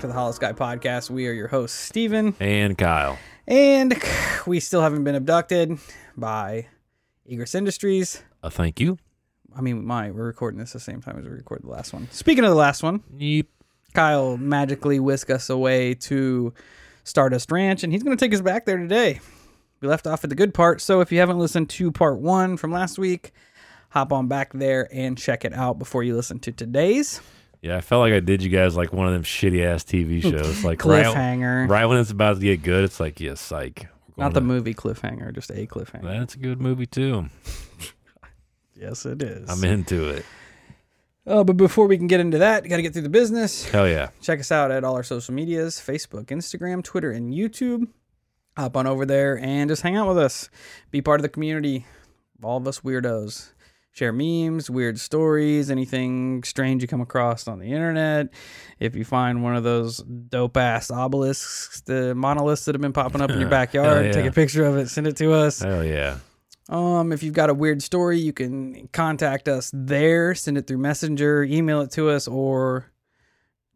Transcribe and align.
Back 0.00 0.08
to 0.08 0.14
the 0.14 0.18
Holo 0.18 0.32
Sky 0.32 0.52
Podcast. 0.54 1.10
We 1.10 1.28
are 1.28 1.32
your 1.32 1.48
hosts, 1.48 1.78
Steven, 1.78 2.34
And 2.40 2.78
Kyle. 2.78 3.18
and 3.46 4.02
we 4.46 4.58
still 4.58 4.80
haven't 4.80 5.04
been 5.04 5.14
abducted 5.14 5.78
by 6.16 6.68
Egress 7.28 7.54
Industries. 7.54 8.22
Uh, 8.42 8.48
thank 8.48 8.80
you. 8.80 8.96
I 9.54 9.60
mean, 9.60 9.84
my 9.84 10.10
we're 10.10 10.24
recording 10.24 10.58
this 10.58 10.72
the 10.72 10.80
same 10.80 11.02
time 11.02 11.18
as 11.18 11.26
we 11.26 11.30
recorded 11.32 11.66
the 11.66 11.70
last 11.70 11.92
one. 11.92 12.08
Speaking 12.12 12.44
of 12.44 12.48
the 12.50 12.56
last 12.56 12.82
one, 12.82 13.02
Yep. 13.18 13.44
Kyle 13.92 14.38
magically 14.38 14.98
whisked 15.00 15.28
us 15.28 15.50
away 15.50 15.92
to 15.96 16.54
Stardust 17.04 17.52
Ranch, 17.52 17.84
and 17.84 17.92
he's 17.92 18.02
going 18.02 18.16
to 18.16 18.24
take 18.24 18.32
us 18.32 18.40
back 18.40 18.64
there 18.64 18.78
today. 18.78 19.20
We 19.82 19.88
left 19.88 20.06
off 20.06 20.24
at 20.24 20.30
the 20.30 20.36
good 20.36 20.54
part, 20.54 20.80
so 20.80 21.02
if 21.02 21.12
you 21.12 21.18
haven't 21.18 21.38
listened 21.38 21.68
to 21.68 21.92
part 21.92 22.20
one 22.20 22.56
from 22.56 22.72
last 22.72 22.98
week, 22.98 23.32
hop 23.90 24.14
on 24.14 24.28
back 24.28 24.54
there 24.54 24.88
and 24.90 25.18
check 25.18 25.44
it 25.44 25.52
out 25.52 25.78
before 25.78 26.02
you 26.02 26.16
listen 26.16 26.38
to 26.38 26.52
today's 26.52 27.20
Yeah, 27.62 27.76
I 27.76 27.80
felt 27.82 28.00
like 28.00 28.12
I 28.14 28.20
did 28.20 28.42
you 28.42 28.48
guys 28.48 28.76
like 28.76 28.92
one 28.92 29.06
of 29.06 29.12
them 29.12 29.22
shitty 29.22 29.64
ass 29.64 29.84
TV 29.84 30.22
shows. 30.30 30.64
Like 30.64 30.84
right, 30.84 31.04
cliffhanger. 31.04 31.68
right 31.68 31.84
when 31.86 31.98
it's 31.98 32.10
about 32.10 32.34
to 32.36 32.40
get 32.40 32.62
good, 32.62 32.84
it's 32.84 32.98
like, 33.00 33.20
yeah, 33.20 33.34
psych. 33.34 33.86
Not 34.16 34.34
the 34.34 34.40
going 34.40 34.48
movie 34.48 34.74
cliffhanger, 34.74 35.34
just 35.34 35.50
a 35.50 35.66
cliffhanger. 35.66 36.02
to- 36.02 36.08
That's 36.20 36.34
a 36.34 36.38
good 36.38 36.60
movie 36.60 36.86
too. 36.86 37.26
yes, 38.74 39.04
it 39.06 39.22
is. 39.22 39.48
I'm 39.50 39.62
into 39.64 40.08
it. 40.08 40.24
Oh, 41.26 41.44
but 41.44 41.56
before 41.56 41.86
we 41.86 41.96
can 41.98 42.06
get 42.06 42.20
into 42.20 42.38
that, 42.38 42.66
got 42.68 42.76
to 42.76 42.82
get 42.82 42.92
through 42.92 43.02
the 43.02 43.08
business. 43.10 43.68
Hell 43.68 43.86
yeah. 43.86 44.08
Check 44.22 44.40
us 44.40 44.50
out 44.50 44.70
at 44.70 44.84
all 44.84 44.96
our 44.96 45.02
social 45.02 45.34
medias 45.34 45.76
Facebook, 45.76 46.26
Instagram, 46.26 46.82
Twitter, 46.82 47.10
and 47.12 47.32
YouTube. 47.32 47.88
Hop 48.56 48.76
on 48.76 48.86
over 48.86 49.06
there 49.06 49.38
and 49.38 49.68
just 49.70 49.82
hang 49.82 49.96
out 49.96 50.08
with 50.08 50.18
us. 50.18 50.48
Be 50.90 51.00
part 51.02 51.20
of 51.20 51.22
the 51.22 51.28
community. 51.28 51.86
All 52.42 52.56
of 52.56 52.66
us 52.66 52.80
weirdos. 52.80 53.50
Share 53.92 54.12
memes, 54.12 54.70
weird 54.70 55.00
stories, 55.00 55.68
anything 55.70 56.44
strange 56.44 56.80
you 56.80 56.86
come 56.88 57.00
across 57.00 57.48
on 57.48 57.58
the 57.58 57.72
internet. 57.72 58.28
If 58.78 58.94
you 58.94 59.04
find 59.04 59.42
one 59.42 59.56
of 59.56 59.64
those 59.64 59.98
dope 59.98 60.56
ass 60.56 60.90
obelisks, 60.92 61.80
the 61.82 62.14
monoliths 62.14 62.64
that 62.66 62.74
have 62.76 62.80
been 62.80 62.92
popping 62.92 63.20
up 63.20 63.30
in 63.30 63.40
your 63.40 63.48
backyard, 63.50 64.04
Hell 64.06 64.14
take 64.14 64.26
a 64.26 64.32
picture 64.32 64.64
of 64.64 64.76
it, 64.76 64.88
send 64.88 65.06
it 65.08 65.16
to 65.16 65.32
us. 65.32 65.58
Hell 65.60 65.84
yeah. 65.84 66.18
Um, 66.68 67.12
if 67.12 67.24
you've 67.24 67.34
got 67.34 67.50
a 67.50 67.54
weird 67.54 67.82
story, 67.82 68.20
you 68.20 68.32
can 68.32 68.88
contact 68.92 69.48
us 69.48 69.72
there, 69.74 70.36
send 70.36 70.56
it 70.56 70.68
through 70.68 70.78
Messenger, 70.78 71.42
email 71.42 71.80
it 71.80 71.90
to 71.92 72.10
us, 72.10 72.28
or 72.28 72.86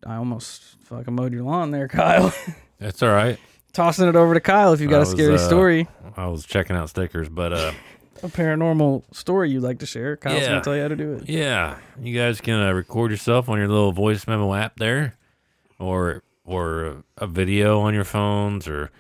I 0.07 0.15
almost 0.15 0.63
fucking 0.85 1.13
mowed 1.13 1.33
your 1.33 1.43
lawn 1.43 1.73
there, 1.73 1.89
Kyle. 1.89 2.33
That's 2.79 3.03
all 3.03 3.11
right. 3.11 3.37
Tossing 3.73 4.09
it 4.09 4.15
over 4.15 4.33
to 4.35 4.41
Kyle 4.41 4.73
if 4.73 4.81
you've 4.81 4.91
got 4.91 4.99
I 4.99 4.99
a 4.99 5.01
was, 5.01 5.11
scary 5.11 5.35
uh, 5.35 5.39
story, 5.39 5.89
I 6.17 6.29
was 6.29 6.47
checking 6.47 6.77
out 6.77 6.89
stickers, 6.89 7.29
but 7.29 7.53
uh 7.53 7.73
a 8.25 8.29
paranormal 8.29 9.05
story 9.15 9.51
you'd 9.51 9.63
like 9.63 9.79
to 9.81 9.87
share. 9.87 10.17
Kyle's 10.17 10.41
Yeah. 10.43 10.49
gonna 10.49 10.61
tell 10.63 10.75
you 10.77 10.83
how 10.83 10.89
to 10.89 10.97
do 10.97 11.13
it. 11.15 11.29
yeah, 11.29 11.77
you 12.01 12.17
guys 12.19 12.41
can 12.41 12.61
uh, 12.61 12.73
record 12.73 13.11
yourself 13.11 13.49
on 13.49 13.59
your 13.59 13.69
little 13.69 13.93
voice 13.93 14.27
memo 14.27 14.55
app 14.55 14.77
there, 14.77 15.15
or 15.79 16.23
or 16.45 17.05
a 17.19 17.27
video 17.27 17.81
on 17.81 17.95
your 17.95 18.05
phones, 18.05 18.67
or 18.69 18.91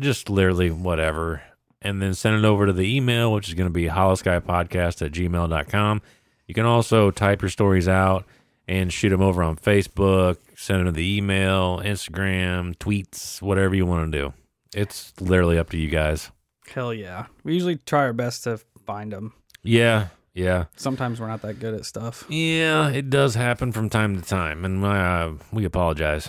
just 0.00 0.28
literally 0.30 0.70
whatever, 0.70 1.42
and 1.82 2.00
then 2.00 2.14
send 2.14 2.36
it 2.36 2.44
over 2.44 2.66
to 2.66 2.72
the 2.72 2.96
email, 2.96 3.32
which 3.32 3.48
is 3.48 3.54
going 3.54 3.68
to 3.68 3.72
be 3.72 3.84
holoskypodcast 3.86 5.04
at 5.04 5.12
gmail.com. 5.12 6.02
You 6.46 6.54
can 6.54 6.64
also 6.64 7.10
type 7.10 7.42
your 7.42 7.48
stories 7.50 7.86
out 7.88 8.24
and 8.68 8.92
shoot 8.92 9.10
them 9.10 9.20
over 9.22 9.42
on 9.42 9.56
Facebook, 9.56 10.38
send 10.56 10.80
them 10.80 10.86
to 10.86 10.92
the 10.92 11.16
email, 11.18 11.80
Instagram, 11.80 12.76
tweets, 12.78 13.40
whatever 13.42 13.74
you 13.74 13.84
want 13.86 14.10
to 14.10 14.18
do. 14.18 14.32
It's 14.74 15.12
literally 15.20 15.58
up 15.58 15.68
to 15.70 15.76
you 15.78 15.88
guys. 15.88 16.30
Hell 16.72 16.92
yeah. 16.92 17.26
We 17.44 17.54
usually 17.54 17.76
try 17.76 18.00
our 18.00 18.12
best 18.12 18.44
to 18.44 18.58
find 18.84 19.12
them. 19.12 19.32
Yeah, 19.62 20.08
yeah. 20.34 20.66
Sometimes 20.76 21.20
we're 21.20 21.28
not 21.28 21.42
that 21.42 21.60
good 21.60 21.74
at 21.74 21.84
stuff. 21.84 22.24
Yeah, 22.28 22.88
it 22.90 23.10
does 23.10 23.34
happen 23.34 23.72
from 23.72 23.88
time 23.90 24.20
to 24.20 24.26
time, 24.26 24.64
and 24.64 24.84
uh, 24.84 25.32
we 25.52 25.64
apologize. 25.64 26.28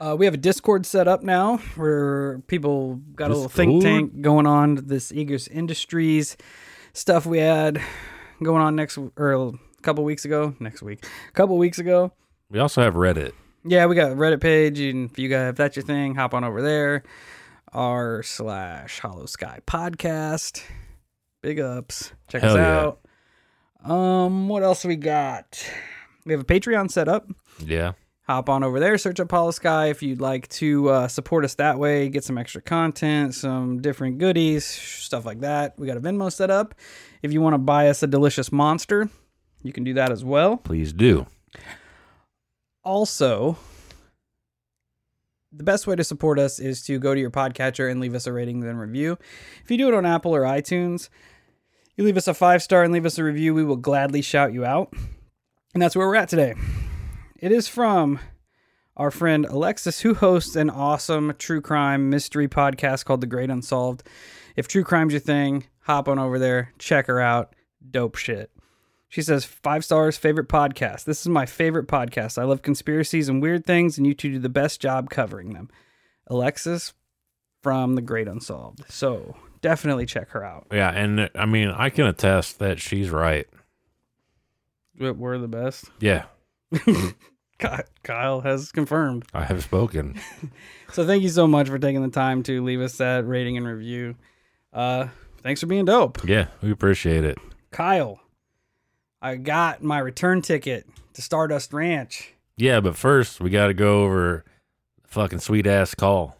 Uh, 0.00 0.16
we 0.16 0.24
have 0.24 0.34
a 0.34 0.38
Discord 0.38 0.84
set 0.84 1.06
up 1.06 1.22
now 1.22 1.58
where 1.76 2.40
people 2.48 2.96
got 3.14 3.30
a 3.30 3.34
little 3.34 3.48
think 3.48 3.82
tank 3.82 4.20
going 4.20 4.46
on. 4.46 4.74
This 4.74 5.12
Eagers 5.12 5.48
Industries 5.48 6.36
stuff 6.92 7.24
we 7.24 7.38
had 7.38 7.80
going 8.42 8.60
on 8.60 8.74
next 8.74 8.98
or 9.16 9.32
a 9.32 9.52
couple 9.82 10.02
weeks 10.02 10.24
ago. 10.24 10.56
Next 10.58 10.82
week, 10.82 11.06
a 11.28 11.32
couple 11.32 11.56
weeks 11.56 11.78
ago. 11.78 12.12
We 12.50 12.58
also 12.58 12.82
have 12.82 12.94
Reddit. 12.94 13.32
Yeah, 13.64 13.86
we 13.86 13.94
got 13.94 14.10
a 14.10 14.14
Reddit 14.16 14.40
page, 14.40 14.80
and 14.80 15.08
if 15.10 15.18
you 15.18 15.28
guys 15.28 15.50
if 15.50 15.56
that's 15.56 15.76
your 15.76 15.84
thing, 15.84 16.16
hop 16.16 16.34
on 16.34 16.42
over 16.42 16.62
there. 16.62 17.04
R 17.72 18.22
slash 18.22 19.00
Holo 19.00 19.26
Sky 19.26 19.60
Podcast. 19.66 20.62
Big 21.42 21.58
ups. 21.58 22.12
Check 22.28 22.44
us 22.44 22.54
Hell 22.54 22.56
yeah. 22.56 22.80
out. 23.88 23.90
Um, 23.90 24.48
what 24.48 24.62
else 24.62 24.84
we 24.84 24.96
got? 24.96 25.64
We 26.24 26.32
have 26.32 26.42
a 26.42 26.44
Patreon 26.44 26.88
set 26.90 27.08
up 27.08 27.28
Yeah, 27.58 27.92
hop 28.28 28.48
on 28.48 28.62
over 28.62 28.78
there, 28.78 28.96
search 28.96 29.18
up 29.18 29.30
Holo 29.30 29.50
Sky 29.50 29.86
if 29.86 30.02
you'd 30.04 30.20
like 30.20 30.46
to 30.50 30.88
uh, 30.88 31.08
support 31.08 31.44
us 31.44 31.54
that 31.56 31.78
way, 31.80 32.08
get 32.08 32.22
some 32.22 32.38
extra 32.38 32.62
content, 32.62 33.34
some 33.34 33.80
different 33.80 34.18
goodies, 34.18 34.64
stuff 34.64 35.24
like 35.24 35.40
that. 35.40 35.76
We 35.78 35.88
got 35.88 35.96
a 35.96 36.00
Venmo 36.00 36.30
set 36.30 36.50
up. 36.50 36.76
If 37.22 37.32
you 37.32 37.40
want 37.40 37.54
to 37.54 37.58
buy 37.58 37.88
us 37.88 38.02
a 38.04 38.06
delicious 38.06 38.52
monster, 38.52 39.08
you 39.64 39.72
can 39.72 39.82
do 39.82 39.94
that 39.94 40.12
as 40.12 40.24
well. 40.24 40.58
please 40.58 40.92
do. 40.92 41.26
Also, 42.84 43.56
the 45.52 45.64
best 45.64 45.86
way 45.86 45.94
to 45.96 46.04
support 46.04 46.38
us 46.38 46.58
is 46.58 46.82
to 46.84 46.98
go 46.98 47.14
to 47.14 47.20
your 47.20 47.30
podcatcher 47.30 47.90
and 47.90 48.00
leave 48.00 48.14
us 48.14 48.26
a 48.26 48.32
rating 48.32 48.64
and 48.64 48.80
review. 48.80 49.18
If 49.62 49.70
you 49.70 49.76
do 49.76 49.88
it 49.88 49.94
on 49.94 50.06
Apple 50.06 50.34
or 50.34 50.42
iTunes, 50.42 51.08
you 51.96 52.04
leave 52.04 52.16
us 52.16 52.28
a 52.28 52.34
five 52.34 52.62
star 52.62 52.82
and 52.82 52.92
leave 52.92 53.06
us 53.06 53.18
a 53.18 53.24
review, 53.24 53.54
we 53.54 53.64
will 53.64 53.76
gladly 53.76 54.22
shout 54.22 54.52
you 54.52 54.64
out. 54.64 54.94
And 55.74 55.82
that's 55.82 55.94
where 55.94 56.06
we're 56.06 56.16
at 56.16 56.28
today. 56.28 56.54
It 57.38 57.52
is 57.52 57.68
from 57.68 58.18
our 58.96 59.10
friend 59.10 59.46
Alexis, 59.46 60.00
who 60.00 60.14
hosts 60.14 60.56
an 60.56 60.70
awesome 60.70 61.34
true 61.38 61.60
crime 61.60 62.10
mystery 62.10 62.48
podcast 62.48 63.04
called 63.04 63.20
The 63.20 63.26
Great 63.26 63.50
Unsolved. 63.50 64.02
If 64.56 64.68
true 64.68 64.84
crime's 64.84 65.12
your 65.12 65.20
thing, 65.20 65.64
hop 65.80 66.08
on 66.08 66.18
over 66.18 66.38
there, 66.38 66.72
check 66.78 67.06
her 67.06 67.20
out. 67.20 67.54
Dope 67.90 68.16
shit. 68.16 68.50
She 69.12 69.20
says, 69.20 69.44
five 69.44 69.84
stars, 69.84 70.16
favorite 70.16 70.48
podcast. 70.48 71.04
This 71.04 71.20
is 71.20 71.28
my 71.28 71.44
favorite 71.44 71.86
podcast. 71.86 72.38
I 72.38 72.44
love 72.44 72.62
conspiracies 72.62 73.28
and 73.28 73.42
weird 73.42 73.66
things, 73.66 73.98
and 73.98 74.06
you 74.06 74.14
two 74.14 74.30
do 74.30 74.38
the 74.38 74.48
best 74.48 74.80
job 74.80 75.10
covering 75.10 75.52
them. 75.52 75.68
Alexis 76.28 76.94
from 77.62 77.94
The 77.94 78.00
Great 78.00 78.26
Unsolved. 78.26 78.84
So 78.88 79.36
definitely 79.60 80.06
check 80.06 80.30
her 80.30 80.42
out. 80.42 80.66
Yeah, 80.72 80.88
and 80.88 81.28
I 81.34 81.44
mean, 81.44 81.68
I 81.68 81.90
can 81.90 82.06
attest 82.06 82.58
that 82.60 82.80
she's 82.80 83.10
right. 83.10 83.46
We're 84.98 85.36
the 85.36 85.46
best. 85.46 85.90
Yeah, 86.00 86.24
Kyle 88.02 88.40
has 88.40 88.72
confirmed. 88.72 89.26
I 89.34 89.44
have 89.44 89.62
spoken. 89.62 90.18
So 90.92 91.06
thank 91.06 91.22
you 91.22 91.30
so 91.30 91.46
much 91.46 91.68
for 91.68 91.78
taking 91.78 92.02
the 92.02 92.10
time 92.10 92.42
to 92.42 92.62
leave 92.62 92.82
us 92.82 92.98
that 92.98 93.26
rating 93.26 93.56
and 93.56 93.66
review. 93.66 94.14
Uh, 94.74 95.06
thanks 95.42 95.60
for 95.62 95.66
being 95.66 95.86
dope. 95.86 96.22
yeah, 96.28 96.48
we 96.60 96.70
appreciate 96.70 97.24
it. 97.24 97.38
Kyle, 97.70 98.20
I 99.22 99.36
got 99.36 99.82
my 99.82 99.98
return 99.98 100.42
ticket 100.42 100.86
to 101.14 101.22
Stardust 101.22 101.72
Ranch. 101.72 102.34
Yeah, 102.56 102.80
but 102.80 102.96
first 102.96 103.40
we 103.40 103.50
got 103.50 103.68
to 103.68 103.74
go 103.74 104.02
over 104.04 104.44
the 105.02 105.08
fucking 105.08 105.38
sweet 105.38 105.66
ass 105.66 105.94
call. 105.94 106.36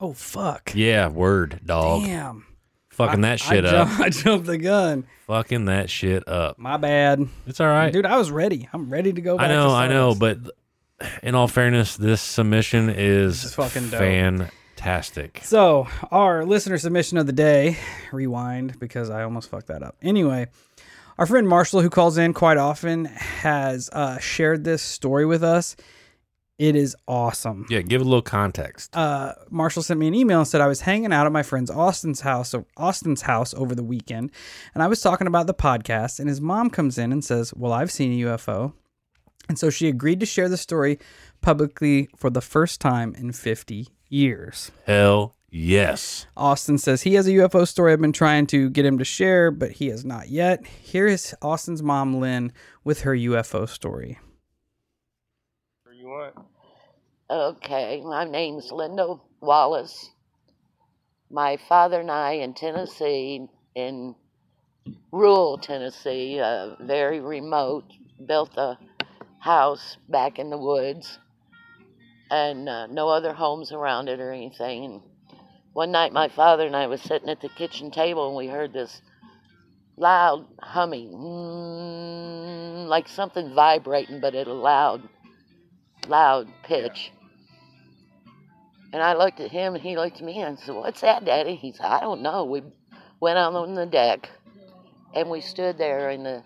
Oh, 0.00 0.12
fuck. 0.12 0.72
Yeah, 0.74 1.08
word, 1.08 1.60
dog. 1.64 2.04
Damn. 2.04 2.46
Fucking 2.90 3.24
I- 3.24 3.28
that 3.30 3.40
shit 3.40 3.64
I 3.64 3.68
up. 3.68 3.88
jump- 3.88 4.00
I 4.06 4.08
jumped 4.10 4.46
the 4.46 4.58
gun. 4.58 5.06
Fucking 5.26 5.64
that 5.64 5.88
shit 5.90 6.28
up. 6.28 6.58
My 6.58 6.76
bad. 6.76 7.26
It's 7.46 7.60
all 7.60 7.66
right. 7.68 7.92
Dude, 7.92 8.06
I 8.06 8.18
was 8.18 8.30
ready. 8.30 8.68
I'm 8.72 8.90
ready 8.90 9.12
to 9.12 9.20
go 9.20 9.36
back 9.38 9.46
I 9.50 9.52
know, 9.54 9.70
I 9.70 9.88
know, 9.88 10.14
but 10.14 10.38
in 11.22 11.34
all 11.34 11.48
fairness, 11.48 11.96
this 11.96 12.20
submission 12.20 12.90
is 12.90 13.42
This 13.42 13.44
is 13.46 13.54
fucking 13.54 13.88
dope. 13.88 14.00
fantastic. 14.00 15.40
So, 15.44 15.88
our 16.10 16.44
listener 16.44 16.76
submission 16.78 17.16
of 17.18 17.26
the 17.26 17.32
day, 17.32 17.78
rewind 18.12 18.78
because 18.78 19.10
I 19.10 19.22
almost 19.24 19.48
fucked 19.50 19.68
that 19.68 19.82
up. 19.82 19.96
Anyway, 20.02 20.48
our 21.18 21.26
friend 21.26 21.48
Marshall, 21.48 21.80
who 21.80 21.90
calls 21.90 22.18
in 22.18 22.32
quite 22.32 22.56
often, 22.56 23.04
has 23.06 23.88
uh, 23.92 24.18
shared 24.18 24.64
this 24.64 24.82
story 24.82 25.24
with 25.26 25.44
us. 25.44 25.76
It 26.58 26.76
is 26.76 26.96
awesome. 27.08 27.66
Yeah, 27.68 27.80
give 27.82 28.00
it 28.00 28.04
a 28.04 28.08
little 28.08 28.22
context. 28.22 28.96
Uh, 28.96 29.32
Marshall 29.50 29.82
sent 29.82 29.98
me 29.98 30.06
an 30.06 30.14
email 30.14 30.38
and 30.38 30.46
said 30.48 30.60
I 30.60 30.68
was 30.68 30.82
hanging 30.82 31.12
out 31.12 31.26
at 31.26 31.32
my 31.32 31.42
friend's 31.42 31.70
Austin's 31.70 32.20
house, 32.20 32.54
Austin's 32.76 33.22
house 33.22 33.52
over 33.54 33.74
the 33.74 33.82
weekend, 33.82 34.30
and 34.72 34.82
I 34.82 34.86
was 34.86 35.00
talking 35.00 35.26
about 35.26 35.48
the 35.48 35.54
podcast. 35.54 36.20
And 36.20 36.28
his 36.28 36.40
mom 36.40 36.70
comes 36.70 36.96
in 36.96 37.10
and 37.10 37.24
says, 37.24 37.52
"Well, 37.54 37.72
I've 37.72 37.90
seen 37.90 38.12
a 38.12 38.26
UFO," 38.28 38.72
and 39.48 39.58
so 39.58 39.68
she 39.68 39.88
agreed 39.88 40.20
to 40.20 40.26
share 40.26 40.48
the 40.48 40.56
story 40.56 41.00
publicly 41.40 42.08
for 42.16 42.30
the 42.30 42.40
first 42.40 42.80
time 42.80 43.16
in 43.16 43.32
50 43.32 43.88
years. 44.08 44.70
Hell 44.86 45.34
yes. 45.54 46.26
Austin 46.36 46.78
says 46.78 47.02
he 47.02 47.14
has 47.14 47.26
a 47.26 47.32
UFO 47.32 47.66
story 47.66 47.92
I've 47.92 48.00
been 48.00 48.12
trying 48.12 48.46
to 48.48 48.68
get 48.70 48.84
him 48.84 48.98
to 48.98 49.04
share, 49.04 49.50
but 49.50 49.72
he 49.72 49.88
has 49.88 50.04
not 50.04 50.28
yet. 50.28 50.66
Here 50.66 51.06
is 51.06 51.34
Austin's 51.40 51.82
mom, 51.82 52.18
Lynn, 52.18 52.52
with 52.82 53.02
her 53.02 53.14
UFO 53.14 53.68
story. 53.68 54.18
you 55.96 56.06
want. 56.06 56.34
Okay, 57.30 58.02
my 58.04 58.24
name's 58.24 58.70
Linda 58.70 59.16
Wallace. 59.40 60.10
My 61.30 61.56
father 61.68 62.00
and 62.00 62.10
I 62.10 62.32
in 62.32 62.54
Tennessee, 62.54 63.48
in 63.74 64.14
rural 65.10 65.58
Tennessee, 65.58 66.40
uh, 66.40 66.76
very 66.80 67.20
remote, 67.20 67.84
built 68.26 68.56
a 68.56 68.78
house 69.38 69.96
back 70.08 70.38
in 70.38 70.50
the 70.50 70.58
woods 70.58 71.18
and 72.30 72.68
uh, 72.68 72.86
no 72.86 73.08
other 73.08 73.32
homes 73.32 73.72
around 73.72 74.08
it 74.08 74.20
or 74.20 74.32
anything. 74.32 75.02
One 75.74 75.90
night, 75.90 76.12
my 76.12 76.28
father 76.28 76.64
and 76.66 76.76
I 76.76 76.86
was 76.86 77.02
sitting 77.02 77.28
at 77.28 77.40
the 77.40 77.48
kitchen 77.48 77.90
table, 77.90 78.28
and 78.28 78.36
we 78.36 78.46
heard 78.46 78.72
this 78.72 79.02
loud 79.96 80.46
humming, 80.60 81.10
mm, 81.10 82.86
like 82.86 83.08
something 83.08 83.52
vibrating, 83.52 84.20
but 84.20 84.36
at 84.36 84.46
a 84.46 84.52
loud, 84.52 85.02
loud 86.06 86.46
pitch. 86.62 87.10
And 88.92 89.02
I 89.02 89.14
looked 89.14 89.40
at 89.40 89.50
him, 89.50 89.74
and 89.74 89.82
he 89.82 89.96
looked 89.96 90.18
at 90.18 90.22
me, 90.22 90.40
and 90.40 90.56
I 90.56 90.60
said, 90.62 90.76
"What's 90.76 91.00
that, 91.00 91.24
Daddy?" 91.24 91.56
He 91.56 91.72
said, 91.72 91.86
"I 91.86 91.98
don't 91.98 92.22
know." 92.22 92.44
We 92.44 92.62
went 93.18 93.38
out 93.38 93.56
on 93.56 93.74
the 93.74 93.84
deck, 93.84 94.30
and 95.12 95.28
we 95.28 95.40
stood 95.40 95.76
there. 95.76 96.10
In 96.10 96.22
the 96.22 96.44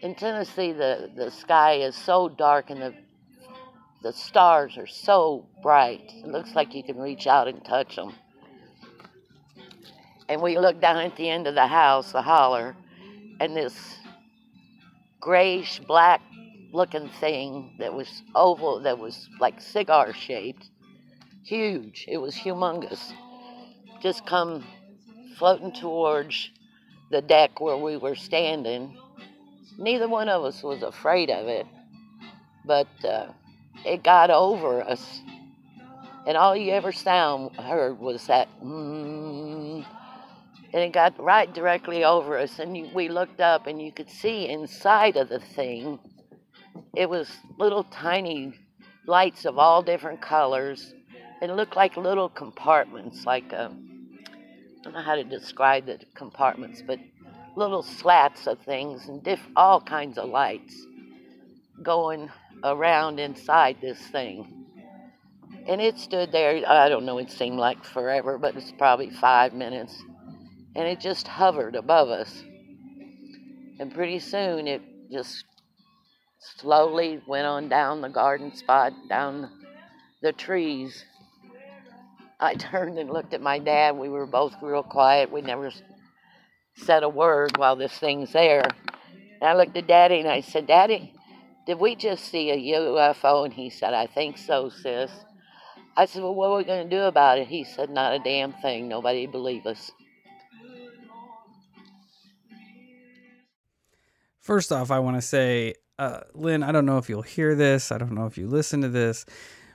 in 0.00 0.14
Tennessee, 0.14 0.72
the 0.72 1.10
the 1.14 1.30
sky 1.30 1.74
is 1.74 1.94
so 1.94 2.30
dark, 2.30 2.70
and 2.70 2.80
the 2.80 2.94
the 4.02 4.14
stars 4.14 4.78
are 4.78 4.86
so 4.86 5.46
bright. 5.62 6.10
It 6.24 6.28
looks 6.28 6.54
like 6.54 6.74
you 6.74 6.82
can 6.82 6.96
reach 6.96 7.26
out 7.26 7.48
and 7.48 7.62
touch 7.62 7.96
them. 7.96 8.14
And 10.32 10.40
we 10.40 10.58
looked 10.58 10.80
down 10.80 10.96
at 10.96 11.14
the 11.16 11.28
end 11.28 11.46
of 11.46 11.54
the 11.54 11.66
house, 11.66 12.12
the 12.12 12.22
holler, 12.22 12.74
and 13.38 13.54
this 13.54 13.98
grayish 15.20 15.78
black 15.80 16.22
looking 16.72 17.10
thing 17.20 17.76
that 17.78 17.92
was 17.92 18.22
oval, 18.34 18.80
that 18.80 18.98
was 18.98 19.28
like 19.40 19.60
cigar 19.60 20.14
shaped, 20.14 20.70
huge. 21.44 22.06
It 22.08 22.16
was 22.16 22.34
humongous. 22.34 23.12
Just 24.00 24.24
come 24.24 24.64
floating 25.36 25.70
towards 25.70 26.50
the 27.10 27.20
deck 27.20 27.60
where 27.60 27.76
we 27.76 27.98
were 27.98 28.14
standing. 28.14 28.96
Neither 29.76 30.08
one 30.08 30.30
of 30.30 30.44
us 30.44 30.62
was 30.62 30.82
afraid 30.82 31.28
of 31.28 31.46
it, 31.46 31.66
but 32.64 32.88
uh, 33.04 33.26
it 33.84 34.02
got 34.02 34.30
over 34.30 34.80
us. 34.80 35.20
And 36.26 36.38
all 36.38 36.56
you 36.56 36.72
ever 36.72 36.90
sound 36.90 37.54
heard 37.56 37.98
was 37.98 38.28
that, 38.28 38.48
mm, 38.64 39.51
and 40.72 40.82
it 40.82 40.92
got 40.92 41.18
right 41.22 41.52
directly 41.52 42.04
over 42.04 42.38
us. 42.38 42.58
And 42.58 42.92
we 42.94 43.08
looked 43.08 43.40
up, 43.40 43.66
and 43.66 43.80
you 43.80 43.92
could 43.92 44.10
see 44.10 44.48
inside 44.48 45.16
of 45.16 45.28
the 45.28 45.40
thing. 45.40 45.98
It 46.96 47.08
was 47.08 47.28
little 47.58 47.84
tiny 47.84 48.54
lights 49.06 49.44
of 49.44 49.58
all 49.58 49.82
different 49.82 50.20
colors. 50.20 50.94
It 51.40 51.50
looked 51.50 51.76
like 51.76 51.96
little 51.96 52.28
compartments, 52.28 53.26
like 53.26 53.52
um, 53.52 53.88
I 54.28 54.82
don't 54.82 54.94
know 54.94 55.02
how 55.02 55.16
to 55.16 55.24
describe 55.24 55.86
the 55.86 55.98
compartments, 56.14 56.82
but 56.86 56.98
little 57.56 57.82
slats 57.82 58.46
of 58.46 58.58
things 58.60 59.08
and 59.08 59.22
diff- 59.22 59.46
all 59.56 59.80
kinds 59.80 60.18
of 60.18 60.28
lights 60.28 60.86
going 61.82 62.30
around 62.64 63.18
inside 63.18 63.76
this 63.80 63.98
thing. 63.98 64.66
And 65.66 65.80
it 65.80 65.98
stood 65.98 66.32
there, 66.32 66.62
I 66.66 66.88
don't 66.88 67.04
know, 67.04 67.18
it 67.18 67.30
seemed 67.30 67.58
like 67.58 67.84
forever, 67.84 68.38
but 68.38 68.56
it's 68.56 68.72
probably 68.72 69.10
five 69.10 69.52
minutes. 69.52 70.02
And 70.74 70.86
it 70.86 71.00
just 71.00 71.28
hovered 71.28 71.74
above 71.74 72.08
us. 72.08 72.42
And 73.78 73.92
pretty 73.92 74.18
soon 74.18 74.66
it 74.66 74.82
just 75.10 75.44
slowly 76.58 77.20
went 77.26 77.46
on 77.46 77.68
down 77.68 78.00
the 78.00 78.08
garden 78.08 78.54
spot, 78.54 78.92
down 79.08 79.50
the 80.22 80.32
trees. 80.32 81.04
I 82.40 82.54
turned 82.56 82.98
and 82.98 83.10
looked 83.10 83.34
at 83.34 83.42
my 83.42 83.58
dad. 83.58 83.96
We 83.96 84.08
were 84.08 84.26
both 84.26 84.54
real 84.62 84.82
quiet. 84.82 85.30
We 85.30 85.42
never 85.42 85.70
said 86.76 87.02
a 87.02 87.08
word 87.08 87.56
while 87.56 87.76
this 87.76 87.92
thing's 87.98 88.32
there. 88.32 88.64
And 89.40 89.48
I 89.48 89.54
looked 89.54 89.76
at 89.76 89.86
Daddy 89.86 90.20
and 90.20 90.28
I 90.28 90.40
said, 90.40 90.66
Daddy, 90.66 91.12
did 91.66 91.78
we 91.78 91.94
just 91.94 92.24
see 92.24 92.50
a 92.50 92.76
UFO? 92.78 93.44
And 93.44 93.54
he 93.54 93.70
said, 93.70 93.94
I 93.94 94.06
think 94.06 94.38
so, 94.38 94.68
sis. 94.68 95.10
I 95.96 96.06
said, 96.06 96.22
Well, 96.22 96.34
what 96.34 96.48
are 96.48 96.56
we 96.56 96.64
going 96.64 96.88
to 96.88 96.96
do 96.96 97.02
about 97.02 97.38
it? 97.38 97.48
He 97.48 97.64
said, 97.64 97.90
Not 97.90 98.14
a 98.14 98.18
damn 98.18 98.52
thing. 98.52 98.88
Nobody 98.88 99.26
believe 99.26 99.66
us. 99.66 99.90
First 104.42 104.72
off, 104.72 104.90
I 104.90 104.98
want 104.98 105.16
to 105.16 105.22
say, 105.22 105.74
uh, 105.98 106.20
Lynn, 106.34 106.62
I 106.64 106.72
don't 106.72 106.84
know 106.84 106.98
if 106.98 107.08
you'll 107.08 107.22
hear 107.22 107.54
this. 107.54 107.92
I 107.92 107.98
don't 107.98 108.12
know 108.12 108.26
if 108.26 108.36
you 108.36 108.48
listen 108.48 108.82
to 108.82 108.88
this. 108.88 109.24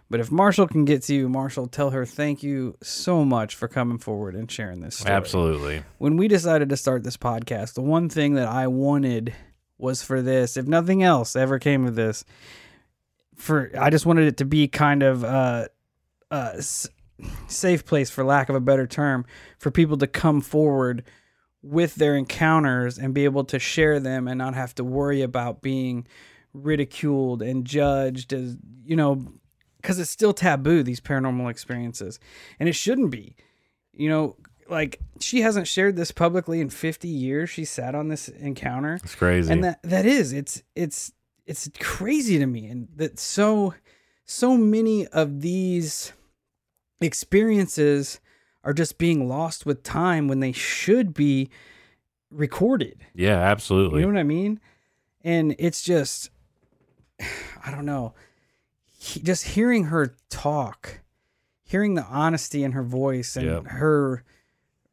But 0.10 0.20
if 0.20 0.30
Marshall 0.30 0.68
can 0.68 0.84
get 0.84 1.04
to 1.04 1.16
you, 1.16 1.30
Marshall, 1.30 1.68
tell 1.68 1.92
her 1.92 2.06
thank 2.06 2.44
you 2.44 2.76
so 2.84 3.24
much 3.24 3.56
for 3.56 3.70
coming 3.70 3.98
forward 3.98 4.36
and 4.36 4.52
sharing 4.52 4.82
this 4.82 4.98
story. 4.98 5.16
Absolutely. 5.16 5.84
When 5.98 6.18
we 6.18 6.28
decided 6.28 6.68
to 6.70 6.78
start 6.78 7.04
this 7.04 7.18
podcast, 7.18 7.76
the 7.76 7.82
one 7.82 8.10
thing 8.10 8.36
that 8.36 8.48
I 8.48 8.68
wanted 8.68 9.34
was 9.78 10.04
for 10.04 10.22
this, 10.22 10.58
if 10.58 10.68
nothing 10.68 11.02
else 11.02 11.36
ever 11.36 11.60
came 11.60 11.86
of 11.86 11.96
this, 11.96 12.26
for 13.36 13.72
I 13.78 13.90
just 13.90 14.06
wanted 14.06 14.28
it 14.28 14.38
to 14.38 14.46
be 14.46 14.68
kind 14.68 15.02
of 15.02 15.24
a 15.24 15.70
safe 17.48 17.86
place, 17.86 18.10
for 18.10 18.24
lack 18.24 18.50
of 18.50 18.56
a 18.56 18.62
better 18.62 18.88
term, 18.88 19.26
for 19.60 19.72
people 19.72 19.98
to 19.98 20.08
come 20.08 20.42
forward 20.42 21.04
with 21.68 21.96
their 21.96 22.16
encounters 22.16 22.98
and 22.98 23.14
be 23.14 23.26
able 23.26 23.44
to 23.44 23.60
share 23.60 24.00
them 24.00 24.28
and 24.28 24.38
not 24.38 24.54
have 24.54 24.74
to 24.76 24.84
worry 24.84 25.22
about 25.22 25.62
being 25.62 26.08
ridiculed 26.54 27.42
and 27.42 27.66
judged 27.66 28.34
as 28.34 28.58
you 28.86 28.96
know 28.96 29.26
because 29.82 30.00
it's 30.00 30.10
still 30.10 30.34
taboo 30.34 30.84
these 30.84 31.00
paranormal 31.00 31.50
experiences. 31.50 32.20
And 32.60 32.68
it 32.68 32.74
shouldn't 32.74 33.12
be. 33.12 33.36
You 33.94 34.10
know 34.10 34.36
like 34.70 35.00
she 35.20 35.42
hasn't 35.42 35.68
shared 35.68 35.96
this 35.96 36.12
publicly 36.12 36.60
in 36.60 36.70
50 36.70 37.08
years 37.08 37.50
she 37.50 37.66
sat 37.66 37.96
on 37.96 38.10
this 38.10 38.28
encounter. 38.28 39.00
It's 39.04 39.16
crazy. 39.16 39.52
and 39.52 39.64
that 39.64 39.82
that 39.84 40.06
is 40.06 40.34
it's 40.34 40.64
it's 40.76 41.12
it's 41.46 41.70
crazy 41.80 42.38
to 42.38 42.46
me 42.46 42.68
and 42.68 42.88
that 42.96 43.20
so 43.20 43.74
so 44.26 44.58
many 44.58 45.08
of 45.08 45.42
these 45.42 46.14
experiences 47.02 48.20
are 48.68 48.74
just 48.74 48.98
being 48.98 49.30
lost 49.30 49.66
with 49.66 49.82
time 49.82 50.28
when 50.28 50.42
they 50.42 50.52
should 50.52 51.14
be 51.14 51.50
recorded 52.30 53.00
yeah, 53.16 53.38
absolutely. 53.40 54.02
you 54.02 54.06
know 54.06 54.12
what 54.12 54.20
I 54.20 54.24
mean? 54.24 54.60
And 55.24 55.56
it's 55.58 55.82
just, 55.82 56.30
I 57.66 57.72
don't 57.72 57.86
know. 57.86 58.14
He, 59.00 59.22
just 59.22 59.46
hearing 59.46 59.86
her 59.86 60.16
talk, 60.30 61.00
hearing 61.64 61.94
the 61.96 62.04
honesty 62.04 62.64
in 62.64 62.74
her 62.74 62.84
voice 62.84 63.38
and 63.38 63.46
Yep. 63.48 63.68
her 63.68 64.24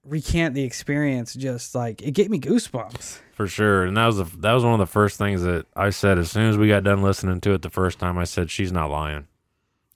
recant 0.04 0.54
the 0.54 0.62
experience, 0.62 1.34
just 1.34 1.74
like 1.74 2.00
it 2.02 2.12
gave 2.12 2.30
me 2.30 2.38
goosebumps. 2.38 3.18
For 3.32 3.48
sure. 3.48 3.84
And 3.84 3.96
that 3.96 4.06
was 4.06 4.18
the, 4.18 4.24
that 4.38 4.52
was 4.52 4.62
one 4.62 4.74
of 4.74 4.78
the 4.78 4.86
first 4.86 5.18
things 5.18 5.42
that 5.42 5.66
I 5.74 5.90
said 5.90 6.18
as 6.18 6.30
soon 6.30 6.48
as 6.48 6.56
we 6.56 6.68
got 6.68 6.84
done 6.84 7.02
listening 7.02 7.40
to 7.40 7.52
it 7.54 7.62
the 7.62 7.70
first 7.70 7.98
time. 7.98 8.18
I 8.18 8.24
said 8.24 8.50
she's 8.50 8.70
not 8.70 8.90
lying. 8.90 9.26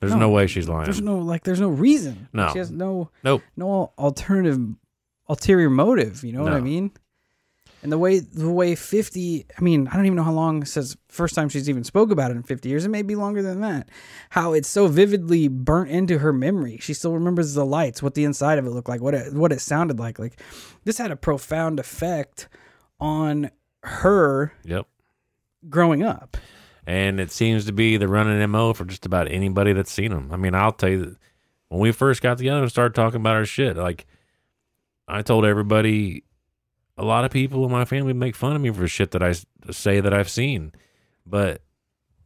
There's 0.00 0.12
no, 0.12 0.18
No, 0.20 0.30
way 0.30 0.46
she's 0.46 0.68
lying. 0.68 0.84
There's 0.84 1.00
no 1.02 1.18
like, 1.18 1.42
there's 1.44 1.60
no 1.60 1.68
reason. 1.70 2.28
No. 2.32 2.48
she 2.52 2.58
has 2.58 2.70
no 2.70 3.10
nope. 3.24 3.42
no 3.56 3.92
alternative, 3.98 4.58
ulterior 5.28 5.70
motive. 5.70 6.22
You 6.24 6.32
know 6.32 6.42
what 6.44 6.52
I 6.52 6.58
No. 6.58 6.64
mean? 6.64 6.92
And 7.80 7.92
the 7.92 7.98
way 7.98 8.18
the 8.18 8.50
way 8.50 8.74
fifty, 8.74 9.46
I 9.56 9.60
mean, 9.62 9.86
I 9.86 9.94
don't 9.94 10.06
even 10.06 10.16
know 10.16 10.24
how 10.24 10.32
long 10.32 10.64
since 10.64 10.96
first 11.08 11.36
time 11.36 11.48
she's 11.48 11.68
even 11.68 11.84
spoke 11.84 12.10
about 12.10 12.32
it 12.32 12.36
in 12.36 12.42
fifty 12.42 12.68
years. 12.68 12.84
It 12.84 12.88
may 12.88 13.02
be 13.02 13.14
longer 13.14 13.40
than 13.40 13.60
that. 13.60 13.88
How 14.30 14.52
it's 14.52 14.68
so 14.68 14.88
vividly 14.88 15.46
burnt 15.46 15.88
into 15.90 16.18
her 16.18 16.32
memory. 16.32 16.78
She 16.80 16.92
still 16.92 17.12
remembers 17.14 17.54
the 17.54 17.64
lights, 17.64 18.02
what 18.02 18.14
the 18.14 18.24
inside 18.24 18.58
of 18.58 18.66
it 18.66 18.70
looked 18.70 18.88
like, 18.88 19.00
what 19.00 19.14
it 19.14 19.32
what 19.32 19.52
it 19.52 19.60
sounded 19.60 20.00
like. 20.00 20.18
Like 20.18 20.40
this 20.84 20.98
had 20.98 21.12
a 21.12 21.16
profound 21.16 21.78
effect 21.78 22.48
on 22.98 23.50
her 23.84 24.52
Yep. 24.64 24.86
growing 25.68 26.02
up. 26.02 26.36
And 26.88 27.20
it 27.20 27.30
seems 27.30 27.66
to 27.66 27.72
be 27.72 27.98
the 27.98 28.08
running 28.08 28.50
MO 28.50 28.72
for 28.72 28.86
just 28.86 29.04
about 29.04 29.30
anybody 29.30 29.74
that's 29.74 29.92
seen 29.92 30.10
them. 30.10 30.30
I 30.32 30.38
mean, 30.38 30.54
I'll 30.54 30.72
tell 30.72 30.88
you 30.88 31.16
when 31.68 31.80
we 31.82 31.92
first 31.92 32.22
got 32.22 32.38
together 32.38 32.62
and 32.62 32.70
started 32.70 32.94
talking 32.94 33.20
about 33.20 33.36
our 33.36 33.44
shit, 33.44 33.76
like 33.76 34.06
I 35.06 35.20
told 35.20 35.44
everybody, 35.44 36.24
a 36.96 37.04
lot 37.04 37.26
of 37.26 37.30
people 37.30 37.62
in 37.66 37.70
my 37.70 37.84
family 37.84 38.14
make 38.14 38.34
fun 38.34 38.56
of 38.56 38.62
me 38.62 38.70
for 38.70 38.88
shit 38.88 39.10
that 39.10 39.22
I 39.22 39.34
say 39.70 40.00
that 40.00 40.14
I've 40.14 40.30
seen. 40.30 40.72
But 41.26 41.60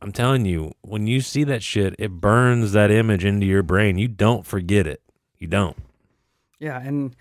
I'm 0.00 0.12
telling 0.12 0.46
you, 0.46 0.70
when 0.82 1.08
you 1.08 1.22
see 1.22 1.42
that 1.42 1.64
shit, 1.64 1.96
it 1.98 2.12
burns 2.12 2.70
that 2.70 2.92
image 2.92 3.24
into 3.24 3.46
your 3.46 3.64
brain. 3.64 3.98
You 3.98 4.06
don't 4.06 4.46
forget 4.46 4.86
it. 4.86 5.02
You 5.38 5.48
don't. 5.48 5.76
Yeah, 6.60 6.80
and 6.80 7.16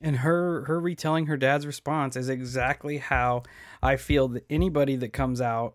and 0.00 0.16
her 0.16 0.64
her 0.64 0.80
retelling 0.80 1.26
her 1.26 1.36
dad's 1.36 1.66
response 1.66 2.16
is 2.16 2.30
exactly 2.30 2.96
how 2.96 3.42
I 3.82 3.96
feel 3.96 4.28
that 4.28 4.46
anybody 4.48 4.96
that 4.96 5.12
comes 5.12 5.42
out 5.42 5.74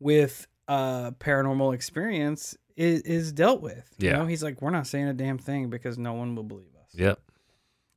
with 0.00 0.46
a 0.68 1.14
paranormal 1.18 1.74
experience 1.74 2.56
is, 2.76 3.02
is 3.02 3.32
dealt 3.32 3.60
with. 3.62 3.94
You 3.98 4.10
Yeah. 4.10 4.16
know, 4.18 4.26
he's 4.26 4.42
like, 4.42 4.60
we're 4.62 4.70
not 4.70 4.86
saying 4.86 5.06
a 5.08 5.12
damn 5.14 5.38
thing 5.38 5.70
because 5.70 5.96
no 5.98 6.12
one 6.14 6.34
will 6.34 6.42
believe 6.42 6.74
us. 6.82 6.90
Yep. 6.94 7.20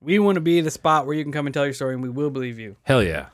We 0.01 0.19
want 0.19 0.35
to 0.35 0.41
be 0.41 0.61
the 0.61 0.69
spot 0.71 1.05
where 1.05 1.15
you 1.15 1.23
can 1.23 1.31
come 1.31 1.47
and 1.47 1.53
tell 1.53 1.65
your 1.65 1.73
story 1.73 1.93
and 1.95 2.03
we 2.03 2.09
will 2.09 2.29
believe 2.29 2.59
you. 2.59 2.75
Hell 2.83 3.01
yeah. 3.01 3.27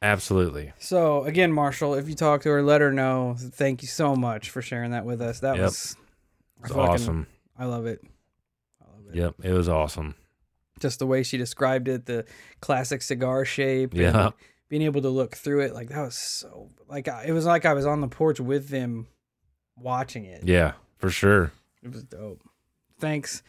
Absolutely. 0.00 0.72
So 0.78 1.22
again, 1.24 1.52
Marshall, 1.52 1.94
if 1.94 2.08
you 2.08 2.14
talk 2.14 2.42
to 2.42 2.48
her, 2.50 2.62
let 2.62 2.80
her 2.80 2.92
know. 2.92 3.36
Thank 3.38 3.82
you 3.82 3.88
so 3.88 4.16
much 4.16 4.50
for 4.50 4.60
sharing 4.60 4.90
that 4.90 5.04
with 5.04 5.20
us. 5.22 5.40
That 5.40 5.56
Yep. 5.56 5.64
was 5.64 5.96
fucking- 6.62 6.76
awesome. 6.76 7.26
I 7.56 7.66
love 7.66 7.86
it. 7.86 8.02
I 8.80 8.90
love 8.96 9.06
it. 9.08 9.14
Yep. 9.14 9.34
It 9.44 9.52
was 9.52 9.68
awesome. 9.68 10.16
Just 10.80 10.98
the 10.98 11.06
way 11.06 11.22
she 11.22 11.36
described 11.36 11.86
it, 11.86 12.06
the 12.06 12.24
classic 12.60 13.02
cigar 13.02 13.44
shape. 13.44 13.94
Yeah. 13.94 14.30
Being 14.72 14.80
able 14.84 15.02
to 15.02 15.10
look 15.10 15.36
through 15.36 15.60
it 15.60 15.74
like 15.74 15.90
that 15.90 16.00
was 16.00 16.14
so 16.14 16.70
like 16.88 17.06
it 17.06 17.32
was 17.32 17.44
like 17.44 17.66
I 17.66 17.74
was 17.74 17.84
on 17.84 18.00
the 18.00 18.08
porch 18.08 18.40
with 18.40 18.70
them 18.70 19.06
watching 19.76 20.24
it. 20.24 20.44
Yeah. 20.44 20.72
for 20.96 21.10
sure. 21.10 21.52
It 21.82 21.92
was 21.92 22.04
dope. 22.04 22.40
Thanks 22.98 23.42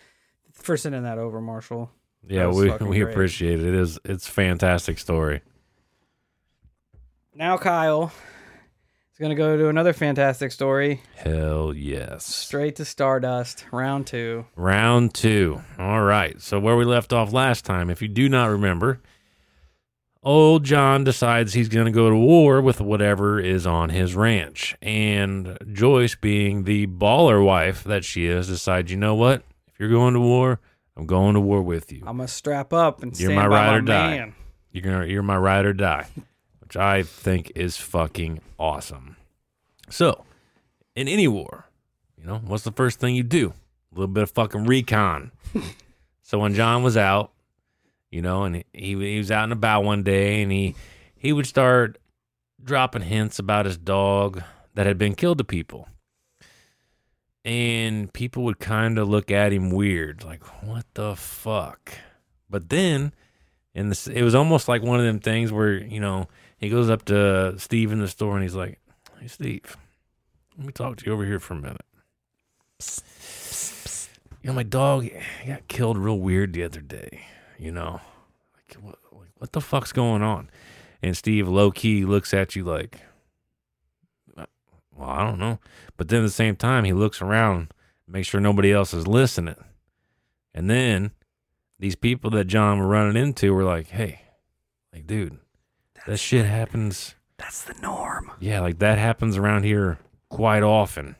for 0.52 0.76
sending 0.76 1.04
that 1.04 1.20
over, 1.20 1.40
Marshall. 1.40 1.90
Yeah, 2.28 2.48
we 2.50 2.70
we 2.72 3.00
great. 3.00 3.04
appreciate 3.04 3.62
it. 3.62 3.68
It 3.68 3.74
is 3.74 3.98
it's 4.04 4.28
fantastic 4.28 5.00
story. 5.00 5.40
Now 7.34 7.58
Kyle 7.58 8.12
is 9.14 9.18
gonna 9.18 9.34
go 9.34 9.56
to 9.56 9.70
another 9.70 9.94
fantastic 9.94 10.52
story. 10.52 11.04
Hell 11.16 11.74
yes. 11.74 12.26
Straight 12.26 12.76
to 12.76 12.84
Stardust, 12.84 13.66
round 13.72 14.08
two. 14.08 14.46
Round 14.58 15.14
two. 15.14 15.62
All 15.80 16.02
right. 16.04 16.42
So 16.42 16.60
where 16.60 16.76
we 16.76 16.84
left 16.84 17.14
off 17.14 17.32
last 17.32 17.64
time, 17.64 17.90
if 17.90 18.02
you 18.02 18.10
do 18.10 18.28
not 18.28 18.50
remember, 18.50 19.00
old 20.24 20.64
John 20.64 21.04
decides 21.04 21.54
he's 21.54 21.70
going 21.70 21.86
to 21.86 21.92
go 21.92 22.10
to 22.10 22.16
war 22.16 22.62
with 22.62 22.82
whatever 22.82 23.40
is 23.40 23.68
on 23.68 23.90
his 23.90 24.16
ranch, 24.16 24.76
and 24.82 25.58
Joyce, 25.72 26.16
being 26.16 26.64
the 26.64 26.88
baller 26.88 27.44
wife 27.44 27.84
that 27.84 28.04
she 28.06 28.26
is, 28.28 28.48
decides, 28.48 28.92
you 28.92 28.98
know 28.98 29.16
what? 29.16 29.44
If 29.68 29.80
you're 29.80 29.90
going 29.90 30.14
to 30.14 30.20
war, 30.20 30.60
I'm 30.96 31.06
going 31.06 31.34
to 31.34 31.40
war 31.40 31.62
with 31.62 31.92
you. 31.92 32.00
I'm 32.06 32.18
gonna 32.18 32.28
strap 32.28 32.72
up 32.74 33.02
and 33.02 33.20
You're 33.20 33.34
my 33.34 33.48
ride 33.48 33.68
my 33.72 33.78
or 33.78 33.82
die. 33.82 34.18
man. 34.18 34.36
You're 34.72 34.84
gonna 34.84 35.06
you're 35.06 35.24
my 35.24 35.38
ride 35.38 35.66
or 35.66 35.74
die, 35.74 36.08
which 36.60 36.78
I 36.78 37.04
think 37.04 37.52
is 37.56 37.78
fucking 37.78 38.42
awesome. 38.60 39.16
So, 39.90 40.26
in 40.96 41.08
any 41.08 41.28
war, 41.28 41.66
you 42.18 42.26
know, 42.26 42.38
what's 42.46 42.64
the 42.64 42.72
first 42.72 43.00
thing 43.00 43.16
you 43.16 43.24
do? 43.24 43.54
A 43.92 44.00
little 44.00 44.14
bit 44.14 44.24
of 44.24 44.32
fucking 44.32 44.66
recon. 44.66 45.32
so 46.22 46.40
when 46.40 46.54
John 46.54 46.84
was 46.84 46.98
out, 46.98 47.32
you 48.14 48.22
know, 48.22 48.44
and 48.44 48.64
he 48.74 48.96
he 48.96 49.18
was 49.18 49.32
out 49.32 49.46
and 49.46 49.54
about 49.54 49.84
one 49.84 50.04
day, 50.04 50.42
and 50.42 50.52
he 50.52 50.76
he 51.16 51.34
would 51.34 51.48
start 51.48 51.98
dropping 52.64 53.02
hints 53.02 53.40
about 53.40 53.66
his 53.66 53.78
dog 53.78 54.42
that 54.76 54.86
had 54.86 54.98
been 54.98 55.16
killed 55.16 55.40
to 55.40 55.44
people. 55.44 55.88
And 57.46 58.14
people 58.14 58.44
would 58.44 58.60
kind 58.60 58.98
of 58.98 59.10
look 59.10 59.30
at 59.30 59.52
him 59.52 59.70
weird, 59.70 60.24
like, 60.24 60.46
what 60.64 60.86
the 60.94 61.14
fuck? 61.16 61.92
But 62.50 62.70
then 62.70 63.12
and 63.76 63.92
this, 63.92 64.08
it 64.08 64.22
was 64.22 64.36
almost 64.36 64.68
like 64.68 64.84
one 64.84 65.00
of 65.00 65.06
them 65.06 65.20
things 65.20 65.52
where 65.52 65.74
you 65.74 66.00
know 66.00 66.28
he 66.58 66.70
goes 66.70 66.90
up 66.90 67.06
to 67.06 67.58
Steve 67.58 67.92
in 67.92 68.00
the 68.00 68.08
store 68.08 68.36
and 68.36 68.44
he's 68.44 68.56
like, 68.56 68.80
"Hey, 69.20 69.28
Steve, 69.28 69.76
let 70.58 70.68
me 70.68 70.72
talk 70.72 70.98
to 70.98 71.06
you 71.06 71.14
over 71.14 71.26
here 71.26 71.40
for 71.40 71.56
a 71.56 71.58
minute. 71.58 71.86
You 74.42 74.50
know, 74.50 74.54
my 74.54 74.64
dog 74.64 75.10
got 75.48 75.68
killed 75.68 75.98
real 75.98 76.20
weird 76.20 76.54
the 76.54 76.64
other 76.64 76.82
day. 76.82 77.26
You 77.64 77.72
know, 77.72 78.02
like 78.56 78.78
what, 78.82 79.00
like, 79.12 79.32
what 79.38 79.52
the 79.54 79.62
fuck's 79.62 79.94
going 79.94 80.22
on?" 80.22 80.50
And 81.02 81.16
Steve 81.16 81.48
low 81.48 81.72
key 81.72 82.04
looks 82.04 82.34
at 82.34 82.56
you 82.56 82.64
like, 82.64 83.00
"Uh, 84.36 84.46
"Well, 84.96 85.10
I 85.10 85.24
don't 85.24 85.40
know," 85.40 85.60
but 85.96 86.10
then 86.10 86.20
at 86.20 86.24
the 86.24 86.30
same 86.30 86.56
time 86.56 86.84
he 86.84 86.94
looks 86.94 87.22
around, 87.22 87.74
make 88.08 88.26
sure 88.26 88.42
nobody 88.42 88.72
else 88.72 88.94
is 88.94 89.08
listening, 89.08 89.64
and 90.54 90.70
then 90.70 91.12
these 91.80 91.96
people 91.96 92.30
that 92.32 92.46
John 92.46 92.80
were 92.80 92.88
running 92.88 93.22
into 93.22 93.54
were 93.54 93.64
like, 93.64 93.88
hey, 93.88 94.22
like, 94.94 95.06
dude, 95.06 95.38
that 96.06 96.18
shit 96.18 96.46
happens. 96.46 97.16
That's 97.38 97.64
the 97.64 97.74
norm. 97.82 98.32
Yeah, 98.40 98.62
like 98.62 98.80
that 98.80 98.98
happens 98.98 99.36
around 99.38 99.64
here 99.64 100.00
quite 100.30 100.64
often. 100.64 101.18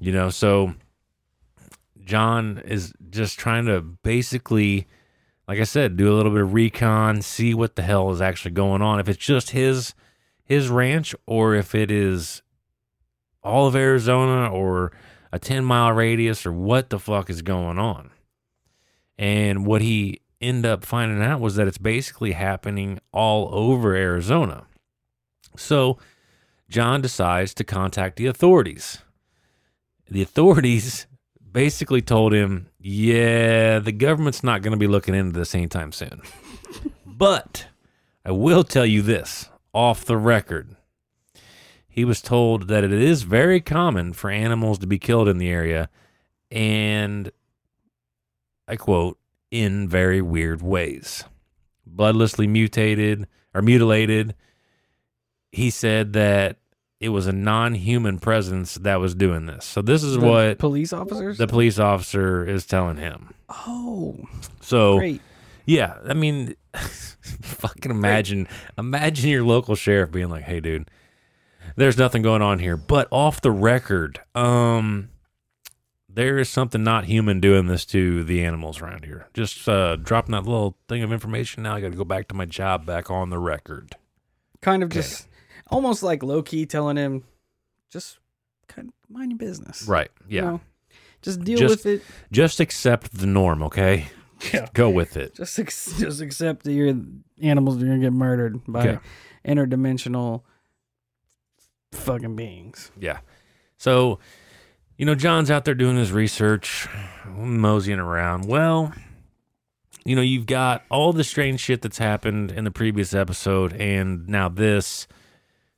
You 0.00 0.12
know, 0.12 0.30
so 0.30 0.74
John 2.04 2.62
is 2.64 2.94
just 3.10 3.38
trying 3.38 3.66
to 3.66 3.82
basically, 3.82 4.86
like 5.46 5.58
I 5.58 5.64
said, 5.64 5.96
do 5.96 6.12
a 6.12 6.16
little 6.16 6.32
bit 6.32 6.42
of 6.42 6.54
recon, 6.54 7.22
see 7.22 7.54
what 7.54 7.76
the 7.76 7.82
hell 7.82 8.10
is 8.10 8.20
actually 8.20 8.52
going 8.52 8.82
on. 8.82 9.00
If 9.00 9.08
it's 9.08 9.24
just 9.24 9.50
his 9.50 9.94
his 10.44 10.68
ranch 10.68 11.14
or 11.26 11.54
if 11.54 11.74
it 11.74 11.90
is 11.90 12.42
all 13.42 13.66
of 13.66 13.76
Arizona 13.76 14.50
or 14.50 14.92
a 15.32 15.38
10 15.38 15.64
mile 15.64 15.92
radius 15.92 16.46
or 16.46 16.52
what 16.52 16.90
the 16.90 16.98
fuck 16.98 17.28
is 17.28 17.42
going 17.42 17.78
on. 17.78 18.10
And 19.18 19.66
what 19.66 19.82
he 19.82 20.20
ended 20.40 20.70
up 20.70 20.84
finding 20.84 21.22
out 21.22 21.40
was 21.40 21.56
that 21.56 21.66
it's 21.66 21.78
basically 21.78 22.32
happening 22.32 23.00
all 23.12 23.48
over 23.54 23.94
Arizona. 23.94 24.66
So 25.56 25.98
John 26.68 27.00
decides 27.00 27.54
to 27.54 27.64
contact 27.64 28.16
the 28.16 28.26
authorities. 28.26 28.98
The 30.10 30.22
authorities 30.22 31.06
basically 31.54 32.02
told 32.02 32.34
him, 32.34 32.66
yeah, 32.80 33.78
the 33.78 33.92
government's 33.92 34.42
not 34.42 34.60
going 34.60 34.72
to 34.72 34.78
be 34.78 34.88
looking 34.88 35.14
into 35.14 35.38
this 35.38 35.54
anytime 35.54 35.92
soon. 35.92 36.20
but 37.06 37.68
I 38.26 38.32
will 38.32 38.64
tell 38.64 38.84
you 38.84 39.00
this 39.00 39.48
off 39.72 40.04
the 40.04 40.18
record. 40.18 40.76
He 41.88 42.04
was 42.04 42.20
told 42.20 42.66
that 42.66 42.82
it 42.82 42.92
is 42.92 43.22
very 43.22 43.60
common 43.60 44.12
for 44.12 44.28
animals 44.28 44.80
to 44.80 44.86
be 44.86 44.98
killed 44.98 45.28
in 45.28 45.38
the 45.38 45.48
area 45.48 45.88
and 46.50 47.30
I 48.66 48.76
quote, 48.76 49.18
in 49.50 49.88
very 49.88 50.20
weird 50.20 50.60
ways. 50.60 51.24
Bloodlessly 51.86 52.48
mutated 52.48 53.28
or 53.54 53.62
mutilated. 53.62 54.34
He 55.52 55.70
said 55.70 56.14
that 56.14 56.56
it 57.04 57.10
was 57.10 57.26
a 57.26 57.32
non 57.32 57.74
human 57.74 58.18
presence 58.18 58.74
that 58.76 58.96
was 59.00 59.14
doing 59.14 59.46
this. 59.46 59.64
So, 59.64 59.82
this 59.82 60.02
is 60.02 60.14
The 60.16 60.26
what 60.26 60.58
police 60.58 60.92
officers? 60.92 61.38
the 61.38 61.46
police 61.46 61.78
officer 61.78 62.44
is 62.46 62.66
telling 62.66 62.96
him. 62.96 63.34
oh, 63.50 64.16
So, 64.60 64.98
great. 64.98 65.20
yeah, 65.66 65.98
I 66.06 66.14
mean, 66.14 66.54
fucking 66.74 67.90
imagine, 67.90 68.48
imagine 68.78 69.30
your 69.30 69.44
local 69.44 69.74
sheriff 69.74 70.10
being 70.10 70.28
like, 70.30 70.44
"Hey, 70.44 70.60
dude, 70.60 70.90
there's 71.76 71.96
nothing 71.98 72.22
going 72.22 72.42
on 72.42 72.58
here." 72.58 72.76
But 72.76 73.08
off 73.10 73.40
the 73.40 73.50
record, 73.52 74.20
um, 74.34 75.10
there 76.08 76.38
is 76.38 76.48
something 76.48 76.82
not 76.84 77.04
human 77.06 77.40
doing 77.40 77.66
this 77.66 77.84
to 77.86 78.24
the 78.24 78.44
animals 78.44 78.80
around 78.80 79.04
here. 79.04 79.26
Just 79.34 79.68
uh, 79.68 79.96
dropping 79.96 80.32
that 80.32 80.44
little 80.44 80.76
thing 80.88 81.02
of 81.02 81.12
information. 81.12 81.62
Now 81.64 81.74
I 81.74 81.80
got 81.80 81.90
to 81.90 81.96
go 81.96 82.04
back 82.04 82.28
to 82.28 82.34
my 82.34 82.44
job. 82.46 82.86
Back 82.86 83.10
on 83.10 83.30
the 83.30 83.38
record. 83.38 83.96
Kind 84.62 84.82
of 84.82 84.88
just 84.90 85.26
almost 85.70 86.02
like 86.02 86.22
low 86.22 86.42
key 86.42 86.66
telling 86.66 86.96
him, 86.96 87.24
just 87.90 88.18
kind 88.68 88.88
of 88.88 88.94
mind 89.14 89.30
your 89.32 89.38
business. 89.38 89.86
Right? 89.88 90.10
You 90.28 90.36
Yeah. 90.36 90.40
know? 90.42 90.60
just 91.22 91.40
deal 91.42 91.58
Just- 91.58 91.84
with 91.84 91.86
it. 91.86 92.02
Just 92.30 92.60
accept 92.60 93.16
the 93.18 93.26
norm, 93.26 93.62
okay? 93.62 94.08
Yeah. 94.52 94.68
Go 94.74 94.90
with 94.90 95.16
it. 95.16 95.34
Just 95.36 95.58
ex- 95.58 95.98
just 95.98 96.20
accept 96.20 96.64
that 96.64 96.72
your 96.72 96.92
animals 97.40 97.76
are 97.82 97.86
gonna 97.86 97.98
get 98.00 98.12
murdered 98.12 98.60
by 98.66 98.80
Okay. 98.88 98.98
interdimensional 99.46 100.42
fucking 101.92 102.36
beings. 102.36 102.90
Yeah. 102.98 103.20
So, 103.78 104.18
you 104.98 105.06
know, 105.06 105.14
John's 105.14 105.50
out 105.50 105.64
there 105.64 105.74
doing 105.74 105.96
his 105.96 106.12
research, 106.12 106.88
moseying 107.34 107.98
around. 108.00 108.46
Well, 108.46 108.92
you 110.04 110.14
know, 110.14 110.22
you've 110.22 110.46
got 110.46 110.84
all 110.90 111.12
the 111.12 111.24
strange 111.24 111.60
shit 111.60 111.80
that's 111.80 111.98
happened 111.98 112.50
in 112.52 112.64
the 112.64 112.70
previous 112.70 113.14
episode, 113.14 113.72
and 113.74 114.28
now 114.28 114.48
this 114.48 115.06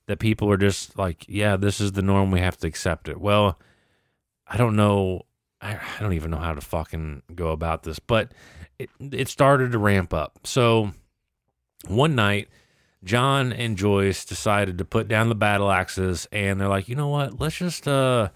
that 0.07 0.19
people 0.19 0.51
are 0.51 0.57
just 0.57 0.99
like, 0.99 1.25
yeah, 1.29 1.57
this 1.57 1.81
is 1.81 1.93
the 1.93 2.03
norm. 2.03 2.31
We 2.31 2.41
have 2.41 2.57
to 2.59 2.67
accept 2.67 3.09
it. 3.09 3.21
Well, 3.21 3.59
I 4.47 4.57
don't 4.57 4.77
know. 4.77 5.23
I, 5.61 5.75
I 5.75 6.01
don't 6.01 6.13
even 6.13 6.31
know 6.31 6.39
how 6.39 6.55
to 6.55 6.61
fucking 6.61 7.23
go 7.35 7.49
about 7.49 7.83
this, 7.83 7.99
but 7.99 8.33
it, 8.79 8.91
it 9.01 9.29
started 9.29 9.73
to 9.73 9.79
ramp 9.79 10.15
up. 10.15 10.39
So 10.45 10.93
one 11.89 12.15
night, 12.15 12.49
John 13.05 13.53
and 13.53 13.77
Joyce 13.77 14.25
decided 14.25 14.79
to 14.79 14.85
put 14.85 15.09
down 15.09 15.29
the 15.29 15.35
battle 15.35 15.71
axes 15.71 16.27
and 16.33 16.61
they're 16.61 16.69
like, 16.69 16.89
you 16.89 16.97
know 16.97 17.09
what? 17.09 17.41
Let's 17.41 17.57
just 17.57 17.87
uh 17.87 18.31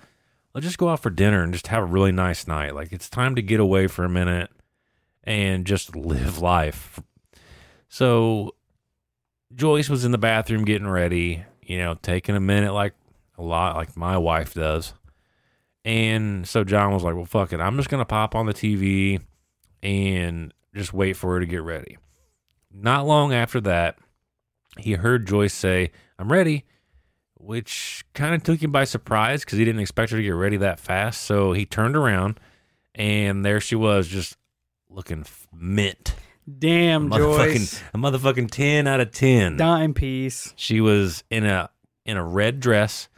let's 0.55 0.67
just 0.67 0.79
go 0.79 0.89
out 0.89 1.01
for 1.01 1.11
dinner 1.11 1.43
and 1.43 1.53
just 1.53 1.69
have 1.69 1.83
a 1.83 1.87
really 1.87 2.13
nice 2.13 2.47
night. 2.47 2.75
Like 2.75 2.93
it's 2.93 3.11
time 3.11 3.35
to 3.35 3.43
get 3.43 3.61
away 3.61 3.87
for 3.87 4.05
a 4.05 4.09
minute 4.09 4.51
and 5.25 5.67
just 5.67 5.97
live 5.97 6.39
life. 6.39 7.01
So 7.89 8.55
Joyce 9.55 9.89
was 9.89 10.05
in 10.05 10.13
the 10.13 10.19
bathroom 10.19 10.65
getting 10.65 10.89
ready, 10.89 11.45
you 11.71 11.79
know, 11.79 11.95
taking 12.03 12.35
a 12.35 12.41
minute 12.41 12.73
like 12.73 12.95
a 13.39 13.43
lot 13.43 13.77
like 13.77 13.97
my 13.97 14.19
wife 14.19 14.55
does. 14.55 14.93
And 15.85 16.47
so 16.47 16.65
John 16.65 16.93
was 16.93 17.05
like, 17.05 17.15
"Well, 17.15 17.25
fuck 17.25 17.53
it. 17.53 17.61
I'm 17.61 17.77
just 17.77 17.89
going 17.89 18.01
to 18.01 18.05
pop 18.05 18.35
on 18.35 18.47
the 18.47 18.53
TV 18.53 19.21
and 19.81 20.53
just 20.75 20.93
wait 20.93 21.13
for 21.13 21.35
her 21.35 21.41
to 21.41 21.47
get 21.47 21.63
ready." 21.63 21.97
Not 22.73 23.07
long 23.07 23.33
after 23.33 23.61
that, 23.61 23.99
he 24.79 24.95
heard 24.95 25.29
Joyce 25.29 25.55
say, 25.55 25.93
I'm 26.19 26.33
ready, 26.33 26.65
which 27.35 28.05
kind 28.15 28.35
of 28.35 28.43
took 28.43 28.61
him 28.61 28.73
by 28.73 28.83
surprise 28.83 29.45
because 29.45 29.59
he 29.59 29.65
didn't 29.65 29.81
expect 29.81 30.11
her 30.11 30.17
to 30.17 30.23
get 30.25 30.31
ready 30.31 30.57
that 30.57 30.81
fast. 30.81 31.21
So 31.21 31.53
he 31.53 31.67
turned 31.67 31.97
around 31.97 32.41
and 32.97 33.45
there 33.45 33.61
she 33.61 33.77
was, 33.77 34.09
just 34.09 34.37
looking 34.89 35.25
mint. 35.53 36.15
Damn, 36.59 37.11
motherfucking, 37.11 37.53
Joyce. 37.53 37.83
a 37.95 37.99
motherfucking 37.99 38.51
10 38.51 38.87
out 38.87 39.01
of 39.01 39.13
10. 39.13 39.57
Dime 39.57 39.95
piece. 39.95 40.53
She 40.57 40.81
was 40.81 41.25
in 41.31 41.45
a 41.45 41.71
in 42.05 42.17
a 42.17 42.25
red 42.25 42.61
dress 42.61 43.09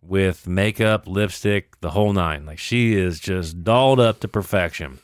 with 0.00 0.46
makeup, 0.46 1.06
lipstick, 1.06 1.80
the 1.80 1.90
whole 1.90 2.12
nine. 2.12 2.46
Like 2.46 2.58
she 2.58 2.94
is 2.94 3.20
just 3.20 3.62
dolled 3.62 4.00
up 4.00 4.20
to 4.20 4.28
perfection. 4.28 4.98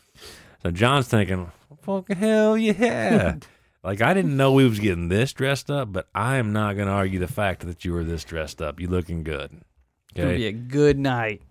So 0.62 0.70
John's 0.70 1.08
thinking, 1.08 1.50
fucking 1.82 2.16
hell 2.16 2.56
yeah. 2.56 3.36
like 3.84 4.00
I 4.00 4.14
didn't 4.14 4.36
know 4.36 4.52
we 4.52 4.68
was 4.68 4.78
getting 4.78 5.08
this 5.08 5.32
dressed 5.32 5.70
up, 5.70 5.92
but 5.92 6.08
I 6.14 6.36
am 6.36 6.52
not 6.52 6.76
gonna 6.76 6.90
argue 6.92 7.18
the 7.18 7.28
fact 7.28 7.66
that 7.66 7.84
you 7.84 7.92
were 7.92 8.04
this 8.04 8.24
dressed 8.24 8.62
up. 8.62 8.80
You 8.80 8.88
looking 8.88 9.22
good. 9.24 9.50
It's 9.52 10.20
gonna 10.20 10.34
be 10.34 10.46
a 10.46 10.52
good 10.52 10.98
night. 10.98 11.42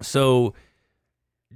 So 0.00 0.54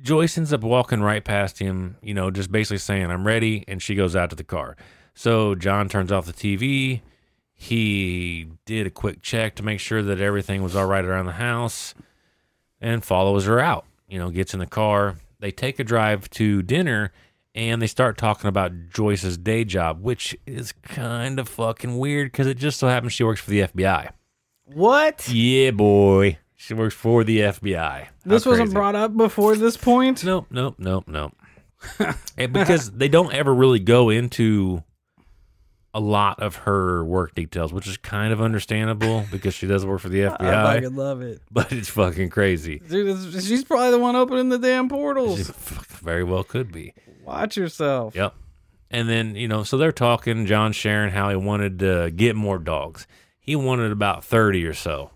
Joyce 0.01 0.39
ends 0.39 0.53
up 0.53 0.63
walking 0.63 1.01
right 1.01 1.25
past 1.25 1.59
him, 1.59 1.97
you 2.03 2.15
know, 2.15 2.31
just 2.31 2.51
basically 2.51 2.79
saying, 2.79 3.11
I'm 3.11 3.27
ready. 3.27 3.65
And 3.69 3.83
she 3.83 3.95
goes 3.95 4.17
out 4.17 4.31
to 4.31 4.37
the 4.37 4.45
car. 4.45 4.77
So 5.15 5.55
John 5.55 5.89
turns 5.89 6.11
off 6.11 6.27
the 6.27 6.33
TV. 6.33 7.03
He 7.53 8.49
did 8.65 8.87
a 8.87 8.91
quick 8.91 9.23
check 9.23 9.55
to 9.57 9.63
make 9.63 9.81
sure 9.81 10.03
that 10.03 10.21
everything 10.21 10.63
was 10.63 10.75
all 10.75 10.87
right 10.87 11.05
around 11.05 11.27
the 11.27 11.33
house 11.33 11.95
and 12.81 13.05
follows 13.05 13.47
her 13.47 13.61
out. 13.61 13.85
You 14.09 14.19
know, 14.19 14.31
gets 14.31 14.55
in 14.55 14.61
the 14.61 14.67
car. 14.67 15.17
They 15.39 15.51
take 15.51 15.79
a 15.79 15.85
drive 15.85 16.29
to 16.31 16.63
dinner 16.63 17.13
and 17.55 17.83
they 17.83 17.87
start 17.87 18.17
talking 18.17 18.49
about 18.49 18.89
Joyce's 18.89 19.37
day 19.37 19.65
job, 19.65 20.03
which 20.03 20.37
is 20.47 20.73
kind 20.73 21.39
of 21.39 21.49
fucking 21.49 21.99
weird 21.99 22.33
because 22.33 22.47
it 22.47 22.57
just 22.57 22.79
so 22.79 22.89
happens 22.89 23.13
she 23.13 23.25
works 23.25 23.41
for 23.41 23.51
the 23.51 23.61
FBI. 23.61 24.11
What? 24.65 25.29
Yeah, 25.29 25.73
boy. 25.73 26.39
She 26.63 26.75
works 26.75 26.95
for 26.95 27.25
the 27.25 27.41
FBI. 27.41 28.03
How 28.05 28.09
This 28.25 28.47
wasn't 28.47 28.67
crazy. 28.69 28.75
brought 28.75 28.95
up 28.95 29.17
before 29.17 29.57
this 29.57 29.77
point. 29.77 30.23
Nope, 30.25 30.47
nope, 30.51 30.77
nope, 30.79 31.05
nope. 31.09 31.33
And 32.39 32.53
because 32.53 32.93
they 32.93 33.09
don't 33.09 33.33
ever 33.35 33.53
really 33.53 33.81
go 33.81 34.11
into 34.11 34.85
a 35.95 35.99
lot 36.01 36.41
of 36.41 36.55
her 36.57 37.05
work 37.05 37.35
details, 37.35 37.73
which 37.73 37.87
is 37.89 37.97
kind 37.97 38.33
of 38.33 38.41
understandable 38.41 39.25
because 39.33 39.53
she 39.55 39.67
does 39.67 39.85
work 39.85 40.01
for 40.01 40.09
the 40.09 40.21
FBI. 40.21 40.41
I 40.41 40.75
fucking 40.81 40.95
love 40.97 41.21
it, 41.21 41.41
but 41.51 41.73
it's 41.73 41.89
fucking 41.91 42.31
crazy. 42.31 42.79
dude. 42.89 43.43
She's 43.43 43.65
probably 43.65 43.91
the 43.91 43.99
one 43.99 44.15
opening 44.17 44.49
the 44.49 44.59
damn 44.59 44.89
portals. 44.89 45.51
fuck- 45.51 45.87
very 45.89 46.23
well 46.25 46.45
could 46.45 46.71
be. 46.73 46.95
Watch 47.25 47.57
yourself. 47.57 48.15
Yep. 48.15 48.35
And 48.91 49.09
then, 49.09 49.35
you 49.35 49.49
know, 49.49 49.65
so 49.65 49.77
they're 49.79 49.91
talking, 49.93 50.47
John 50.47 50.73
sharing 50.73 51.11
how 51.13 51.29
he 51.31 51.37
wanted 51.37 51.79
to 51.81 52.13
get 52.15 52.37
more 52.37 52.59
dogs. 52.59 53.07
He 53.41 53.57
wanted 53.57 53.91
about 53.91 54.25
30 54.25 54.65
or 54.67 54.75
so, 54.75 55.11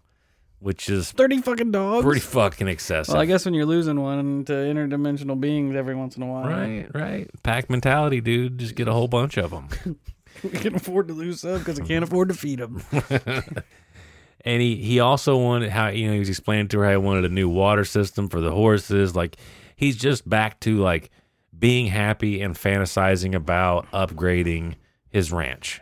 which 0.67 0.89
is 0.89 1.13
Thirty 1.13 1.41
fucking 1.41 1.71
dogs. 1.71 2.05
pretty 2.05 2.19
fucking 2.19 2.67
excessive. 2.67 3.13
well, 3.13 3.23
I 3.23 3.27
guess 3.27 3.45
when 3.45 3.55
you're 3.55 3.67
losing 3.67 4.01
one 4.01 4.45
to 4.47 4.53
interdimensional 4.53 5.39
beings 5.41 5.77
every 5.77 5.95
once 5.95 6.17
in 6.17 6.25
a 6.25 6.27
while, 6.27 6.43
Right, 6.43 6.89
right. 6.93 7.31
Pack 7.45 7.71
mentality, 7.71 8.21
dude. 8.21 8.59
Just 8.59 8.75
get 8.75 8.89
a 8.89 8.93
whole 8.93 9.07
bunch 9.07 9.37
of 9.37 9.53
them. 9.53 9.69
we 10.43 10.51
can 10.51 10.75
afford 10.75 11.07
to 11.07 11.15
lose 11.15 11.43
some 11.43 11.61
because 11.61 11.81
we 11.81 11.87
can't 11.87 12.03
afford 12.03 12.31
to 12.31 12.35
feed 12.35 12.59
them. 12.59 12.83
and 14.41 14.61
he, 14.61 14.75
he 14.75 14.99
also 14.99 15.37
wanted 15.37 15.71
how, 15.71 15.87
you 15.87 16.09
know, 16.09 16.15
he 16.15 16.19
was 16.19 16.29
explaining 16.29 16.67
to 16.67 16.81
her 16.81 16.87
how 16.87 16.91
he 16.91 16.97
wanted 16.97 17.25
a 17.27 17.29
new 17.29 17.49
water 17.49 17.85
system 17.85 18.29
for 18.29 18.41
the 18.41 18.51
horses. 18.51 19.15
Like, 19.15 19.37
he's 19.77 19.97
just 19.97 20.29
back 20.29 20.59
to 20.63 20.79
like 20.79 21.11
being 21.57 21.87
happy 21.87 22.43
and 22.43 22.57
fantasizing 22.57 23.37
about 23.37 23.89
upgrading 23.93 24.75
his 25.11 25.31
ranch. 25.31 25.81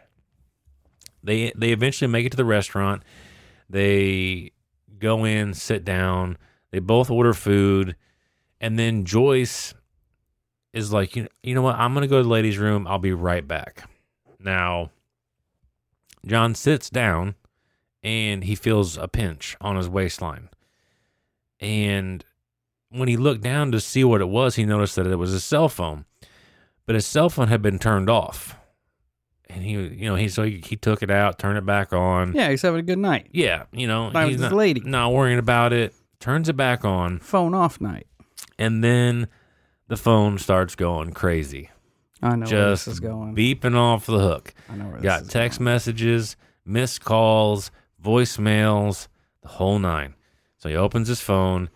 They 1.23 1.55
they 1.57 1.73
eventually 1.73 2.09
make 2.13 2.27
it 2.27 2.33
to 2.33 2.37
the 2.37 2.45
restaurant. 2.45 3.03
They 3.71 4.51
go 5.05 5.25
in, 5.25 5.55
sit 5.55 5.85
down. 5.85 6.39
They 6.73 6.81
both 6.81 7.11
order 7.11 7.35
food, 7.35 7.95
and 8.61 8.79
then 8.79 9.05
Joyce 9.05 9.75
is 10.73 10.93
like, 10.93 11.15
you 11.15 11.29
you 11.43 11.55
know 11.55 11.63
what? 11.63 11.77
I'm 11.77 11.95
gonna 11.95 12.09
go 12.09 12.17
to 12.17 12.23
the 12.25 12.29
ladies' 12.29 12.59
room. 12.59 12.87
I'll 12.87 12.99
be 12.99 13.13
right 13.13 13.47
back. 13.47 13.89
Now, 14.41 14.91
John 16.27 16.55
sits 16.55 16.91
down, 16.91 17.35
and 18.03 18.45
he 18.45 18.55
feels 18.55 18.97
a 18.97 19.07
pinch 19.07 19.57
on 19.61 19.77
his 19.77 19.89
waistline, 19.89 20.49
and 21.61 22.25
when 22.89 23.09
he 23.09 23.17
looked 23.17 23.43
down 23.43 23.73
to 23.73 23.81
see 23.81 24.05
what 24.05 24.21
it 24.21 24.29
was, 24.29 24.55
he 24.55 24.65
noticed 24.65 24.97
that 24.97 25.07
it 25.07 25.17
was 25.17 25.33
his 25.33 25.45
cell 25.45 25.69
phone, 25.69 26.07
but 26.87 26.95
his 26.95 27.07
cell 27.07 27.29
phone 27.29 27.49
had 27.49 27.61
been 27.61 27.79
turned 27.79 28.09
off. 28.09 28.57
And 29.51 29.63
he, 29.63 29.73
you 29.73 30.09
know, 30.09 30.15
he 30.17 30.29
so 30.29 30.43
he, 30.43 30.63
he 30.65 30.77
took 30.77 31.03
it 31.03 31.11
out, 31.11 31.39
turned 31.39 31.59
it 31.59 31.67
back 31.67 31.93
on. 31.93 32.33
Yeah, 32.35 32.51
he's 32.51 32.63
having 32.63 32.81
a 32.81 32.83
good 32.83 32.99
night. 32.99 33.29
Yeah, 33.33 33.65
you 33.73 33.87
know, 33.87 34.11
Night 34.11 34.29
he's 34.29 34.35
his 34.41 34.51
not, 34.51 34.53
lady. 34.53 34.81
not 34.85 35.13
worrying 35.13 35.39
about 35.39 35.73
it. 35.73 35.95
Turns 36.19 36.49
it 36.49 36.57
back 36.57 36.85
on, 36.85 37.19
Phone 37.19 37.55
off 37.55 37.81
night. 37.81 38.07
and 38.59 38.83
then 38.83 39.29
the 39.89 39.97
phone 39.99 40.39
starts 40.39 40.75
going 40.75 41.13
crazy, 41.13 41.69
I 42.23 42.31
know 42.31 42.39
where 42.39 42.47
just 42.47 42.87
this 42.87 42.95
is 42.95 43.01
going. 43.01 43.35
beeping 43.37 43.77
off 43.77 44.07
the 44.07 44.19
hook. 44.19 44.55
I 44.71 44.77
know 44.77 44.85
where 44.87 44.95
this 44.95 45.03
Got 45.03 45.23
is 45.23 45.29
text 45.29 45.59
going. 45.59 45.65
messages, 45.67 46.37
missed 46.65 47.05
calls, 47.05 47.71
voicemails, 48.03 49.09
the 49.43 49.49
whole 49.49 49.79
nine. 49.79 50.15
So 50.57 50.71
he 50.71 50.77
opens 50.77 51.09
his 51.09 51.21
phone 51.21 51.69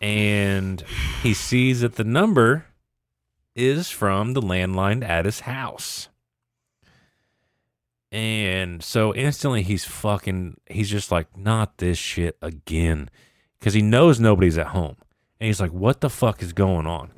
and 0.00 0.82
he 1.22 1.34
sees 1.34 1.82
that 1.82 1.96
the 1.96 2.04
number 2.04 2.64
is 3.54 3.90
from 3.90 4.32
the 4.32 4.40
landline 4.40 5.06
at 5.06 5.26
his 5.26 5.40
house. 5.40 6.08
And 8.12 8.82
so 8.82 9.14
instantly 9.14 9.62
he's 9.62 9.84
fucking, 9.84 10.56
he's 10.66 10.90
just 10.90 11.12
like, 11.12 11.36
not 11.36 11.78
this 11.78 11.98
shit 11.98 12.36
again. 12.42 13.08
Because 13.58 13.74
he 13.74 13.82
knows 13.82 14.18
nobody's 14.18 14.58
at 14.58 14.68
home. 14.68 14.96
And 15.38 15.46
he's 15.46 15.60
like, 15.60 15.72
what 15.72 16.00
the 16.00 16.10
fuck 16.10 16.42
is 16.42 16.52
going 16.52 16.86
on? 16.86 17.12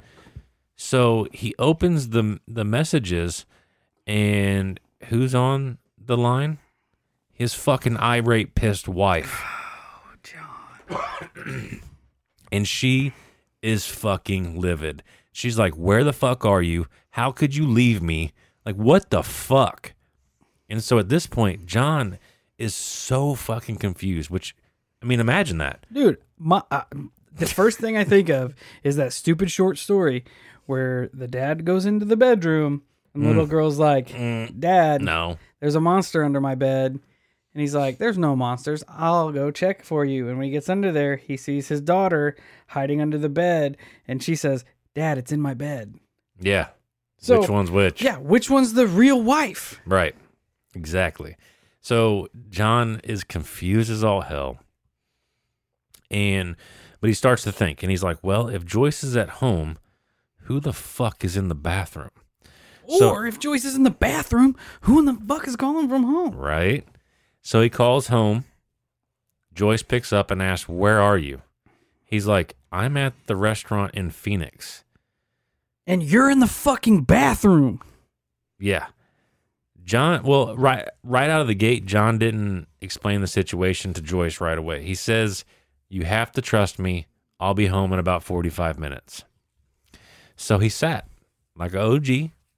So 0.77 1.29
he 1.33 1.55
opens 1.61 2.09
the 2.09 2.41
the 2.49 2.65
messages 2.65 3.47
and 4.05 4.81
who's 5.05 5.33
on 5.33 5.79
the 5.97 6.17
line? 6.17 6.59
His 7.33 7.55
fucking 7.55 7.97
irate, 7.99 8.57
pissed 8.57 8.89
wife. 8.89 9.45
Oh, 9.45 10.15
John. 10.25 11.81
and 12.53 12.67
she 12.67 13.13
is 13.63 13.87
fucking 13.87 14.61
livid. 14.61 15.05
She's 15.31 15.57
like, 15.57 15.75
Where 15.75 16.03
the 16.03 16.13
fuck 16.13 16.45
are 16.45 16.63
you? 16.63 16.89
How 17.11 17.31
could 17.31 17.55
you 17.55 17.65
leave 17.67 18.03
me? 18.03 18.33
Like, 18.67 18.75
what 18.75 19.11
the 19.11 19.23
fuck? 19.23 19.95
And 20.73 20.83
so 20.83 20.99
at 20.99 21.09
this 21.11 21.27
point, 21.27 21.67
John 21.67 22.19
is 22.59 22.75
so 22.75 23.35
fucking 23.35 23.77
confused, 23.77 24.31
which, 24.31 24.57
I 25.03 25.07
mean, 25.07 25.21
imagine 25.21 25.59
that. 25.59 25.85
dude. 25.93 26.19
My 26.39 26.63
uh, 26.71 26.83
the 27.37 27.47
first 27.47 27.79
thing 27.79 27.97
I 27.97 28.05
think 28.05 28.29
of 28.31 28.55
is 28.83 28.97
that 28.97 29.13
stupid 29.13 29.51
short 29.51 29.79
story 29.79 30.25
where 30.67 31.09
the 31.13 31.29
dad 31.29 31.65
goes 31.65 31.87
into 31.87 32.05
the 32.07 32.17
bedroom 32.17 32.83
and 33.15 33.23
the 33.23 33.29
little 33.29 33.47
girl's 33.47 33.79
like, 33.79 34.09
"Dad, 34.09 35.01
Mm. 35.01 35.05
No. 35.05 35.39
there's 35.61 35.75
a 35.75 35.81
monster 35.81 36.25
under 36.25 36.41
my 36.41 36.55
bed." 36.55 36.93
And 37.55 37.61
he's 37.61 37.75
like, 37.75 37.99
"There's 37.99 38.17
no 38.19 38.35
monsters. 38.35 38.83
I'll 38.89 39.31
go 39.31 39.51
check 39.51 39.85
for 39.85 40.05
you." 40.07 40.29
And 40.29 40.39
when 40.39 40.47
he 40.47 40.51
gets 40.53 40.69
under 40.71 40.91
there, 40.91 41.17
he 41.17 41.37
sees 41.37 41.69
his 41.69 41.81
daughter 41.83 42.35
hiding 42.69 43.01
under 43.03 43.19
the 43.19 43.29
bed, 43.29 43.77
and 44.09 44.23
she 44.23 44.35
says, 44.35 44.65
"Dad, 44.95 45.19
it's 45.19 45.33
in 45.33 45.41
my 45.41 45.53
bed." 45.55 45.97
Yeah. 46.41 46.69
So 47.19 47.41
which 47.41 47.51
one's 47.51 47.71
which? 47.71 48.03
Yeah, 48.03 48.17
which 48.17 48.49
one's 48.51 48.73
the 48.73 48.87
real 48.87 49.23
wife? 49.23 49.81
Right. 49.87 50.15
Exactly. 50.75 51.37
So 51.81 52.29
John 52.51 53.01
is 53.05 53.25
confused 53.25 53.91
as 53.91 54.03
all 54.05 54.23
hell. 54.23 54.59
And 56.11 56.57
but 57.01 57.09
he 57.09 57.15
starts 57.15 57.43
to 57.45 57.53
think 57.53 57.83
and 57.83 57.91
he's 57.91 58.03
like, 58.03 58.19
"Well, 58.23 58.49
if 58.49 58.65
Joyce 58.65 59.03
is 59.03 59.17
at 59.17 59.29
home, 59.41 59.79
who 60.43 60.61
the 60.61 60.73
fuck 60.73 61.25
is 61.25 61.37
in 61.37 61.49
the 61.49 61.55
bathroom?" 61.55 62.11
So- 62.89 63.11
or 63.11 63.27
if 63.27 63.39
Joyce 63.39 63.65
is 63.65 63.75
in 63.75 63.83
the 63.85 63.91
bathroom, 63.91 64.57
who 64.83 64.99
in 64.99 65.05
the 65.07 65.15
fuck 65.15 65.47
is 65.49 65.57
calling 65.57 65.89
from 65.89 66.05
home? 66.05 66.35
Right? 66.37 66.87
So 67.41 67.61
he 67.61 67.71
calls 67.71 68.09
home. 68.09 68.45
Joyce 69.55 69.83
picks 69.83 70.13
up 70.13 70.31
and 70.31 70.43
asks, 70.43 70.69
"Where 70.69 71.01
are 71.01 71.19
you?" 71.19 71.43
He's 72.05 72.27
like, 72.27 72.55
"I'm 72.71 72.97
at 72.97 73.15
the 73.27 73.37
restaurant 73.37 73.95
in 73.95 74.11
Phoenix." 74.11 74.85
And 75.87 76.03
you're 76.03 76.31
in 76.31 76.39
the 76.39 76.47
fucking 76.47 77.03
bathroom. 77.03 77.81
Yeah. 78.59 78.87
John, 79.85 80.23
well, 80.23 80.57
right 80.57 80.89
right 81.03 81.29
out 81.29 81.41
of 81.41 81.49
the 81.49 81.55
gate, 81.55 81.87
John 81.87 82.19
didn't 82.19 82.67
explain 82.81 83.21
the 83.21 83.27
situation 83.27 83.93
to 83.95 84.01
Joyce 84.03 84.41
right 84.41 84.59
away. 84.59 84.83
He 84.85 84.95
says, 84.95 85.45
"You 85.89 86.05
have 86.05 86.33
to 86.33 86.43
trust 86.43 86.79
me. 86.79 87.07
I'll 87.41 87.55
be 87.55 87.67
home 87.67 87.93
in 87.93 87.99
about 87.99 88.23
45 88.23 88.79
minutes." 88.79 89.25
So 90.37 90.59
he 90.59 90.69
sat 90.69 91.09
like 91.57 91.75
a 91.75 91.81
OG. 91.81 92.07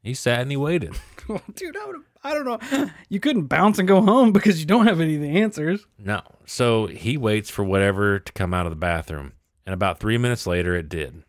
He 0.03 0.15
sat 0.15 0.41
and 0.41 0.51
he 0.51 0.57
waited. 0.57 0.95
Dude, 1.55 1.77
I, 1.77 1.87
would 1.87 1.97
I 2.23 2.35
don't 2.35 2.45
know. 2.45 2.91
You 3.09 3.21
couldn't 3.21 3.47
bounce 3.47 3.79
and 3.79 3.89
go 3.89 4.03
home 4.03 4.33
because 4.33 4.61
you 4.61 4.67
don't 4.67 4.87
have 4.87 5.01
any 5.01 5.15
of 5.15 5.23
the 5.23 5.41
answers. 5.41 5.87
No. 5.99 6.21
So 6.47 6.87
he 6.87 7.17
waits 7.17 7.51
for 7.51 7.65
whatever 7.65 8.19
to 8.19 8.33
come 8.33 8.53
out 8.53 8.67
of 8.67 8.71
the 8.71 8.77
bathroom. 8.77 9.33
And 9.67 9.73
about 9.73 9.99
3 9.99 10.19
minutes 10.19 10.47
later 10.47 10.75
it 10.77 10.91
did. 10.91 11.23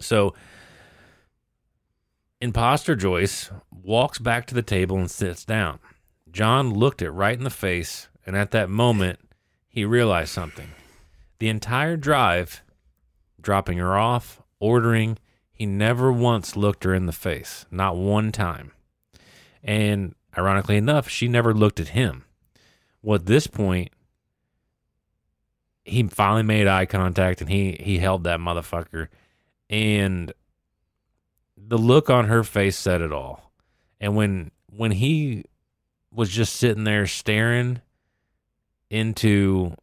So 0.00 0.34
Imposter 2.42 2.96
Joyce 2.96 3.52
walks 3.70 4.18
back 4.18 4.46
to 4.46 4.54
the 4.54 4.62
table 4.62 4.98
and 4.98 5.08
sits 5.08 5.44
down. 5.44 5.78
John 6.28 6.74
looked 6.74 7.00
it 7.00 7.12
right 7.12 7.38
in 7.38 7.44
the 7.44 7.50
face, 7.50 8.08
and 8.26 8.36
at 8.36 8.50
that 8.50 8.68
moment, 8.68 9.20
he 9.68 9.84
realized 9.84 10.30
something. 10.30 10.70
The 11.38 11.48
entire 11.48 11.96
drive, 11.96 12.64
dropping 13.40 13.78
her 13.78 13.96
off, 13.96 14.42
ordering, 14.58 15.20
he 15.52 15.66
never 15.66 16.10
once 16.10 16.56
looked 16.56 16.82
her 16.82 16.92
in 16.92 17.06
the 17.06 17.12
face, 17.12 17.64
not 17.70 17.96
one 17.96 18.32
time. 18.32 18.72
And 19.62 20.16
ironically 20.36 20.76
enough, 20.76 21.08
she 21.08 21.28
never 21.28 21.54
looked 21.54 21.78
at 21.78 21.90
him. 21.90 22.24
Well, 23.02 23.20
at 23.20 23.26
this 23.26 23.46
point, 23.46 23.92
he 25.84 26.02
finally 26.08 26.42
made 26.42 26.66
eye 26.66 26.86
contact 26.86 27.40
and 27.40 27.50
he 27.50 27.76
he 27.78 27.98
held 27.98 28.24
that 28.24 28.40
motherfucker, 28.40 29.06
and 29.70 30.32
the 31.68 31.78
look 31.78 32.10
on 32.10 32.26
her 32.26 32.42
face 32.42 32.76
said 32.76 33.00
it 33.00 33.12
all. 33.12 33.52
And 34.00 34.16
when 34.16 34.50
when 34.66 34.90
he 34.90 35.44
was 36.12 36.30
just 36.30 36.56
sitting 36.56 36.84
there 36.84 37.06
staring 37.06 37.80
into 38.90 39.74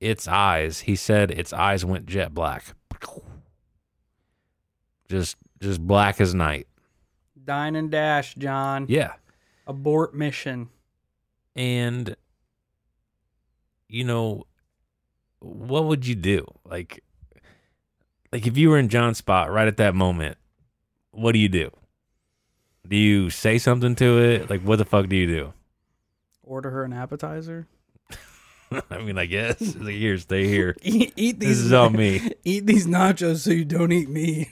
its 0.00 0.28
eyes, 0.28 0.80
he 0.80 0.96
said 0.96 1.30
its 1.30 1.52
eyes 1.52 1.84
went 1.84 2.06
jet 2.06 2.34
black. 2.34 2.64
just 5.08 5.36
just 5.60 5.80
black 5.80 6.20
as 6.20 6.34
night. 6.34 6.66
Dine 7.42 7.76
and 7.76 7.90
dash, 7.90 8.34
John. 8.34 8.86
Yeah. 8.88 9.14
Abort 9.66 10.14
mission. 10.14 10.68
And 11.56 12.16
you 13.88 14.04
know, 14.04 14.44
what 15.40 15.84
would 15.84 16.06
you 16.06 16.14
do? 16.14 16.46
Like 16.64 17.02
like 18.32 18.46
if 18.46 18.58
you 18.58 18.70
were 18.70 18.78
in 18.78 18.88
John's 18.88 19.18
spot 19.18 19.50
right 19.50 19.68
at 19.68 19.78
that 19.78 19.94
moment, 19.94 20.36
what 21.10 21.32
do 21.32 21.38
you 21.38 21.48
do? 21.48 21.70
Do 22.86 22.96
you 22.96 23.30
say 23.30 23.58
something 23.58 23.94
to 23.96 24.18
it? 24.18 24.48
Like 24.50 24.62
what 24.62 24.76
the 24.76 24.84
fuck 24.84 25.08
do 25.08 25.16
you 25.16 25.26
do? 25.26 25.52
Order 26.42 26.70
her 26.70 26.84
an 26.84 26.92
appetizer. 26.92 27.66
I 28.90 28.98
mean, 28.98 29.18
I 29.18 29.26
guess 29.26 29.60
like, 29.76 29.94
here, 29.94 30.18
stay 30.18 30.46
here. 30.46 30.76
Eat, 30.82 31.12
eat 31.16 31.40
these. 31.40 31.56
This 31.58 31.66
is 31.66 31.72
on 31.72 31.92
me. 31.94 32.32
Eat 32.44 32.66
these 32.66 32.86
nachos 32.86 33.38
so 33.38 33.50
you 33.50 33.64
don't 33.64 33.92
eat 33.92 34.08
me. 34.08 34.50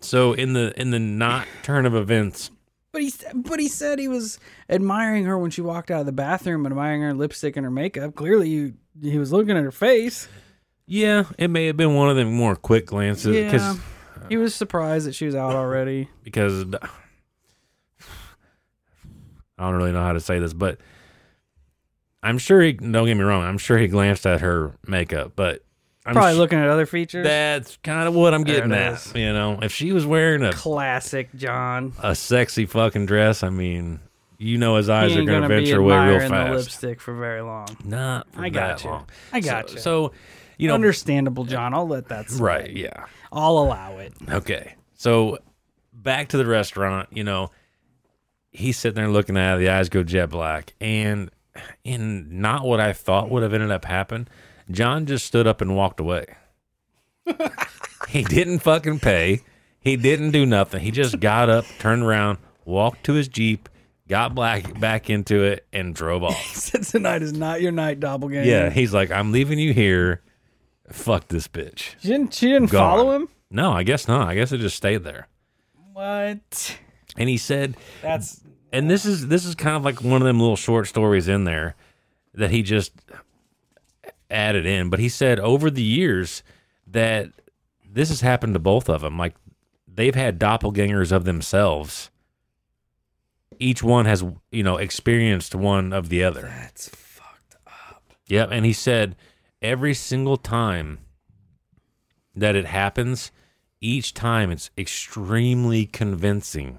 So 0.00 0.32
in 0.32 0.52
the 0.52 0.78
in 0.80 0.90
the 0.90 0.98
not 0.98 1.46
turn 1.62 1.84
of 1.86 1.94
events, 1.94 2.50
But 2.92 3.02
he, 3.02 3.12
but 3.34 3.58
he 3.58 3.66
said 3.68 3.98
he 3.98 4.06
was 4.08 4.38
admiring 4.70 5.24
her 5.24 5.36
when 5.38 5.50
she 5.50 5.60
walked 5.60 5.90
out 5.90 6.00
of 6.00 6.06
the 6.06 6.12
bathroom, 6.12 6.66
admiring 6.66 7.02
her 7.02 7.14
lipstick 7.14 7.56
and 7.56 7.64
her 7.64 7.70
makeup. 7.70 8.14
Clearly, 8.14 8.48
you, 8.48 8.74
he 9.02 9.18
was 9.18 9.32
looking 9.32 9.56
at 9.56 9.64
her 9.64 9.72
face. 9.72 10.28
yeah, 10.86 11.24
it 11.36 11.48
may 11.48 11.66
have 11.66 11.76
been 11.76 11.94
one 11.94 12.08
of 12.10 12.16
them 12.16 12.32
more 12.32 12.54
quick 12.54 12.86
glances 12.86 13.34
Yeah, 13.34 13.44
because 13.50 13.78
he 14.28 14.36
was 14.36 14.54
surprised 14.54 15.06
that 15.06 15.14
she 15.14 15.26
was 15.26 15.34
out 15.34 15.54
already. 15.54 16.08
because 16.22 16.64
I 19.58 19.64
don't 19.66 19.74
really 19.74 19.92
know 19.92 20.02
how 20.02 20.12
to 20.12 20.20
say 20.20 20.38
this, 20.38 20.52
but 20.52 20.78
I'm 22.22 22.38
sure 22.38 22.60
he. 22.62 22.72
Don't 22.72 23.06
get 23.06 23.14
me 23.16 23.22
wrong. 23.24 23.42
I'm 23.44 23.58
sure 23.58 23.78
he 23.78 23.88
glanced 23.88 24.26
at 24.26 24.40
her 24.40 24.72
makeup, 24.86 25.32
but 25.34 25.64
I'm 26.06 26.14
Probably 26.14 26.34
looking 26.34 26.58
at 26.58 26.68
other 26.68 26.86
features. 26.86 27.24
That's 27.24 27.76
kind 27.78 28.06
of 28.08 28.14
what 28.14 28.34
I'm 28.34 28.42
There 28.44 28.56
getting 28.56 28.72
it 28.72 28.76
at. 28.78 28.92
is. 28.94 29.12
You 29.14 29.32
know, 29.32 29.58
if 29.62 29.72
she 29.72 29.92
was 29.92 30.06
wearing 30.06 30.42
a 30.44 30.52
Classic 30.52 31.28
John. 31.34 31.92
a 32.02 32.14
sexy 32.14 32.66
fucking 32.66 33.06
dress, 33.06 33.42
I 33.42 33.50
mean, 33.50 34.00
you 34.38 34.58
know 34.58 34.76
his 34.76 34.86
He 34.86 34.92
eyes 34.92 35.16
are 35.16 35.18
ain't 35.18 35.26
going 35.28 35.42
to 35.42 35.48
gonna 35.48 35.60
be 35.60 35.64
venture 35.66 35.80
away 35.80 35.94
real 35.96 36.20
admiring 36.20 36.30
the 36.30 36.36
fast. 36.36 36.52
lipstick 36.66 37.00
for 37.00 37.14
very 37.14 37.40
long. 37.42 37.66
Not 37.84 38.32
for 38.32 38.42
I 38.42 38.48
got 38.48 38.78
that 38.78 38.84
you. 38.84 38.90
long. 38.90 39.06
I 39.32 39.40
got 39.40 39.68
so, 39.70 39.74
you. 39.74 39.80
So, 39.80 40.12
you 40.58 40.68
know, 40.68 40.74
Understandable, 40.74 41.44
John. 41.44 41.72
I'll 41.72 41.88
let 41.88 42.08
that 42.08 42.28
slide. 42.30 42.44
right? 42.44 42.70
Yeah. 42.76 43.06
I'll 43.32 43.58
allow 43.58 43.98
it. 43.98 44.12
Okay. 44.28 44.74
So 44.94 45.38
back 45.92 46.28
to 46.30 46.36
the 46.36 46.46
restaurant, 46.46 47.08
you 47.12 47.24
know, 47.24 47.50
he's 48.50 48.76
sitting 48.76 48.96
there 48.96 49.08
looking 49.08 49.36
at 49.36 49.56
it, 49.56 49.58
the 49.60 49.68
eyes 49.70 49.88
go 49.88 50.02
jet 50.02 50.26
black. 50.30 50.74
And 50.80 51.30
in 51.84 52.40
not 52.40 52.64
what 52.64 52.80
I 52.80 52.92
thought 52.92 53.30
would 53.30 53.42
have 53.42 53.54
ended 53.54 53.70
up 53.70 53.84
happening, 53.84 54.28
John 54.70 55.06
just 55.06 55.26
stood 55.26 55.46
up 55.46 55.60
and 55.60 55.76
walked 55.76 56.00
away. 56.00 56.26
he 58.08 58.22
didn't 58.24 58.60
fucking 58.60 59.00
pay. 59.00 59.40
He 59.80 59.96
didn't 59.96 60.32
do 60.32 60.44
nothing. 60.44 60.80
He 60.80 60.90
just 60.90 61.20
got 61.20 61.48
up, 61.48 61.64
turned 61.78 62.02
around, 62.02 62.38
walked 62.64 63.04
to 63.04 63.14
his 63.14 63.28
Jeep, 63.28 63.68
got 64.08 64.34
back 64.34 64.78
back 64.80 65.08
into 65.08 65.44
it, 65.44 65.66
and 65.72 65.94
drove 65.94 66.22
off. 66.24 66.44
Said 66.54 66.82
tonight 66.82 67.22
is 67.22 67.32
not 67.32 67.60
your 67.60 67.72
night, 67.72 68.00
doppelganger. 68.00 68.48
Yeah, 68.48 68.70
he's 68.70 68.92
like, 68.92 69.10
I'm 69.10 69.32
leaving 69.32 69.58
you 69.58 69.72
here. 69.72 70.22
Fuck 70.90 71.28
this 71.28 71.48
bitch. 71.48 71.94
She 72.00 72.08
didn't. 72.08 72.34
She 72.34 72.48
didn't 72.48 72.70
Gone. 72.70 72.80
follow 72.98 73.14
him. 73.14 73.28
No, 73.50 73.72
I 73.72 73.82
guess 73.82 74.08
not. 74.08 74.28
I 74.28 74.34
guess 74.34 74.52
it 74.52 74.58
just 74.58 74.76
stayed 74.76 75.04
there. 75.04 75.28
What? 75.92 76.78
And 77.16 77.28
he 77.28 77.36
said, 77.36 77.76
That's 78.02 78.40
and 78.72 78.90
this 78.90 79.04
is 79.04 79.28
this 79.28 79.44
is 79.44 79.54
kind 79.54 79.76
of 79.76 79.84
like 79.84 80.02
one 80.02 80.20
of 80.20 80.26
them 80.26 80.40
little 80.40 80.56
short 80.56 80.86
stories 80.86 81.28
in 81.28 81.44
there 81.44 81.74
that 82.34 82.50
he 82.50 82.62
just 82.62 82.92
added 84.30 84.66
in 84.66 84.90
but 84.90 85.00
he 85.00 85.08
said 85.08 85.40
over 85.40 85.70
the 85.70 85.82
years 85.82 86.42
that 86.86 87.30
this 87.90 88.10
has 88.10 88.20
happened 88.20 88.52
to 88.52 88.58
both 88.58 88.88
of 88.88 89.00
them 89.00 89.16
like 89.16 89.34
they've 89.92 90.14
had 90.14 90.38
doppelgangers 90.38 91.10
of 91.10 91.24
themselves 91.24 92.10
each 93.58 93.82
one 93.82 94.04
has 94.04 94.22
you 94.50 94.62
know 94.62 94.76
experienced 94.76 95.54
one 95.54 95.92
of 95.92 96.10
the 96.10 96.22
other 96.22 96.42
that's 96.42 96.88
fucked 96.90 97.56
up. 97.66 98.02
Yep, 98.28 98.50
and 98.52 98.66
he 98.66 98.72
said 98.72 99.16
every 99.62 99.94
single 99.94 100.36
time 100.36 100.98
that 102.34 102.54
it 102.54 102.66
happens, 102.66 103.30
each 103.80 104.14
time 104.14 104.50
it's 104.50 104.70
extremely 104.76 105.86
convincing. 105.86 106.78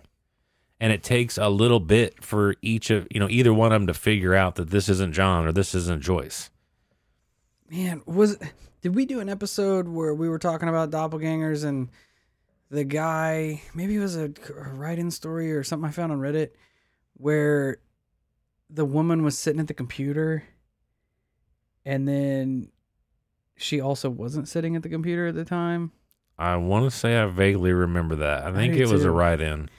And 0.79 0.93
it 0.93 1.03
takes 1.03 1.37
a 1.37 1.49
little 1.49 1.81
bit 1.81 2.23
for 2.23 2.55
each 2.61 2.89
of, 2.89 3.05
you 3.11 3.19
know, 3.19 3.27
either 3.29 3.53
one 3.53 3.73
of 3.73 3.81
them 3.81 3.87
to 3.87 3.93
figure 3.93 4.33
out 4.33 4.55
that 4.55 4.69
this 4.69 4.87
isn't 4.87 5.13
John 5.13 5.45
or 5.45 5.51
this 5.51 5.75
isn't 5.75 6.01
Joyce. 6.01 6.49
Man, 7.69 8.01
was 8.05 8.37
did 8.81 8.95
we 8.95 9.05
do 9.05 9.19
an 9.19 9.27
episode 9.27 9.89
where 9.89 10.13
we 10.13 10.29
were 10.29 10.39
talking 10.39 10.69
about 10.69 10.89
doppelgangers 10.89 11.65
and 11.65 11.89
the 12.71 12.85
guy? 12.85 13.61
Maybe 13.73 13.97
it 13.97 13.99
was 13.99 14.15
a, 14.15 14.31
a 14.57 14.69
write-in 14.73 15.11
story 15.11 15.51
or 15.51 15.63
something 15.63 15.87
I 15.87 15.91
found 15.91 16.13
on 16.13 16.19
Reddit 16.19 16.51
where 17.15 17.77
the 18.69 18.85
woman 18.85 19.23
was 19.23 19.37
sitting 19.37 19.59
at 19.59 19.67
the 19.67 19.73
computer, 19.73 20.43
and 21.89 22.07
then 22.07 22.69
she 23.57 23.81
also 23.81 24.09
wasn't 24.09 24.47
sitting 24.47 24.75
at 24.75 24.83
the 24.83 24.89
computer 24.89 25.27
at 25.27 25.35
the 25.35 25.43
time. 25.45 25.91
I 26.37 26.55
want 26.55 26.85
to 26.89 26.95
say 26.95 27.17
I 27.19 27.25
vaguely 27.25 27.73
remember 27.73 28.15
that. 28.17 28.43
I 28.45 28.53
think 28.53 28.73
do 28.75 28.81
it 28.83 28.87
was 28.89 29.03
a 29.03 29.11
write 29.11 29.41
in. 29.41 29.69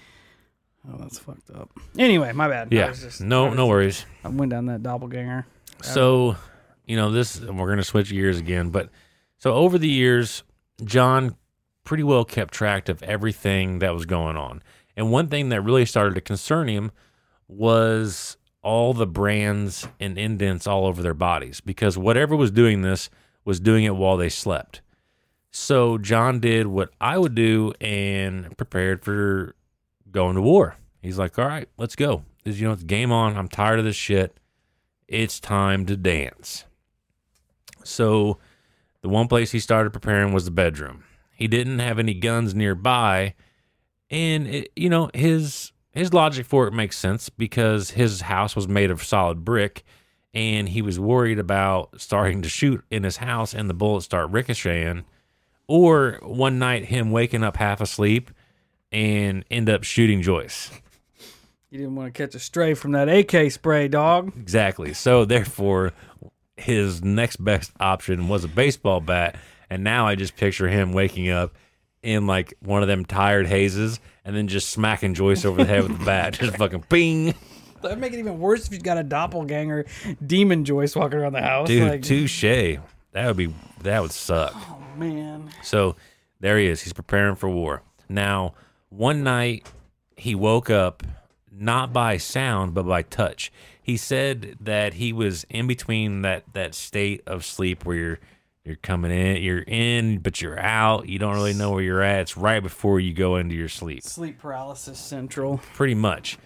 Oh, 0.88 0.96
that's 0.98 1.18
fucked 1.18 1.50
up. 1.50 1.70
Anyway, 1.98 2.32
my 2.32 2.48
bad. 2.48 2.68
I 2.72 2.76
Yeah. 2.76 2.88
just- 2.92 3.20
No, 3.20 3.46
I 3.46 3.48
was- 3.50 3.56
no 3.56 3.66
worries. 3.66 4.06
I 4.24 4.28
went 4.28 4.50
down 4.50 4.66
that 4.66 4.82
doppelganger. 4.82 5.46
So, 5.82 6.36
you 6.86 6.96
know, 6.96 7.10
this 7.10 7.40
we're 7.40 7.66
going 7.66 7.78
to 7.78 7.84
switch 7.84 8.10
gears 8.10 8.38
again, 8.38 8.70
but 8.70 8.90
so 9.38 9.54
over 9.54 9.78
the 9.78 9.88
years, 9.88 10.42
John 10.84 11.36
pretty 11.84 12.02
well 12.02 12.24
kept 12.24 12.52
track 12.52 12.88
of 12.88 13.02
everything 13.04 13.78
that 13.78 13.94
was 13.94 14.04
going 14.04 14.36
on. 14.36 14.62
And 14.96 15.10
one 15.10 15.28
thing 15.28 15.48
that 15.50 15.62
really 15.62 15.86
started 15.86 16.14
to 16.16 16.20
concern 16.20 16.68
him 16.68 16.90
was 17.48 18.36
all 18.62 18.92
the 18.92 19.06
brands 19.06 19.88
and 19.98 20.18
indents 20.18 20.66
all 20.66 20.86
over 20.86 21.02
their 21.02 21.14
bodies 21.14 21.60
because 21.60 21.96
whatever 21.96 22.36
was 22.36 22.50
doing 22.50 22.82
this 22.82 23.08
was 23.44 23.60
doing 23.60 23.84
it 23.84 23.96
while 23.96 24.16
they 24.16 24.28
slept. 24.28 24.82
So 25.50 25.98
John 25.98 26.40
did 26.40 26.66
what 26.66 26.90
I 27.00 27.18
would 27.18 27.34
do 27.34 27.72
and 27.80 28.56
prepared 28.56 29.02
for 29.02 29.56
going 30.10 30.36
to 30.36 30.42
war. 30.42 30.76
He's 31.02 31.18
like, 31.18 31.38
"All 31.38 31.46
right, 31.46 31.68
let's 31.78 31.96
go. 31.96 32.24
This, 32.44 32.58
you 32.58 32.66
know, 32.66 32.72
it's 32.74 32.82
game 32.84 33.10
on. 33.10 33.36
I'm 33.36 33.48
tired 33.48 33.78
of 33.78 33.84
this 33.84 33.96
shit 33.96 34.38
it's 35.10 35.40
time 35.40 35.84
to 35.86 35.96
dance. 35.96 36.64
So, 37.84 38.38
the 39.02 39.08
one 39.08 39.26
place 39.28 39.50
he 39.50 39.58
started 39.58 39.92
preparing 39.92 40.32
was 40.32 40.44
the 40.44 40.50
bedroom. 40.50 41.04
He 41.34 41.48
didn't 41.48 41.80
have 41.80 41.98
any 41.98 42.14
guns 42.14 42.54
nearby, 42.54 43.34
and 44.08 44.46
it, 44.46 44.72
you 44.76 44.88
know 44.88 45.10
his 45.12 45.72
his 45.92 46.12
logic 46.12 46.46
for 46.46 46.66
it 46.66 46.72
makes 46.72 46.96
sense 46.96 47.28
because 47.28 47.90
his 47.90 48.22
house 48.22 48.54
was 48.54 48.68
made 48.68 48.90
of 48.90 49.02
solid 49.02 49.44
brick, 49.44 49.84
and 50.32 50.68
he 50.68 50.82
was 50.82 51.00
worried 51.00 51.38
about 51.38 52.00
starting 52.00 52.42
to 52.42 52.48
shoot 52.48 52.84
in 52.90 53.02
his 53.02 53.18
house 53.18 53.52
and 53.52 53.68
the 53.68 53.74
bullets 53.74 54.04
start 54.04 54.30
ricocheting, 54.30 55.04
or 55.66 56.18
one 56.22 56.58
night 56.58 56.86
him 56.86 57.10
waking 57.10 57.42
up 57.42 57.56
half 57.56 57.80
asleep 57.80 58.30
and 58.92 59.44
end 59.50 59.68
up 59.68 59.84
shooting 59.84 60.22
Joyce. 60.22 60.70
You 61.70 61.78
didn't 61.78 61.94
want 61.94 62.12
to 62.12 62.22
catch 62.22 62.34
a 62.34 62.40
stray 62.40 62.74
from 62.74 62.92
that 62.92 63.08
AK 63.08 63.52
spray, 63.52 63.86
dog. 63.86 64.32
Exactly. 64.36 64.92
So 64.92 65.24
therefore, 65.24 65.92
his 66.56 67.02
next 67.02 67.36
best 67.36 67.72
option 67.78 68.28
was 68.28 68.42
a 68.42 68.48
baseball 68.48 69.00
bat, 69.00 69.36
and 69.68 69.84
now 69.84 70.06
I 70.06 70.16
just 70.16 70.36
picture 70.36 70.68
him 70.68 70.92
waking 70.92 71.30
up 71.30 71.54
in 72.02 72.26
like 72.26 72.54
one 72.60 72.82
of 72.82 72.88
them 72.88 73.04
tired 73.04 73.46
hazes, 73.46 74.00
and 74.24 74.34
then 74.34 74.48
just 74.48 74.70
smacking 74.70 75.14
Joyce 75.14 75.44
over 75.44 75.62
the 75.62 75.68
head 75.68 75.82
with 75.82 75.98
the 75.98 76.04
bat, 76.04 76.34
just 76.40 76.56
fucking 76.56 76.82
ping, 76.88 77.34
That'd 77.82 77.98
make 77.98 78.12
it 78.12 78.18
even 78.18 78.38
worse 78.38 78.66
if 78.66 78.72
you 78.72 78.80
got 78.80 78.98
a 78.98 79.02
doppelganger 79.02 79.86
demon 80.24 80.64
Joyce 80.64 80.94
walking 80.94 81.18
around 81.18 81.32
the 81.32 81.40
house. 81.40 81.66
dude. 81.68 81.88
like, 81.88 82.02
touche. 82.02 82.42
That 82.42 83.26
would 83.26 83.36
be 83.36 83.54
that 83.82 84.02
would 84.02 84.12
suck. 84.12 84.52
oh 84.54 84.82
man. 84.96 85.50
So 85.62 85.96
there 86.40 86.58
he 86.58 86.66
is. 86.66 86.82
He's 86.82 86.92
preparing 86.92 87.36
for 87.36 87.48
war. 87.48 87.82
Now, 88.08 88.54
one 88.90 89.22
night 89.22 89.66
he 90.16 90.34
woke 90.34 90.68
up 90.70 91.02
not 91.50 91.92
by 91.92 92.16
sound 92.18 92.74
but 92.74 92.86
by 92.86 93.02
touch. 93.02 93.50
He 93.82 93.96
said 93.96 94.56
that 94.60 94.94
he 94.94 95.12
was 95.12 95.44
in 95.48 95.66
between 95.66 96.22
that 96.22 96.44
that 96.52 96.74
state 96.74 97.22
of 97.26 97.44
sleep 97.44 97.84
where 97.84 97.96
you're 97.96 98.20
you're 98.70 98.76
coming 98.76 99.10
in, 99.10 99.42
you're 99.42 99.64
in, 99.66 100.18
but 100.18 100.40
you're 100.40 100.58
out. 100.58 101.08
You 101.08 101.18
don't 101.18 101.34
really 101.34 101.52
know 101.54 101.72
where 101.72 101.82
you're 101.82 102.02
at. 102.02 102.20
It's 102.20 102.36
right 102.36 102.62
before 102.62 103.00
you 103.00 103.12
go 103.12 103.34
into 103.36 103.54
your 103.56 103.68
sleep, 103.68 104.04
Sleep 104.04 104.38
paralysis 104.38 104.98
central. 104.98 105.58
pretty 105.74 105.94
much. 105.96 106.38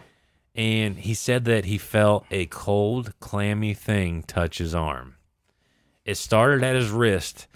And 0.54 0.96
he 0.98 1.12
said 1.14 1.44
that 1.44 1.64
he 1.66 1.78
felt 1.78 2.24
a 2.30 2.46
cold, 2.46 3.12
clammy 3.20 3.74
thing 3.74 4.22
touch 4.22 4.58
his 4.58 4.74
arm. 4.74 5.16
It 6.04 6.14
started 6.16 6.62
at 6.64 6.76
his 6.76 6.90
wrist, 6.90 7.46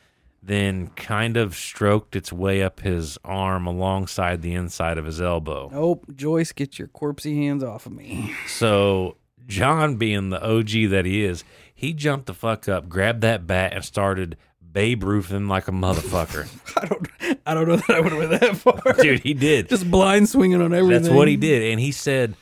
then 0.43 0.89
kind 0.89 1.37
of 1.37 1.55
stroked 1.55 2.15
its 2.17 2.33
way 2.33 2.63
up 2.63 2.81
his 2.81 3.17
arm 3.25 3.67
alongside 3.67 4.43
the 4.43 4.55
inside 4.55 4.99
of 4.99 5.05
his 5.07 5.21
elbow. 5.21 5.71
Nope. 5.73 6.05
Joyce, 6.15 6.53
get 6.53 6.79
your 6.79 6.89
corpsey 6.89 7.37
hands 7.37 7.63
off 7.65 7.87
of 7.87 7.93
me. 7.93 8.35
So, 8.47 9.17
John, 9.47 9.97
being 9.97 10.31
the 10.31 10.43
OG 10.43 10.91
that 10.91 11.05
he 11.07 11.25
is, 11.25 11.45
he 11.75 11.93
jumped 11.93 12.27
the 12.27 12.35
fuck 12.35 12.69
up, 12.69 12.89
grabbed 12.89 13.21
that 13.21 13.47
bat, 13.47 13.73
and 13.75 13.85
started 13.85 14.37
Babe 14.71 15.03
Ruthin 15.03 15.49
like 15.49 15.69
a 15.69 15.73
motherfucker. 15.73 16.49
I 16.77 16.87
don't. 16.87 17.41
I 17.47 17.55
don't 17.55 17.69
know 17.69 17.77
that 17.77 17.91
I 17.91 18.01
would 18.01 18.13
have 18.13 18.31
went 18.31 18.41
that 18.41 18.57
far. 18.57 18.95
Dude, 19.03 19.21
he 19.21 19.35
did. 19.35 19.69
just 19.69 19.91
blind 19.91 20.29
swinging 20.29 20.61
on 20.61 20.73
everything. 20.73 21.03
That's 21.03 21.15
what 21.15 21.29
he 21.29 21.37
did. 21.37 21.73
And 21.73 21.81
he 21.81 21.93
said, 21.93 22.35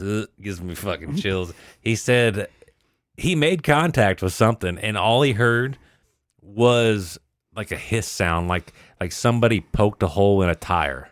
Ugh, 0.00 0.26
gives 0.40 0.60
me 0.60 0.74
fucking 0.74 1.16
chills. 1.16 1.52
He 1.80 1.96
said 1.96 2.48
he 3.16 3.34
made 3.34 3.62
contact 3.62 4.22
with 4.22 4.32
something, 4.32 4.78
and 4.78 4.96
all 4.96 5.22
he 5.22 5.32
heard 5.32 5.78
was 6.42 7.18
like 7.54 7.72
a 7.72 7.76
hiss 7.76 8.06
sound, 8.06 8.48
like 8.48 8.72
like 9.00 9.12
somebody 9.12 9.60
poked 9.60 10.02
a 10.02 10.08
hole 10.08 10.42
in 10.42 10.48
a 10.48 10.54
tire. 10.54 11.10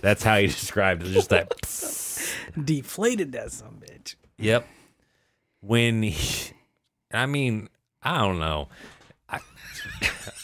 That's 0.00 0.22
how 0.22 0.38
he 0.38 0.46
described 0.48 1.02
it. 1.06 1.12
Just 1.12 1.30
that. 1.30 1.54
deflated 2.64 3.32
that 3.32 3.52
some 3.52 3.80
bitch. 3.80 4.16
Yep. 4.38 4.66
When 5.60 6.02
he, 6.02 6.52
I 7.12 7.26
mean, 7.26 7.68
I 8.02 8.18
don't 8.18 8.40
know. 8.40 8.68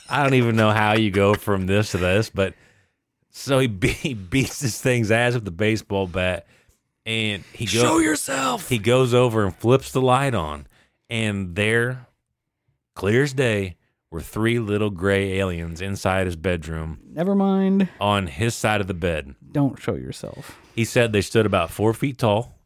I, 0.09 0.23
don't 0.23 0.35
even 0.35 0.57
know 0.57 0.71
how 0.71 0.95
you 0.95 1.11
go 1.11 1.35
from 1.35 1.67
this 1.67 1.93
to 1.93 1.99
this, 1.99 2.31
but 2.31 2.55
so 3.31 3.59
he, 3.59 3.67
be, 3.67 3.89
he 3.89 4.15
beats 4.15 4.61
this 4.61 4.81
thing's 4.81 5.11
ass 5.11 5.35
with 5.35 5.45
the 5.45 5.51
baseball 5.51 6.07
bat, 6.07 6.47
and 7.07 7.43
he 7.53 7.65
goes. 7.67 7.75
Show 7.83 7.99
yourself. 7.99 8.69
He 8.69 8.79
goes 8.79 9.15
over 9.15 9.45
and 9.45 9.55
flips 9.55 9.93
the 9.93 10.01
light 10.01 10.35
on, 10.35 10.67
and 11.11 11.55
there, 11.55 12.07
clear 12.95 13.23
as 13.23 13.33
day, 13.33 13.77
were 14.11 14.21
three 14.23 14.59
little 14.59 14.91
gray 14.91 15.39
aliens 15.39 15.83
inside 15.83 16.27
his 16.27 16.37
bedroom 16.37 16.99
Never 17.13 17.35
mind. 17.35 17.89
on 18.01 18.27
his 18.27 18.55
side 18.55 18.81
of 18.81 18.87
the 18.87 18.95
bed. 18.95 19.35
Don't 19.53 19.79
show 19.79 19.95
yourself. 19.95 20.59
He 20.75 20.85
said 20.85 21.13
they 21.13 21.21
stood 21.21 21.45
about 21.45 21.71
four 21.71 21.93
feet 21.93 22.17
tall, 22.19 22.59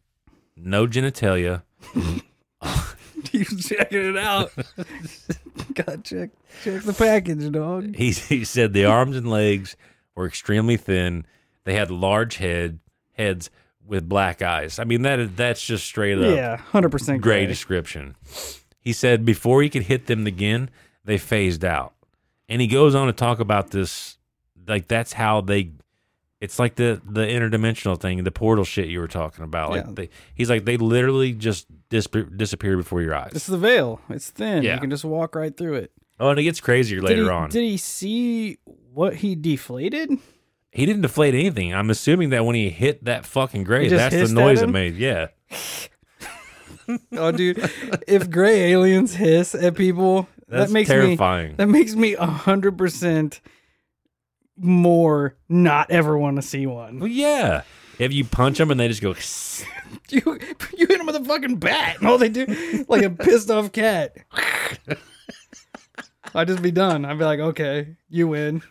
no 0.57 0.87
genitalia, 0.87 1.63
He's 3.39 3.67
checking 3.69 4.11
it 4.11 4.17
out. 4.19 4.53
Gotta 5.75 5.99
check 5.99 6.31
check 6.63 6.83
the 6.83 6.93
package, 6.93 7.51
dog. 7.51 7.95
He 7.97 8.11
he 8.13 8.45
said 8.45 8.73
the 8.73 8.85
arms 8.85 9.17
and 9.17 9.29
legs 9.31 9.77
were 10.15 10.27
extremely 10.27 10.77
thin. 10.77 11.27
They 11.65 11.75
had 11.75 11.91
large 11.91 12.37
head 12.37 12.79
heads 13.13 13.51
with 13.85 14.09
black 14.09 14.43
eyes. 14.43 14.79
I 14.79 14.85
mean 14.85 15.03
that 15.03 15.19
is 15.19 15.31
that's 15.35 15.65
just 15.65 15.85
straight 15.85 16.19
up 16.19 16.35
Yeah, 16.37 16.57
hundred 16.57 16.91
percent 16.91 17.21
Great 17.23 17.41
gray. 17.41 17.47
description. 17.47 18.17
He 18.79 18.93
said 18.93 19.25
before 19.25 19.63
he 19.63 19.71
could 19.71 19.85
hit 19.85 20.07
them 20.07 20.27
again, 20.27 20.69
they 21.05 21.19
phased 21.19 21.65
out. 21.65 21.95
And 22.49 22.61
he 22.61 22.67
goes 22.67 22.95
on 22.95 23.07
to 23.07 23.13
talk 23.13 23.41
about 23.41 23.71
this 23.71 24.19
like 24.67 24.89
that's 24.89 25.15
how 25.15 25.41
they 25.41 25.71
it's 26.41 26.59
like 26.59 26.75
the 26.75 27.01
the 27.09 27.23
interdimensional 27.23 27.99
thing, 27.99 28.25
the 28.25 28.31
portal 28.33 28.65
shit 28.65 28.89
you 28.89 28.99
were 28.99 29.09
talking 29.09 29.45
about. 29.45 29.71
Like 29.71 29.85
Yeah. 29.87 29.93
they, 29.95 30.09
he's 30.35 30.51
like 30.51 30.65
they 30.65 30.77
literally 30.77 31.33
just 31.33 31.67
dis- 31.93 32.09
disappear 32.35 32.77
before 32.77 33.03
your 33.03 33.15
eyes. 33.15 33.33
It's 33.35 33.47
the 33.47 33.59
veil. 33.59 34.01
It's 34.09 34.31
thin. 34.31 34.63
Yeah. 34.63 34.75
You 34.75 34.81
can 34.81 34.91
just 34.91 35.05
walk 35.05 35.37
right 35.37 35.57
through 35.57 35.75
it. 35.75 35.93
oh, 36.19 36.31
and 36.31 36.39
it 36.39 36.43
gets 36.43 36.61
crazier 36.61 37.01
later 37.03 37.25
he, 37.25 37.29
on. 37.29 37.51
Did 37.51 37.63
he 37.63 37.77
see 37.77 38.59
what 38.93 39.17
he 39.17 39.35
deflated? 39.35 40.11
He 40.73 40.87
didn't 40.87 41.03
deflate 41.03 41.35
anything. 41.35 41.75
I'm 41.75 41.91
assuming 41.91 42.31
that 42.31 42.47
when 42.47 42.57
he 42.57 42.71
hit 42.71 43.05
that 43.05 43.27
fucking 43.27 43.65
gray, 43.65 43.89
that's 43.89 44.15
the 44.15 44.35
noise 44.35 44.63
it 44.63 44.69
made. 44.69 44.97
Yeah. 44.97 45.29
Oh, 47.13 47.31
dude, 47.31 47.59
if 48.09 48.29
gray 48.29 48.73
aliens 48.73 49.15
hiss 49.15 49.55
at 49.55 49.77
people, 49.77 50.29
That's 50.49 50.67
that 50.69 50.75
makes 50.75 50.91
terrifying. 50.91 51.51
me 51.51 51.55
that 51.55 51.69
makes 51.69 51.95
me 51.95 52.15
hundred 52.15 52.77
percent 52.77 53.41
more 54.57 55.37
not 55.49 55.93
ever 55.93 56.19
want 56.19 56.37
to 56.37 56.43
see 56.43 56.67
one. 56.67 56.99
Well, 56.99 57.09
yeah. 57.09 57.63
If 58.03 58.13
you 58.13 58.25
punch 58.25 58.59
them 58.59 58.73
and 58.73 58.81
they 58.81 58.89
just 58.89 59.01
go, 59.01 59.15
You 60.11 60.21
you 60.77 60.87
hit 60.87 60.99
them 60.99 61.07
with 61.07 61.17
a 61.17 61.25
fucking 61.25 61.57
bat, 61.57 61.97
and 61.99 62.09
all 62.09 62.19
they 62.19 62.29
do 62.29 62.47
like 62.89 63.03
a 63.03 63.11
pissed 63.11 63.51
off 63.51 63.73
cat. 63.73 64.17
I'd 66.35 66.49
just 66.49 66.63
be 66.63 66.71
done. 66.71 67.05
I'd 67.05 67.19
be 67.19 67.25
like, 67.25 67.41
okay, 67.41 67.97
you 68.09 68.29
win. 68.29 68.63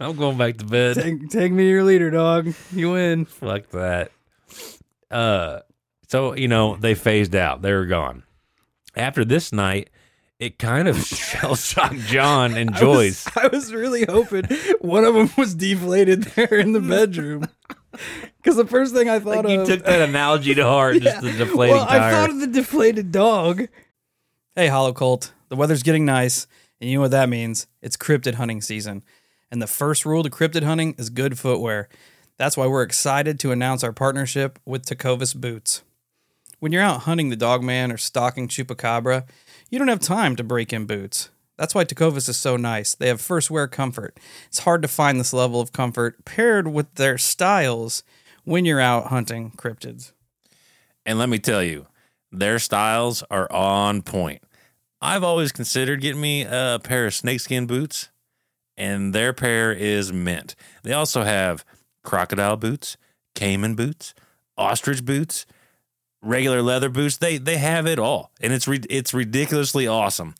I'm 0.00 0.16
going 0.16 0.38
back 0.38 0.58
to 0.58 0.64
bed. 0.64 0.96
Take, 0.96 1.28
take 1.30 1.52
me 1.52 1.64
to 1.64 1.68
your 1.68 1.84
leader, 1.84 2.10
dog. 2.10 2.52
You 2.72 2.92
win. 2.92 3.24
Fuck 3.24 3.70
that. 3.70 4.12
Uh, 5.10 5.60
so 6.06 6.34
you 6.34 6.48
know 6.48 6.76
they 6.76 6.94
phased 6.94 7.34
out. 7.34 7.62
They 7.62 7.72
were 7.72 7.86
gone. 7.86 8.22
After 8.96 9.24
this 9.24 9.52
night, 9.52 9.90
it 10.38 10.58
kind 10.58 10.88
of 10.88 10.98
shell 11.04 11.56
shocked 11.56 11.98
John 12.06 12.56
and 12.56 12.70
I 12.70 12.84
was- 12.84 13.24
Joyce. 13.24 13.36
I 13.36 13.48
was, 13.48 13.72
really 13.72 14.04
hoping 14.04 14.44
one 14.80 15.04
of 15.04 15.14
them 15.14 15.30
was 15.36 15.54
deflated 15.54 16.24
there 16.24 16.58
in 16.58 16.72
the 16.72 16.80
bedroom. 16.80 17.46
Because 18.48 18.64
the 18.64 18.66
first 18.66 18.94
thing 18.94 19.10
I 19.10 19.18
thought 19.18 19.44
Like 19.44 19.48
you 19.48 19.60
of, 19.60 19.66
took 19.68 19.84
that 19.84 20.08
analogy 20.08 20.54
to 20.54 20.64
heart, 20.64 21.02
just 21.02 21.20
the 21.22 21.32
deflating 21.32 21.76
well, 21.76 21.84
I 21.86 21.98
tire. 21.98 22.12
thought 22.12 22.30
of 22.30 22.40
the 22.40 22.46
deflated 22.46 23.12
dog. 23.12 23.68
Hey, 24.56 24.68
Hollow 24.68 24.94
Cult. 24.94 25.34
The 25.50 25.56
weather's 25.56 25.82
getting 25.82 26.06
nice, 26.06 26.46
and 26.80 26.88
you 26.88 26.96
know 26.96 27.02
what 27.02 27.10
that 27.10 27.28
means? 27.28 27.66
It's 27.82 27.98
cryptid 27.98 28.36
hunting 28.36 28.62
season. 28.62 29.04
And 29.50 29.60
the 29.60 29.66
first 29.66 30.06
rule 30.06 30.22
to 30.22 30.30
cryptid 30.30 30.62
hunting 30.62 30.94
is 30.96 31.10
good 31.10 31.38
footwear. 31.38 31.90
That's 32.38 32.56
why 32.56 32.66
we're 32.66 32.84
excited 32.84 33.38
to 33.40 33.52
announce 33.52 33.84
our 33.84 33.92
partnership 33.92 34.58
with 34.64 34.86
Tecovas 34.86 35.36
Boots. 35.38 35.82
When 36.58 36.72
you're 36.72 36.80
out 36.80 37.00
hunting 37.02 37.28
the 37.28 37.36
dogman 37.36 37.92
or 37.92 37.98
stalking 37.98 38.48
chupacabra, 38.48 39.28
you 39.68 39.78
don't 39.78 39.88
have 39.88 40.00
time 40.00 40.36
to 40.36 40.42
break 40.42 40.72
in 40.72 40.86
boots. 40.86 41.28
That's 41.58 41.74
why 41.74 41.84
Tecovas 41.84 42.30
is 42.30 42.38
so 42.38 42.56
nice. 42.56 42.94
They 42.94 43.08
have 43.08 43.20
first 43.20 43.50
wear 43.50 43.68
comfort. 43.68 44.16
It's 44.46 44.60
hard 44.60 44.80
to 44.80 44.88
find 44.88 45.20
this 45.20 45.34
level 45.34 45.60
of 45.60 45.74
comfort 45.74 46.24
paired 46.24 46.68
with 46.68 46.94
their 46.94 47.18
styles 47.18 48.02
when 48.48 48.64
you're 48.64 48.80
out 48.80 49.08
hunting 49.08 49.52
cryptids. 49.56 50.12
And 51.04 51.18
let 51.18 51.28
me 51.28 51.38
tell 51.38 51.62
you, 51.62 51.86
their 52.32 52.58
styles 52.58 53.22
are 53.30 53.50
on 53.52 54.00
point. 54.02 54.42
I've 55.02 55.22
always 55.22 55.52
considered 55.52 56.00
getting 56.00 56.20
me 56.20 56.42
a 56.42 56.80
pair 56.82 57.06
of 57.06 57.14
snakeskin 57.14 57.66
boots, 57.66 58.08
and 58.76 59.14
their 59.14 59.32
pair 59.32 59.72
is 59.72 60.12
mint. 60.12 60.54
They 60.82 60.92
also 60.92 61.22
have 61.22 61.64
crocodile 62.02 62.56
boots, 62.56 62.96
caiman 63.34 63.74
boots, 63.74 64.14
ostrich 64.56 65.04
boots, 65.04 65.44
regular 66.22 66.62
leather 66.62 66.88
boots. 66.88 67.18
They 67.18 67.36
they 67.36 67.58
have 67.58 67.86
it 67.86 67.98
all, 67.98 68.32
and 68.40 68.52
it's 68.52 68.66
it's 68.88 69.12
ridiculously 69.12 69.86
awesome. 69.86 70.34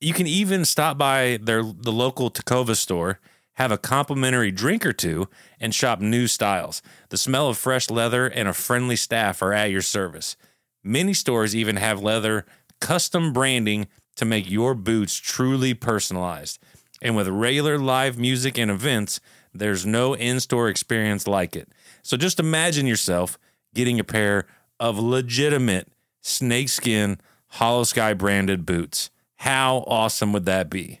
You 0.00 0.14
can 0.14 0.26
even 0.26 0.64
stop 0.64 0.96
by 0.96 1.38
their 1.42 1.62
the 1.62 1.92
local 1.92 2.30
Tecova 2.30 2.74
store, 2.74 3.20
have 3.56 3.72
a 3.72 3.78
complimentary 3.78 4.50
drink 4.50 4.86
or 4.86 4.92
two, 4.92 5.28
and 5.58 5.74
shop 5.74 6.00
new 6.00 6.26
styles. 6.26 6.82
The 7.08 7.18
smell 7.18 7.48
of 7.48 7.58
fresh 7.58 7.90
leather 7.90 8.26
and 8.26 8.48
a 8.48 8.52
friendly 8.52 8.96
staff 8.96 9.42
are 9.42 9.52
at 9.52 9.70
your 9.70 9.82
service. 9.82 10.36
Many 10.84 11.14
stores 11.14 11.56
even 11.56 11.76
have 11.76 12.02
leather 12.02 12.46
custom 12.80 13.32
branding 13.32 13.88
to 14.16 14.24
make 14.24 14.50
your 14.50 14.74
boots 14.74 15.16
truly 15.16 15.74
personalized. 15.74 16.58
And 17.02 17.16
with 17.16 17.28
regular 17.28 17.78
live 17.78 18.18
music 18.18 18.58
and 18.58 18.70
events, 18.70 19.20
there's 19.52 19.86
no 19.86 20.14
in 20.14 20.40
store 20.40 20.68
experience 20.68 21.26
like 21.26 21.56
it. 21.56 21.68
So 22.02 22.16
just 22.16 22.40
imagine 22.40 22.86
yourself 22.86 23.38
getting 23.74 23.98
a 23.98 24.04
pair 24.04 24.46
of 24.78 24.98
legitimate 24.98 25.88
snakeskin 26.20 27.18
Holo 27.48 27.84
Sky 27.84 28.12
branded 28.12 28.66
boots. 28.66 29.10
How 29.36 29.84
awesome 29.86 30.32
would 30.32 30.46
that 30.46 30.68
be? 30.70 31.00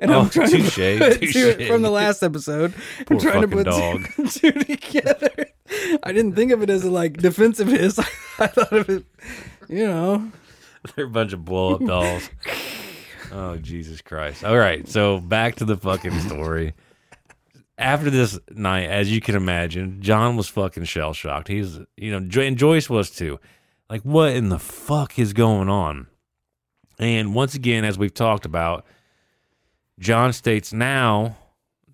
And 0.00 0.10
Oh, 0.10 0.20
I'm 0.20 0.30
trying 0.30 0.48
touche, 0.50 0.74
to 0.76 0.98
put 0.98 1.20
touche. 1.20 1.32
two 1.32 1.66
from 1.68 1.82
the 1.82 1.90
last 1.90 2.22
episode. 2.22 2.72
I'm 3.08 3.18
trying 3.20 3.42
to 3.42 3.48
put 3.48 3.66
dog. 3.66 4.06
two, 4.16 4.26
two 4.26 4.52
together. 4.52 5.46
I 6.02 6.12
didn't 6.12 6.34
think 6.34 6.52
of 6.52 6.62
it 6.62 6.70
as 6.70 6.84
a 6.84 6.90
like 6.90 7.18
defensive 7.18 7.68
hiss. 7.68 7.98
I 8.38 8.46
thought 8.46 8.72
of 8.72 8.88
it, 8.88 9.04
you 9.68 9.86
know. 9.86 10.32
They're 10.96 11.04
a 11.04 11.08
bunch 11.10 11.32
of 11.34 11.44
blow 11.44 11.74
up 11.74 11.84
dolls. 11.84 12.30
Oh 13.30 13.56
Jesus 13.58 14.00
Christ! 14.00 14.42
All 14.44 14.56
right, 14.58 14.88
so 14.88 15.20
back 15.20 15.56
to 15.56 15.64
the 15.66 15.76
fucking 15.76 16.18
story. 16.20 16.72
after 17.78 18.08
this 18.10 18.38
night, 18.50 18.88
as 18.88 19.12
you 19.12 19.20
can 19.20 19.34
imagine, 19.36 20.00
John 20.00 20.36
was 20.36 20.48
fucking 20.48 20.84
shell 20.84 21.12
shocked. 21.12 21.48
He's, 21.48 21.78
you 21.96 22.10
know, 22.18 22.40
and 22.42 22.56
Joyce 22.58 22.88
was 22.90 23.10
too. 23.10 23.38
Like, 23.90 24.02
what 24.02 24.32
in 24.32 24.48
the 24.48 24.58
fuck 24.58 25.18
is 25.18 25.32
going 25.32 25.68
on? 25.68 26.06
And 26.98 27.34
once 27.34 27.54
again, 27.54 27.84
as 27.84 27.98
we've 27.98 28.12
talked 28.14 28.44
about, 28.46 28.84
John 30.00 30.32
states 30.32 30.72
now 30.72 31.36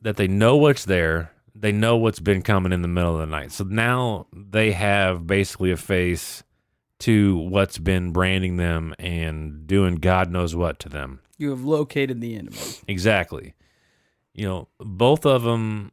that 0.01 0.17
they 0.17 0.29
know 0.29 0.57
what's 0.57 0.85
there. 0.85 1.33
They 1.55 1.73
know 1.73 1.97
what's 1.97 2.21
been 2.21 2.43
coming 2.43 2.73
in 2.73 2.83
the 2.83 2.89
middle 2.89 3.15
of 3.15 3.21
the 3.21 3.27
night. 3.27 3.51
So 3.51 3.65
now 3.65 4.27
they 4.33 4.73
have 4.73 5.27
basically 5.27 5.73
a 5.73 5.77
face 5.77 6.45
to 7.01 7.37
what's 7.37 7.79
been 7.79 8.13
branding 8.13 8.57
them 8.57 8.95
and 8.99 9.67
doing 9.67 9.97
God 9.97 10.31
knows 10.31 10.55
what 10.55 10.79
to 10.81 10.89
them. 10.89 11.21
You 11.37 11.51
have 11.51 11.65
located 11.65 12.21
the 12.21 12.37
enemy. 12.37 12.57
Exactly. 12.87 13.55
You 14.33 14.47
know, 14.47 14.69
both 14.79 15.27
of 15.27 15.43
them 15.43 15.93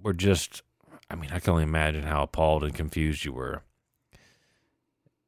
were 0.00 0.12
just, 0.12 0.62
I 1.08 1.14
mean, 1.14 1.30
I 1.32 1.40
can 1.40 1.52
only 1.52 1.64
imagine 1.64 2.04
how 2.04 2.22
appalled 2.22 2.62
and 2.62 2.74
confused 2.74 3.24
you 3.24 3.32
were. 3.32 3.62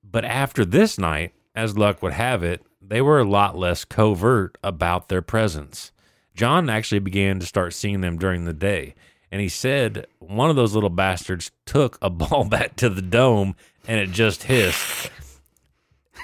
But 0.05 0.25
after 0.25 0.65
this 0.65 0.99
night, 0.99 1.33
as 1.55 1.79
luck 1.79 2.03
would 2.03 2.13
have 2.13 2.43
it, 2.43 2.65
they 2.85 3.01
were 3.01 3.21
a 3.21 3.29
lot 3.29 3.57
less 3.57 3.85
covert 3.85 4.59
about 4.63 5.09
their 5.09 5.23
presence. 5.23 5.93
John 6.35 6.69
actually 6.69 6.99
began 6.99 7.39
to 7.41 7.47
start 7.47 7.75
seeing 7.75 8.01
them 8.01 8.19
during 8.19 8.45
the 8.45 8.53
day. 8.53 8.95
And 9.31 9.41
he 9.41 9.49
said 9.49 10.07
one 10.19 10.51
of 10.51 10.57
those 10.57 10.75
little 10.75 10.91
bastards 10.91 11.51
took 11.65 11.99
a 12.03 12.11
ball 12.11 12.45
bat 12.45 12.77
to 12.79 12.89
the 12.89 13.03
dome 13.03 13.55
and 13.87 13.99
it 13.99 14.11
just 14.11 14.45
hissed. 14.45 15.11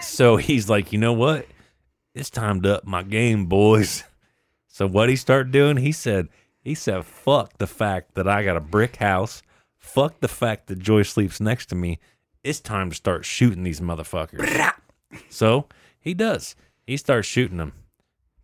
So 0.01 0.37
he's 0.37 0.69
like, 0.69 0.93
you 0.93 0.99
know 0.99 1.13
what? 1.13 1.47
It's 2.15 2.31
time 2.31 2.63
to 2.63 2.77
up 2.77 2.87
my 2.87 3.03
game, 3.03 3.47
boys. 3.47 4.05
So 4.67 4.87
what 4.87 5.09
he 5.09 5.17
started 5.17 5.53
doing, 5.53 5.79
he 5.79 5.93
said, 5.93 6.29
he 6.61 6.75
said, 6.75 7.05
fuck 7.05 7.59
the 7.59 7.67
fact 7.67 8.15
that 8.15 8.29
I 8.29 8.45
got 8.45 8.57
a 8.57 8.61
brick 8.61 8.97
house. 8.97 9.43
Fuck 9.79 10.21
the 10.21 10.29
fact 10.29 10.67
that 10.67 10.79
Joy 10.79 11.03
sleeps 11.03 11.41
next 11.41 11.67
to 11.67 11.75
me. 11.75 11.99
It's 12.45 12.61
time 12.61 12.91
to 12.91 12.97
start 12.97 13.25
shooting 13.25 13.63
these 13.63 13.81
motherfuckers. 13.81 14.73
so 15.31 15.67
he 16.09 16.15
does. 16.15 16.57
He 16.87 16.97
starts 16.97 17.29
shooting 17.29 17.59
them. 17.59 17.73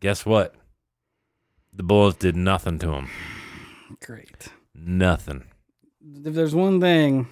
Guess 0.00 0.24
what? 0.27 0.55
The 1.72 1.83
bullets 1.83 2.18
did 2.18 2.37
nothing 2.37 2.79
to 2.81 2.92
him. 2.92 3.09
Great. 4.05 4.48
Nothing. 4.74 5.44
If 6.24 6.35
there's 6.35 6.55
one 6.55 6.81
thing 6.81 7.27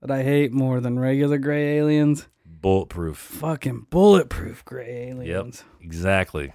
that 0.00 0.10
I 0.10 0.22
hate 0.22 0.52
more 0.52 0.80
than 0.80 0.98
regular 0.98 1.38
gray 1.38 1.78
aliens, 1.78 2.28
Bulletproof. 2.44 3.16
fucking 3.16 3.86
bulletproof 3.90 4.64
gray 4.64 5.08
aliens. 5.10 5.64
Yep. 5.80 5.84
Exactly. 5.86 6.52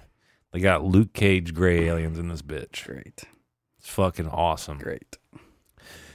They 0.52 0.60
got 0.60 0.84
Luke 0.84 1.12
Cage 1.12 1.52
gray 1.54 1.86
aliens 1.88 2.18
in 2.18 2.28
this 2.28 2.42
bitch. 2.42 2.86
Great. 2.86 3.24
It's 3.78 3.88
fucking 3.88 4.28
awesome. 4.28 4.78
Great. 4.78 5.18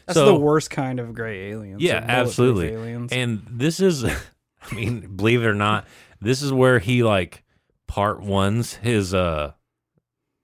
That's 0.05 0.17
So- 0.17 0.25
the 0.25 0.36
worst 0.39 0.69
kind 0.69 0.99
of 0.99 1.13
gray 1.13 1.51
aliens. 1.51 1.81
Yeah, 1.81 2.03
absolutely. 2.08 2.69
Aliens. 2.69 3.12
And 3.12 3.45
this 3.49 3.79
is, 3.79 4.03
I 4.05 4.73
mean, 4.75 5.15
believe 5.15 5.43
it 5.43 5.47
or 5.47 5.55
not, 5.55 5.88
this 6.21 6.41
is 6.41 6.51
where 6.54 6.80
he 6.80 7.04
like 7.04 7.43
part 7.88 8.21
ones 8.21 8.73
his 8.75 9.13
uh 9.13 9.51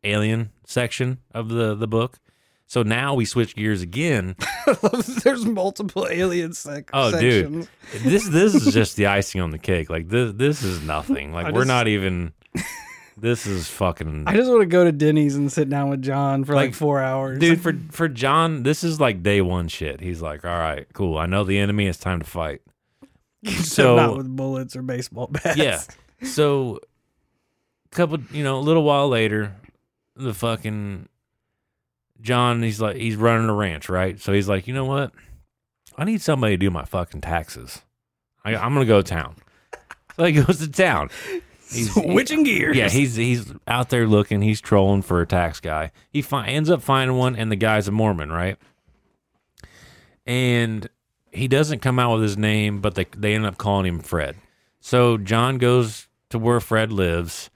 alien 0.03 0.51
section 0.65 1.19
of 1.33 1.49
the 1.49 1.75
the 1.75 1.87
book. 1.87 2.19
So 2.67 2.83
now 2.83 3.15
we 3.15 3.25
switch 3.25 3.55
gears 3.57 3.81
again. 3.81 4.37
There's 5.23 5.45
multiple 5.45 6.07
alien 6.09 6.53
sec- 6.53 6.89
Oh, 6.93 7.11
sections. 7.11 7.67
dude, 7.91 8.01
this 8.03 8.27
this 8.29 8.55
is 8.55 8.73
just 8.73 8.95
the 8.95 9.07
icing 9.07 9.41
on 9.41 9.51
the 9.51 9.57
cake. 9.57 9.89
Like 9.89 10.07
this 10.07 10.31
this 10.33 10.63
is 10.63 10.81
nothing. 10.81 11.33
Like 11.33 11.47
I 11.47 11.51
we're 11.51 11.61
just- 11.61 11.67
not 11.67 11.87
even. 11.87 12.33
This 13.17 13.45
is 13.45 13.67
fucking. 13.67 14.23
I 14.25 14.33
just 14.35 14.49
want 14.49 14.61
to 14.61 14.65
go 14.67 14.85
to 14.85 14.91
Denny's 14.91 15.35
and 15.35 15.51
sit 15.51 15.69
down 15.69 15.89
with 15.89 16.01
John 16.01 16.43
for 16.45 16.55
like, 16.55 16.69
Like, 16.69 16.75
four 16.75 17.01
hours. 17.01 17.37
Dude, 17.39 17.61
for 17.61 17.73
for 17.91 18.07
John, 18.07 18.63
this 18.63 18.83
is 18.85 18.99
like 19.01 19.21
day 19.21 19.41
one 19.41 19.67
shit. 19.67 19.99
He's 19.99 20.21
like, 20.21 20.45
all 20.45 20.57
right, 20.57 20.87
cool. 20.93 21.17
I 21.17 21.25
know 21.27 21.43
the 21.43 21.59
enemy. 21.59 21.87
It's 21.87 21.99
time 21.99 22.19
to 22.19 22.25
fight. 22.25 22.61
so 23.63 23.95
not 23.95 24.17
with 24.17 24.35
bullets 24.35 24.75
or 24.75 24.81
baseball 24.81 25.27
bats. 25.27 25.57
Yeah. 25.57 25.81
So, 26.23 26.79
a 27.91 27.95
couple, 27.95 28.19
you 28.31 28.43
know, 28.43 28.59
a 28.59 28.61
little 28.61 28.83
while 28.83 29.09
later, 29.09 29.55
the 30.15 30.33
fucking 30.33 31.07
John, 32.21 32.61
he's 32.61 32.79
like, 32.79 32.97
he's 32.97 33.15
running 33.15 33.49
a 33.49 33.53
ranch, 33.53 33.89
right? 33.89 34.19
So 34.19 34.31
he's 34.33 34.47
like, 34.47 34.67
you 34.67 34.73
know 34.73 34.85
what? 34.85 35.11
I 35.97 36.03
need 36.05 36.21
somebody 36.21 36.53
to 36.53 36.57
do 36.57 36.69
my 36.69 36.85
fucking 36.85 37.21
taxes. 37.21 37.81
I, 38.45 38.55
I'm 38.55 38.73
gonna 38.73 38.85
go 38.85 39.01
to 39.01 39.07
town. 39.07 39.35
So 40.15 40.25
he 40.25 40.31
goes 40.43 40.59
to 40.59 40.69
town. 40.71 41.09
He's 41.71 41.93
Switching 41.93 42.43
gears. 42.43 42.75
yeah, 42.77 42.89
he's 42.89 43.15
he's 43.15 43.51
out 43.67 43.89
there 43.89 44.07
looking. 44.07 44.41
He's 44.41 44.61
trolling 44.61 45.01
for 45.01 45.21
a 45.21 45.27
tax 45.27 45.59
guy. 45.59 45.91
He 46.09 46.21
fi- 46.21 46.47
ends 46.47 46.69
up 46.69 46.81
finding 46.81 47.17
one, 47.17 47.35
and 47.35 47.51
the 47.51 47.55
guy's 47.55 47.87
a 47.87 47.91
Mormon, 47.91 48.31
right? 48.31 48.57
And 50.25 50.87
he 51.31 51.47
doesn't 51.47 51.79
come 51.79 51.99
out 51.99 52.13
with 52.13 52.23
his 52.23 52.37
name, 52.37 52.81
but 52.81 52.95
they 52.95 53.05
they 53.15 53.33
end 53.35 53.45
up 53.45 53.57
calling 53.57 53.85
him 53.85 53.99
Fred. 53.99 54.35
So 54.79 55.17
John 55.17 55.57
goes 55.57 56.07
to 56.29 56.39
where 56.39 56.59
Fred 56.59 56.91
lives, 56.91 57.49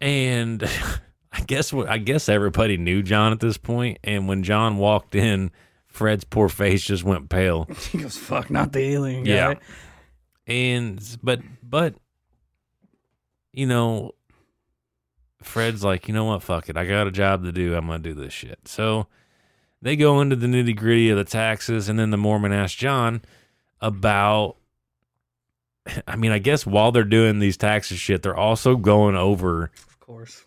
and 0.00 0.62
I 1.32 1.40
guess 1.40 1.72
what 1.72 1.88
I 1.88 1.98
guess 1.98 2.28
everybody 2.28 2.76
knew 2.76 3.02
John 3.02 3.32
at 3.32 3.40
this 3.40 3.56
point. 3.58 3.98
And 4.04 4.28
when 4.28 4.42
John 4.42 4.78
walked 4.78 5.14
in, 5.14 5.50
Fred's 5.86 6.24
poor 6.24 6.48
face 6.48 6.82
just 6.84 7.04
went 7.04 7.28
pale. 7.28 7.68
He 7.90 7.98
goes, 7.98 8.16
fuck, 8.16 8.50
not 8.50 8.72
the 8.72 8.80
alien 8.80 9.24
guy. 9.24 9.32
Yeah. 9.32 9.54
And 10.46 11.18
but 11.22 11.40
but 11.62 11.94
you 13.52 13.66
know 13.66 14.12
Fred's 15.42 15.82
like, 15.82 16.08
you 16.08 16.14
know 16.14 16.24
what, 16.24 16.42
fuck 16.42 16.68
it. 16.68 16.76
I 16.76 16.86
got 16.86 17.06
a 17.06 17.10
job 17.10 17.44
to 17.44 17.52
do. 17.52 17.74
I'm 17.74 17.86
gonna 17.86 17.98
do 17.98 18.14
this 18.14 18.32
shit. 18.32 18.60
So 18.66 19.08
they 19.82 19.96
go 19.96 20.20
into 20.20 20.36
the 20.36 20.46
nitty 20.46 20.76
gritty 20.76 21.10
of 21.10 21.16
the 21.18 21.24
taxes, 21.24 21.88
and 21.88 21.98
then 21.98 22.10
the 22.10 22.16
Mormon 22.16 22.52
asks 22.52 22.76
John 22.76 23.22
about 23.80 24.56
I 26.06 26.16
mean, 26.16 26.32
I 26.32 26.38
guess 26.38 26.66
while 26.66 26.90
they're 26.90 27.04
doing 27.04 27.38
these 27.38 27.56
taxes 27.56 27.98
shit, 27.98 28.22
they're 28.22 28.36
also 28.36 28.74
going 28.76 29.14
over 29.16 29.70
Of 29.88 30.00
course. 30.00 30.44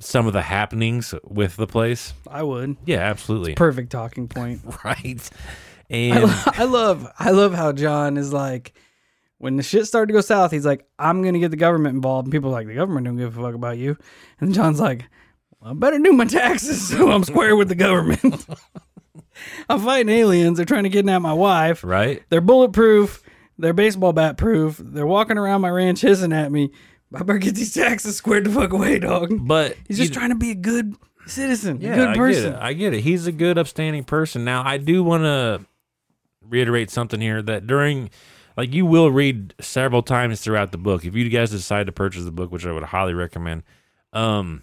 some 0.00 0.26
of 0.26 0.32
the 0.32 0.42
happenings 0.42 1.14
with 1.22 1.56
the 1.56 1.68
place. 1.68 2.14
I 2.28 2.42
would. 2.42 2.76
Yeah, 2.84 2.98
absolutely. 2.98 3.54
Perfect 3.54 3.92
talking 3.92 4.26
point. 4.26 4.60
right. 4.84 5.30
I, 5.88 5.94
And 5.94 6.24
lo- 6.24 6.34
I 6.46 6.64
love 6.64 7.12
I 7.18 7.30
love 7.30 7.54
how 7.54 7.70
John 7.72 8.16
is 8.16 8.32
like 8.32 8.72
when 9.38 9.56
the 9.56 9.62
shit 9.62 9.86
started 9.86 10.08
to 10.08 10.14
go 10.14 10.20
south, 10.20 10.50
he's 10.50 10.66
like, 10.66 10.84
I'm 10.98 11.22
gonna 11.22 11.38
get 11.38 11.52
the 11.52 11.56
government 11.56 11.94
involved. 11.94 12.26
And 12.26 12.32
people 12.32 12.48
are 12.50 12.52
like, 12.54 12.66
the 12.66 12.74
government 12.74 13.06
don't 13.06 13.16
give 13.18 13.38
a 13.38 13.42
fuck 13.42 13.54
about 13.54 13.78
you. 13.78 13.96
And 14.40 14.52
John's 14.52 14.80
like, 14.80 15.04
I 15.66 15.72
better 15.72 15.98
do 15.98 16.12
my 16.12 16.24
taxes 16.26 16.86
so 16.96 17.10
I'm 17.10 17.24
square 17.24 17.56
with 17.56 17.68
the 17.68 17.74
government. 17.74 18.46
I'm 19.68 19.80
fighting 19.80 20.08
aliens. 20.08 20.56
They're 20.56 20.64
trying 20.66 20.84
to 20.84 20.90
kidnap 20.90 21.20
my 21.22 21.32
wife. 21.32 21.82
right? 21.84 22.22
They're 22.30 22.40
bulletproof. 22.40 23.22
They're 23.58 23.72
baseball 23.72 24.12
bat 24.12 24.36
proof. 24.38 24.78
They're 24.82 25.06
walking 25.06 25.38
around 25.38 25.60
my 25.62 25.70
ranch 25.70 26.00
hissing 26.02 26.32
at 26.32 26.52
me. 26.52 26.70
I 27.14 27.22
better 27.22 27.38
get 27.38 27.54
these 27.54 27.72
taxes 27.74 28.16
squared 28.16 28.44
the 28.44 28.50
fuck 28.50 28.72
away, 28.72 28.98
dog. 28.98 29.32
But 29.46 29.76
He's 29.88 29.96
just 29.98 30.10
you- 30.10 30.14
trying 30.14 30.30
to 30.30 30.36
be 30.36 30.50
a 30.50 30.54
good 30.56 30.94
citizen, 31.26 31.80
Yeah, 31.80 31.92
a 31.92 31.96
good 31.96 32.08
I 32.10 32.14
person. 32.16 32.42
get 32.52 32.52
it. 32.54 32.62
I 32.62 32.72
get 32.74 32.94
it. 32.94 33.00
He's 33.00 33.26
a 33.26 33.32
good, 33.32 33.58
upstanding 33.58 34.04
person. 34.04 34.44
Now, 34.44 34.62
I 34.64 34.76
do 34.76 35.02
want 35.02 35.22
to 35.24 35.60
reiterate 36.42 36.90
something 36.90 37.20
here 37.20 37.42
that 37.42 37.66
during, 37.66 38.10
like, 38.56 38.72
you 38.74 38.86
will 38.86 39.10
read 39.10 39.54
several 39.60 40.02
times 40.02 40.40
throughout 40.40 40.70
the 40.72 40.78
book. 40.78 41.04
If 41.04 41.14
you 41.14 41.28
guys 41.28 41.50
decide 41.50 41.86
to 41.86 41.92
purchase 41.92 42.24
the 42.24 42.30
book, 42.32 42.52
which 42.52 42.66
I 42.66 42.72
would 42.72 42.84
highly 42.84 43.14
recommend, 43.14 43.62
um, 44.12 44.62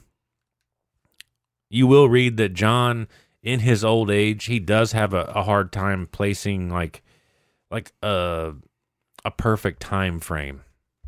you 1.73 1.87
will 1.87 2.07
read 2.07 2.37
that 2.37 2.53
John, 2.53 3.07
in 3.41 3.59
his 3.59 3.83
old 3.83 4.11
age, 4.11 4.45
he 4.45 4.59
does 4.59 4.91
have 4.91 5.13
a, 5.13 5.23
a 5.23 5.41
hard 5.41 5.71
time 5.71 6.07
placing 6.11 6.69
like, 6.69 7.01
like 7.71 7.91
a 8.03 8.53
a 9.25 9.31
perfect 9.31 9.81
time 9.81 10.19
frame 10.19 10.61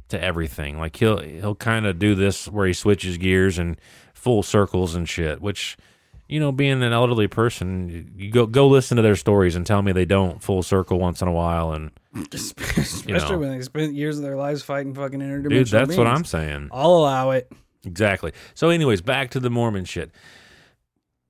to 0.09 0.21
everything. 0.21 0.79
Like 0.79 0.95
he'll 0.95 1.19
he'll 1.19 1.55
kind 1.55 1.85
of 1.85 1.99
do 1.99 2.15
this 2.15 2.47
where 2.47 2.65
he 2.65 2.73
switches 2.73 3.17
gears 3.17 3.59
and 3.59 3.79
full 4.15 4.41
circles 4.41 4.95
and 4.95 5.07
shit. 5.07 5.39
Which, 5.39 5.77
you 6.27 6.39
know, 6.39 6.51
being 6.51 6.81
an 6.81 6.93
elderly 6.93 7.27
person, 7.27 8.11
you 8.17 8.31
go 8.31 8.47
go 8.47 8.67
listen 8.67 8.97
to 8.97 9.03
their 9.03 9.15
stories 9.15 9.55
and 9.55 9.67
tell 9.67 9.83
me 9.83 9.91
they 9.91 10.05
don't 10.05 10.41
full 10.41 10.63
circle 10.63 10.99
once 10.99 11.21
in 11.21 11.27
a 11.27 11.31
while. 11.33 11.73
And 11.73 11.91
Especially 12.33 13.13
know. 13.13 13.37
when 13.37 13.51
they 13.51 13.61
spent 13.61 13.93
years 13.93 14.17
of 14.17 14.23
their 14.23 14.35
lives 14.35 14.63
fighting 14.63 14.95
fucking 14.95 15.19
interdimensional 15.19 15.49
dude, 15.49 15.67
that's 15.67 15.95
what. 15.95 16.07
I'm 16.07 16.25
saying. 16.25 16.69
I'll 16.71 16.95
allow 16.95 17.31
it. 17.31 17.51
Exactly. 17.85 18.31
So, 18.55 18.69
anyways, 18.69 19.01
back 19.01 19.29
to 19.31 19.39
the 19.39 19.51
Mormon 19.51 19.85
shit. 19.85 20.11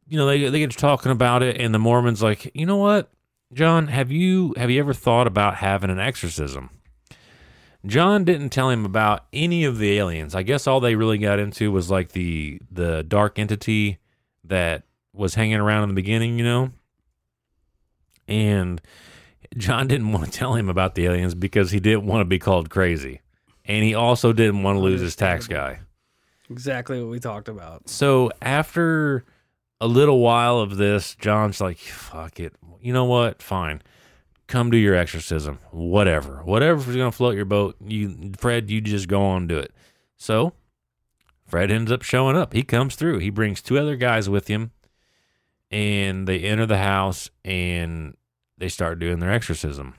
You 0.08 0.18
know, 0.18 0.26
they 0.28 0.49
they 0.49 0.60
get 0.60 0.72
to 0.72 0.78
talking 0.78 1.12
about 1.12 1.41
it, 1.43 1.60
and 1.60 1.74
the 1.74 1.80
Mormon's 1.80 2.22
like, 2.22 2.51
you 2.53 2.66
know 2.66 2.78
what, 2.78 3.12
John, 3.53 3.88
have 3.88 4.12
you 4.12 4.53
have 4.58 4.70
you 4.70 4.80
ever 4.80 4.93
thought 4.93 5.28
about 5.28 5.56
having 5.56 5.89
an 5.89 5.99
exorcism? 5.99 6.70
John 7.86 8.24
didn't 8.24 8.49
tell 8.49 8.70
him 8.70 8.86
about 8.86 9.26
any 9.32 9.64
of 9.64 9.78
the 9.78 9.97
aliens. 9.97 10.34
I 10.34 10.43
guess 10.43 10.66
all 10.66 10.80
they 10.80 10.95
really 10.95 11.18
got 11.18 11.39
into 11.39 11.72
was 11.72 11.89
like 11.91 12.12
the 12.12 12.60
the 12.72 13.03
dark 13.03 13.38
entity 13.38 13.99
that 14.43 14.84
was 15.14 15.36
hanging 15.36 15.58
around 15.58 15.84
in 15.84 15.89
the 15.89 15.95
beginning, 15.95 16.38
you 16.38 16.45
know. 16.45 16.72
And 18.28 18.82
John 19.58 19.88
didn't 19.88 20.12
want 20.12 20.26
to 20.26 20.32
tell 20.32 20.56
him 20.56 20.68
about 20.70 20.95
the 20.95 21.06
aliens 21.06 21.36
because 21.36 21.72
he 21.72 21.80
didn't 21.80 22.06
want 22.06 22.22
to 22.22 22.26
be 22.26 22.39
called 22.39 22.70
crazy, 22.70 23.22
and 23.66 23.84
he 23.84 23.93
also 23.93 24.34
didn't 24.34 24.64
want 24.64 24.78
to 24.78 24.82
lose 24.82 25.01
his 25.01 25.16
tax 25.16 25.47
guy. 25.47 25.80
Exactly 26.49 27.01
what 27.01 27.10
we 27.10 27.20
talked 27.20 27.47
about. 27.47 27.88
So 27.89 28.32
after 28.41 29.26
a 29.82 29.88
little 29.88 30.19
while 30.19 30.59
of 30.59 30.78
this, 30.78 31.15
John's 31.15 31.61
like, 31.61 31.78
fuck 31.78 32.39
it. 32.39 32.53
You 32.82 32.93
know 32.93 33.05
what? 33.05 33.41
Fine. 33.41 33.82
Come 34.47 34.69
do 34.69 34.78
your 34.78 34.95
exorcism. 34.95 35.59
Whatever. 35.71 36.41
Whatever's 36.43 36.95
going 36.95 37.11
to 37.11 37.15
float 37.15 37.36
your 37.36 37.45
boat, 37.45 37.76
you 37.84 38.32
Fred, 38.38 38.69
you 38.69 38.80
just 38.80 39.07
go 39.07 39.23
on 39.23 39.38
and 39.43 39.49
do 39.49 39.57
it. 39.57 39.73
So 40.17 40.53
Fred 41.47 41.71
ends 41.71 41.91
up 41.91 42.03
showing 42.03 42.38
up. 42.38 42.53
He 42.53 42.63
comes 42.63 42.95
through. 42.95 43.19
He 43.19 43.30
brings 43.30 43.61
two 43.61 43.78
other 43.78 43.95
guys 43.95 44.30
with 44.30 44.47
him 44.47 44.71
and 45.71 46.28
they 46.28 46.39
enter 46.39 46.65
the 46.65 46.78
house 46.78 47.30
and 47.43 48.15
they 48.57 48.69
start 48.69 48.99
doing 48.99 49.19
their 49.19 49.32
exorcism. 49.32 49.95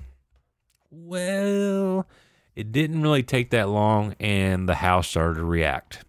Well, 0.90 2.06
it 2.54 2.72
didn't 2.72 3.02
really 3.02 3.22
take 3.22 3.50
that 3.50 3.68
long 3.68 4.14
and 4.20 4.68
the 4.68 4.76
house 4.76 5.08
started 5.08 5.34
to 5.34 5.44
react. 5.44 6.04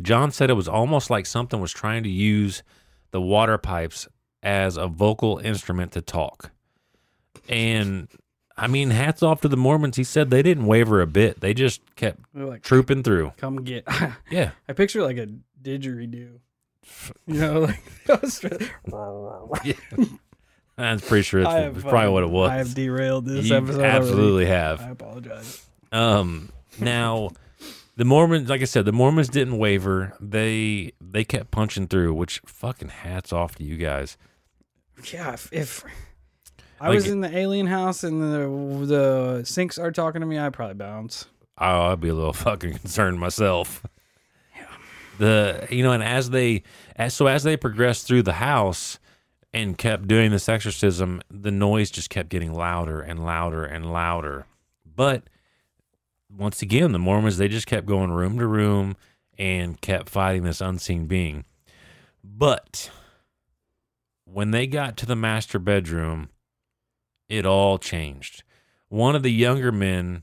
John 0.00 0.30
said 0.30 0.50
it 0.50 0.54
was 0.54 0.68
almost 0.68 1.08
like 1.10 1.26
something 1.26 1.60
was 1.60 1.72
trying 1.72 2.02
to 2.02 2.10
use 2.10 2.62
the 3.16 3.20
water 3.22 3.56
pipes 3.56 4.06
as 4.42 4.76
a 4.76 4.86
vocal 4.86 5.38
instrument 5.38 5.90
to 5.92 6.02
talk. 6.02 6.50
And 7.48 8.08
I 8.58 8.66
mean, 8.66 8.90
hats 8.90 9.22
off 9.22 9.40
to 9.40 9.48
the 9.48 9.56
Mormons. 9.56 9.96
He 9.96 10.04
said 10.04 10.28
they 10.28 10.42
didn't 10.42 10.66
waver 10.66 11.00
a 11.00 11.06
bit. 11.06 11.40
They 11.40 11.54
just 11.54 11.80
kept 11.96 12.20
like, 12.34 12.62
trooping 12.62 13.02
through. 13.02 13.32
come 13.38 13.64
get. 13.64 13.88
Yeah. 14.30 14.50
I 14.68 14.74
picture 14.74 15.02
like 15.02 15.16
a 15.16 15.28
didgeridoo. 15.62 16.40
You 17.26 17.40
know, 17.40 17.60
like 17.70 17.82
that 18.06 18.20
was- 18.22 18.44
I'm 20.76 21.00
pretty 21.00 21.22
sure 21.22 21.40
it's, 21.40 21.50
have 21.50 21.82
probably 21.84 22.10
what 22.10 22.22
it 22.22 22.28
was. 22.30 22.50
I 22.50 22.56
have 22.56 22.74
derailed 22.74 23.24
this 23.24 23.48
You 23.48 23.56
episode. 23.56 23.80
already. 23.80 23.96
absolutely 23.96 24.46
have. 24.46 24.82
I 24.82 24.90
apologize. 24.90 25.64
Um, 25.90 26.50
now 26.78 27.30
the 27.96 28.04
Mormons, 28.04 28.48
like 28.48 28.60
I 28.62 28.64
said, 28.66 28.84
the 28.84 28.92
Mormons 28.92 29.28
didn't 29.28 29.58
waver. 29.58 30.14
They 30.20 30.92
they 31.00 31.24
kept 31.24 31.50
punching 31.50 31.88
through, 31.88 32.14
which 32.14 32.40
fucking 32.46 32.88
hats 32.90 33.32
off 33.32 33.54
to 33.56 33.64
you 33.64 33.76
guys. 33.76 34.16
Yeah, 35.12 35.32
if, 35.34 35.48
if 35.52 35.84
I 36.80 36.88
Like- 36.88 36.96
was 36.96 37.06
in 37.08 37.20
the 37.20 37.36
alien 37.36 37.66
house 37.66 38.04
and 38.04 38.20
the 38.22 38.86
the 38.86 39.44
sinks 39.44 39.78
are 39.78 39.90
talking 39.92 40.20
to 40.20 40.26
me, 40.26 40.38
I'd 40.38 40.52
probably 40.52 40.74
bounce. 40.74 41.26
Oh, 41.58 41.92
I'd 41.92 42.00
be 42.00 42.08
a 42.08 42.14
little 42.14 42.32
fucking 42.34 42.74
concerned 42.74 43.18
myself. 43.18 43.82
The 45.18 45.66
you 45.70 45.82
know, 45.82 45.92
and 45.92 46.02
as 46.02 46.28
they 46.30 46.62
as 46.94 47.14
so 47.14 47.26
as 47.26 47.42
they 47.42 47.56
progressed 47.56 48.06
through 48.06 48.22
the 48.24 48.34
house 48.34 48.98
and 49.54 49.78
kept 49.78 50.06
doing 50.06 50.30
this 50.30 50.46
exorcism, 50.46 51.22
the 51.30 51.50
noise 51.50 51.90
just 51.90 52.10
kept 52.10 52.28
getting 52.28 52.52
louder 52.52 53.00
and 53.00 53.24
louder 53.24 53.64
and 53.64 53.90
louder. 53.90 54.44
But 54.84 55.22
once 56.34 56.62
again, 56.62 56.92
the 56.92 56.98
Mormons 56.98 57.36
they 57.36 57.48
just 57.48 57.66
kept 57.66 57.86
going 57.86 58.10
room 58.10 58.38
to 58.38 58.46
room 58.46 58.96
and 59.38 59.80
kept 59.80 60.08
fighting 60.08 60.42
this 60.42 60.60
unseen 60.60 61.06
being. 61.06 61.44
But 62.24 62.90
when 64.24 64.50
they 64.50 64.66
got 64.66 64.96
to 64.98 65.06
the 65.06 65.16
master 65.16 65.58
bedroom, 65.58 66.30
it 67.28 67.46
all 67.46 67.78
changed. 67.78 68.42
One 68.88 69.16
of 69.16 69.22
the 69.22 69.32
younger 69.32 69.72
men 69.72 70.22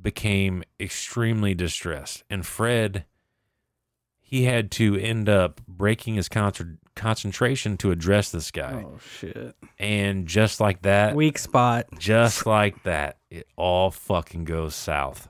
became 0.00 0.62
extremely 0.78 1.54
distressed, 1.54 2.24
and 2.28 2.44
Fred 2.44 3.04
he 4.26 4.44
had 4.44 4.70
to 4.72 4.96
end 4.96 5.28
up 5.28 5.60
breaking 5.68 6.14
his 6.14 6.28
con- 6.30 6.78
concentration 6.96 7.76
to 7.76 7.90
address 7.90 8.30
this 8.30 8.50
guy. 8.50 8.84
Oh 8.86 8.98
shit! 9.18 9.54
And 9.78 10.26
just 10.26 10.60
like 10.60 10.82
that, 10.82 11.14
Weak 11.14 11.38
spot. 11.38 11.86
just 11.98 12.46
like 12.46 12.82
that, 12.84 13.18
it 13.30 13.46
all 13.56 13.90
fucking 13.90 14.44
goes 14.44 14.74
south. 14.74 15.28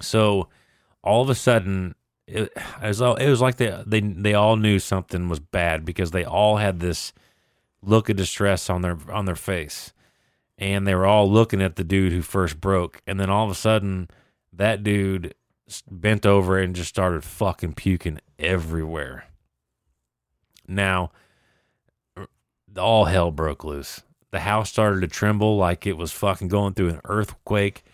So 0.00 0.48
all 1.02 1.22
of 1.22 1.30
a 1.30 1.34
sudden, 1.34 1.94
it, 2.26 2.52
it 2.82 2.86
was 2.86 3.00
all, 3.00 3.14
it 3.14 3.30
was 3.30 3.40
like 3.40 3.56
they 3.56 3.82
they 3.86 4.00
they 4.00 4.34
all 4.34 4.56
knew 4.56 4.78
something 4.78 5.28
was 5.28 5.40
bad 5.40 5.84
because 5.84 6.10
they 6.10 6.24
all 6.24 6.56
had 6.56 6.80
this 6.80 7.12
look 7.82 8.08
of 8.08 8.16
distress 8.16 8.68
on 8.68 8.82
their 8.82 8.98
on 9.10 9.24
their 9.26 9.36
face, 9.36 9.92
and 10.58 10.86
they 10.86 10.94
were 10.94 11.06
all 11.06 11.30
looking 11.30 11.62
at 11.62 11.76
the 11.76 11.84
dude 11.84 12.12
who 12.12 12.22
first 12.22 12.60
broke, 12.60 13.00
and 13.06 13.20
then 13.20 13.30
all 13.30 13.44
of 13.44 13.50
a 13.50 13.54
sudden, 13.54 14.08
that 14.52 14.82
dude 14.82 15.34
bent 15.80 16.26
over 16.26 16.58
and 16.58 16.76
just 16.76 16.90
started 16.90 17.24
fucking 17.24 17.74
puking 17.74 18.20
everywhere. 18.38 19.24
Now, 20.68 21.12
er, 22.16 22.28
all 22.76 23.06
hell 23.06 23.30
broke 23.30 23.64
loose. 23.64 24.02
The 24.30 24.40
house 24.40 24.70
started 24.70 25.00
to 25.00 25.08
tremble 25.08 25.56
like 25.56 25.86
it 25.86 25.96
was 25.96 26.12
fucking 26.12 26.48
going 26.48 26.74
through 26.74 26.90
an 26.90 27.00
earthquake. 27.04 27.84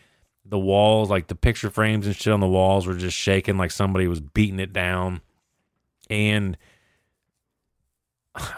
The 0.44 0.58
walls, 0.58 1.10
like 1.10 1.26
the 1.26 1.34
picture 1.34 1.70
frames 1.70 2.06
and 2.06 2.16
shit 2.16 2.32
on 2.32 2.40
the 2.40 2.46
walls, 2.46 2.86
were 2.86 2.94
just 2.94 3.16
shaking 3.16 3.58
like 3.58 3.70
somebody 3.70 4.06
was 4.06 4.20
beating 4.20 4.60
it 4.60 4.72
down. 4.72 5.20
And 6.08 6.56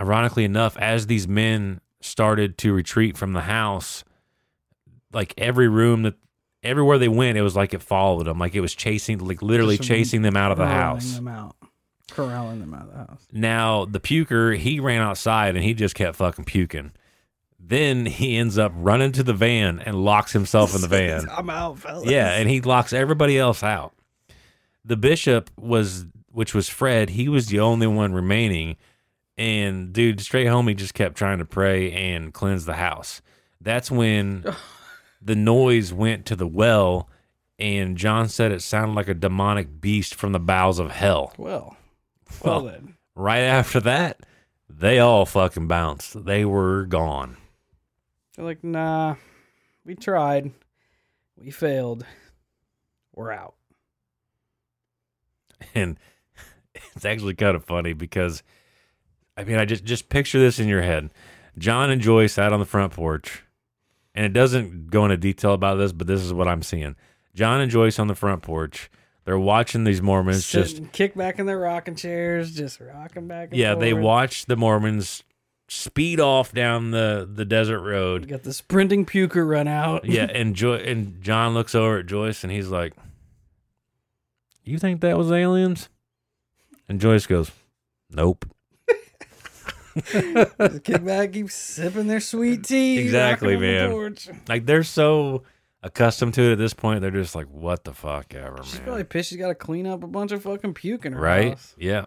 ironically 0.00 0.44
enough, 0.44 0.76
as 0.76 1.06
these 1.06 1.26
men 1.26 1.80
started 2.00 2.58
to 2.58 2.72
retreat 2.72 3.16
from 3.16 3.32
the 3.32 3.40
house, 3.42 4.04
like 5.12 5.34
every 5.36 5.68
room 5.68 6.02
that 6.02 6.14
everywhere 6.62 6.98
they 6.98 7.08
went, 7.08 7.38
it 7.38 7.42
was 7.42 7.56
like 7.56 7.74
it 7.74 7.82
followed 7.82 8.24
them, 8.24 8.38
like 8.38 8.54
it 8.54 8.60
was 8.60 8.74
chasing, 8.74 9.18
like 9.18 9.42
literally 9.42 9.76
Just 9.76 9.88
chasing 9.88 10.22
them 10.22 10.36
out 10.36 10.52
of 10.52 10.58
the 10.58 10.66
house. 10.66 11.14
Them 11.14 11.28
out. 11.28 11.56
Corralling 12.10 12.60
them 12.60 12.74
out 12.74 12.82
of 12.82 12.92
the 12.92 12.98
house. 12.98 13.26
Now 13.32 13.84
the 13.84 14.00
puker, 14.00 14.56
he 14.56 14.80
ran 14.80 15.00
outside 15.00 15.54
and 15.54 15.64
he 15.64 15.74
just 15.74 15.94
kept 15.94 16.16
fucking 16.16 16.44
puking. 16.44 16.92
Then 17.58 18.06
he 18.06 18.36
ends 18.36 18.58
up 18.58 18.72
running 18.74 19.12
to 19.12 19.22
the 19.22 19.34
van 19.34 19.80
and 19.80 20.04
locks 20.04 20.32
himself 20.32 20.74
in 20.74 20.80
the 20.80 20.88
van. 20.88 21.28
I'm 21.30 21.50
out, 21.50 21.78
fellas. 21.78 22.08
Yeah, 22.10 22.32
and 22.32 22.48
he 22.48 22.60
locks 22.60 22.92
everybody 22.92 23.38
else 23.38 23.62
out. 23.62 23.92
The 24.84 24.96
bishop 24.96 25.50
was, 25.56 26.06
which 26.32 26.54
was 26.54 26.68
Fred, 26.68 27.10
he 27.10 27.28
was 27.28 27.46
the 27.46 27.60
only 27.60 27.86
one 27.86 28.12
remaining. 28.12 28.76
And 29.36 29.92
dude, 29.92 30.20
straight 30.20 30.46
home, 30.46 30.68
he 30.68 30.74
just 30.74 30.94
kept 30.94 31.16
trying 31.16 31.38
to 31.38 31.44
pray 31.44 31.92
and 31.92 32.34
cleanse 32.34 32.64
the 32.64 32.74
house. 32.74 33.22
That's 33.60 33.90
when 33.90 34.44
the 35.20 35.36
noise 35.36 35.92
went 35.92 36.26
to 36.26 36.36
the 36.36 36.46
well, 36.46 37.08
and 37.58 37.96
John 37.96 38.28
said 38.28 38.52
it 38.52 38.62
sounded 38.62 38.94
like 38.94 39.08
a 39.08 39.14
demonic 39.14 39.80
beast 39.80 40.14
from 40.14 40.32
the 40.32 40.40
bowels 40.40 40.78
of 40.78 40.90
hell. 40.90 41.32
well, 41.36 41.76
well, 42.44 42.62
Well, 42.62 42.72
then. 42.72 42.94
Right 43.14 43.40
after 43.40 43.80
that, 43.80 44.20
they 44.68 44.98
all 44.98 45.26
fucking 45.26 45.66
bounced. 45.68 46.24
They 46.24 46.44
were 46.44 46.84
gone. 46.86 47.36
They're 48.36 48.44
like, 48.46 48.64
nah, 48.64 49.16
we 49.84 49.94
tried, 49.94 50.52
we 51.36 51.50
failed, 51.50 52.06
we're 53.14 53.32
out. 53.32 53.54
and 55.74 55.98
it's 56.94 57.04
actually 57.04 57.34
kind 57.34 57.56
of 57.56 57.64
funny 57.64 57.92
because 57.92 58.42
I 59.36 59.44
mean 59.44 59.58
I 59.58 59.64
just 59.66 59.84
just 59.84 60.08
picture 60.08 60.38
this 60.38 60.58
in 60.58 60.68
your 60.68 60.82
head. 60.82 61.10
John 61.58 61.90
and 61.90 62.00
Joyce 62.00 62.34
sat 62.34 62.52
on 62.52 62.60
the 62.60 62.64
front 62.66 62.92
porch, 62.94 63.42
and 64.14 64.24
it 64.26 64.32
doesn't 64.32 64.90
go 64.90 65.04
into 65.04 65.16
detail 65.16 65.52
about 65.52 65.76
this, 65.76 65.92
but 65.92 66.06
this 66.06 66.20
is 66.22 66.32
what 66.32 66.48
I'm 66.48 66.62
seeing. 66.62 66.96
John 67.34 67.60
and 67.60 67.70
Joyce 67.70 67.98
on 67.98 68.08
the 68.08 68.14
front 68.14 68.42
porch. 68.42 68.90
They're 69.24 69.38
watching 69.38 69.84
these 69.84 70.02
Mormons 70.02 70.48
just 70.48 70.90
kick 70.92 71.14
back 71.14 71.38
in 71.38 71.46
their 71.46 71.58
rocking 71.58 71.94
chairs, 71.94 72.54
just 72.54 72.80
rocking 72.80 73.28
back. 73.28 73.50
And 73.50 73.58
yeah, 73.58 73.74
they 73.74 73.92
forth. 73.92 74.02
watch 74.02 74.46
the 74.46 74.56
Mormons 74.56 75.22
speed 75.68 76.18
off 76.18 76.52
down 76.52 76.90
the 76.90 77.28
the 77.32 77.44
desert 77.44 77.80
You 77.82 77.88
road. 77.90 78.28
got 78.28 78.42
the 78.42 78.52
sprinting 78.52 79.06
puker 79.06 79.48
run 79.48 79.68
out. 79.68 80.04
Yeah, 80.04 80.24
and 80.34 80.56
Joy 80.56 80.76
and 80.76 81.22
John 81.22 81.54
looks 81.54 81.74
over 81.76 81.98
at 81.98 82.06
Joyce 82.06 82.42
and 82.42 82.52
he's 82.52 82.68
like, 82.68 82.94
"You 84.64 84.78
think 84.78 85.00
that 85.02 85.16
was 85.18 85.30
aliens?" 85.30 85.88
And 86.88 87.00
Joyce 87.00 87.26
goes, 87.26 87.52
"Nope." 88.10 88.46
Kick 90.84 91.04
back, 91.04 91.32
keep 91.32 91.50
sipping 91.50 92.06
their 92.06 92.20
sweet 92.20 92.64
tea. 92.64 92.98
Exactly, 92.98 93.54
the 93.54 93.60
man. 93.60 93.90
porch. 93.90 94.28
Like 94.48 94.66
they're 94.66 94.82
so 94.82 95.42
accustomed 95.82 96.34
to 96.34 96.42
it 96.42 96.52
at 96.52 96.58
this 96.58 96.74
point, 96.74 97.00
they're 97.00 97.10
just 97.10 97.34
like, 97.34 97.46
"What 97.46 97.84
the 97.84 97.94
fuck 97.94 98.34
ever, 98.34 98.58
She's 98.64 98.74
man." 98.74 98.84
probably 98.84 99.04
pissed. 99.04 99.30
She's 99.30 99.38
got 99.38 99.48
to 99.48 99.54
clean 99.54 99.86
up 99.86 100.04
a 100.04 100.06
bunch 100.06 100.32
of 100.32 100.42
fucking 100.42 100.74
puke 100.74 101.06
in 101.06 101.14
her 101.14 101.20
right? 101.20 101.50
house. 101.50 101.74
Yeah. 101.78 102.06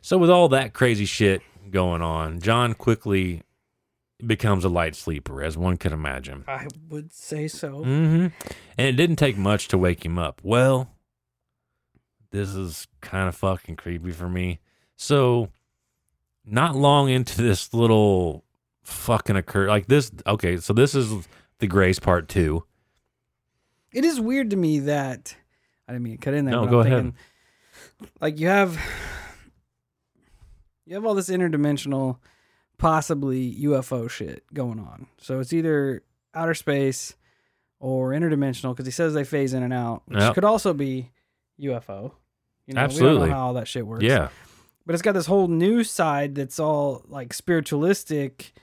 So 0.00 0.18
with 0.18 0.30
all 0.30 0.48
that 0.50 0.72
crazy 0.72 1.04
shit 1.04 1.42
going 1.70 2.02
on, 2.02 2.40
John 2.40 2.74
quickly 2.74 3.42
becomes 4.24 4.64
a 4.64 4.68
light 4.68 4.96
sleeper, 4.96 5.42
as 5.42 5.56
one 5.56 5.76
could 5.76 5.92
imagine. 5.92 6.44
I 6.48 6.66
would 6.88 7.12
say 7.12 7.48
so. 7.48 7.84
Mm-hmm. 7.84 8.26
And 8.76 8.86
it 8.86 8.96
didn't 8.96 9.16
take 9.16 9.36
much 9.36 9.68
to 9.68 9.78
wake 9.78 10.04
him 10.04 10.18
up. 10.18 10.40
Well, 10.42 10.90
this 12.30 12.54
is 12.54 12.88
kind 13.00 13.28
of 13.28 13.36
fucking 13.36 13.76
creepy 13.76 14.10
for 14.12 14.28
me. 14.28 14.60
So, 14.96 15.50
not 16.50 16.74
long 16.76 17.08
into 17.10 17.40
this 17.42 17.72
little 17.74 18.44
fucking 18.82 19.36
occur, 19.36 19.68
like 19.68 19.86
this. 19.86 20.10
Okay, 20.26 20.56
so 20.58 20.72
this 20.72 20.94
is 20.94 21.28
the 21.58 21.66
Grace 21.66 21.98
part 21.98 22.28
two. 22.28 22.64
It 23.92 24.04
is 24.04 24.20
weird 24.20 24.50
to 24.50 24.56
me 24.56 24.80
that 24.80 25.34
I 25.88 25.92
didn't 25.92 26.04
mean 26.04 26.16
to 26.16 26.22
cut 26.24 26.34
in 26.34 26.44
there. 26.44 26.52
No, 26.54 26.62
but 26.64 26.70
go 26.70 26.80
I'm 26.80 26.86
ahead. 26.86 26.98
thinking, 27.02 27.14
Like 28.20 28.38
you 28.38 28.48
have, 28.48 28.78
you 30.86 30.94
have 30.94 31.04
all 31.04 31.14
this 31.14 31.28
interdimensional, 31.30 32.18
possibly 32.78 33.54
UFO 33.64 34.08
shit 34.08 34.44
going 34.52 34.78
on. 34.78 35.06
So 35.18 35.40
it's 35.40 35.52
either 35.52 36.02
outer 36.34 36.54
space 36.54 37.14
or 37.80 38.10
interdimensional 38.10 38.70
because 38.72 38.86
he 38.86 38.92
says 38.92 39.14
they 39.14 39.24
phase 39.24 39.54
in 39.54 39.62
and 39.62 39.72
out, 39.72 40.02
which 40.06 40.18
Yep. 40.18 40.34
could 40.34 40.44
also 40.44 40.72
be 40.72 41.10
UFO. 41.60 42.12
You 42.66 42.74
know, 42.74 42.80
We 42.80 42.84
Absolutely. 42.84 43.18
don't 43.20 43.28
know 43.30 43.34
how 43.34 43.46
all 43.46 43.54
that 43.54 43.68
shit 43.68 43.86
works. 43.86 44.04
Yeah, 44.04 44.28
but 44.88 44.94
it's 44.94 45.02
got 45.02 45.12
this 45.12 45.26
whole 45.26 45.48
new 45.48 45.84
side 45.84 46.34
that's 46.34 46.58
all 46.58 47.04
like 47.08 47.34
spiritualistic, 47.34 48.54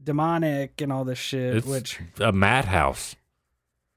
demonic, 0.00 0.80
and 0.80 0.92
all 0.92 1.04
this 1.04 1.18
shit. 1.18 1.56
It's 1.56 1.66
which 1.66 1.98
a 2.20 2.30
madhouse. 2.30 3.16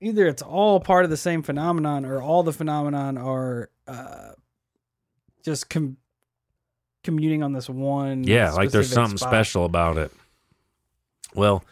either 0.02 0.26
it's 0.26 0.42
all 0.42 0.80
part 0.80 1.04
of 1.04 1.12
the 1.12 1.18
same 1.18 1.44
phenomenon, 1.44 2.04
or 2.04 2.20
all 2.20 2.42
the 2.42 2.52
phenomenon 2.52 3.20
are 3.20 3.70
uh, 3.88 4.32
just 5.44 5.70
com- 5.70 5.98
communing 7.04 7.44
on 7.44 7.54
this 7.54 7.70
one. 7.70 8.24
Yeah, 8.24 8.52
like 8.54 8.72
there's 8.72 8.92
something 8.92 9.20
spot. 9.20 9.30
special 9.30 9.66
about 9.66 10.00
it. 10.00 10.12
Well, 11.36 11.64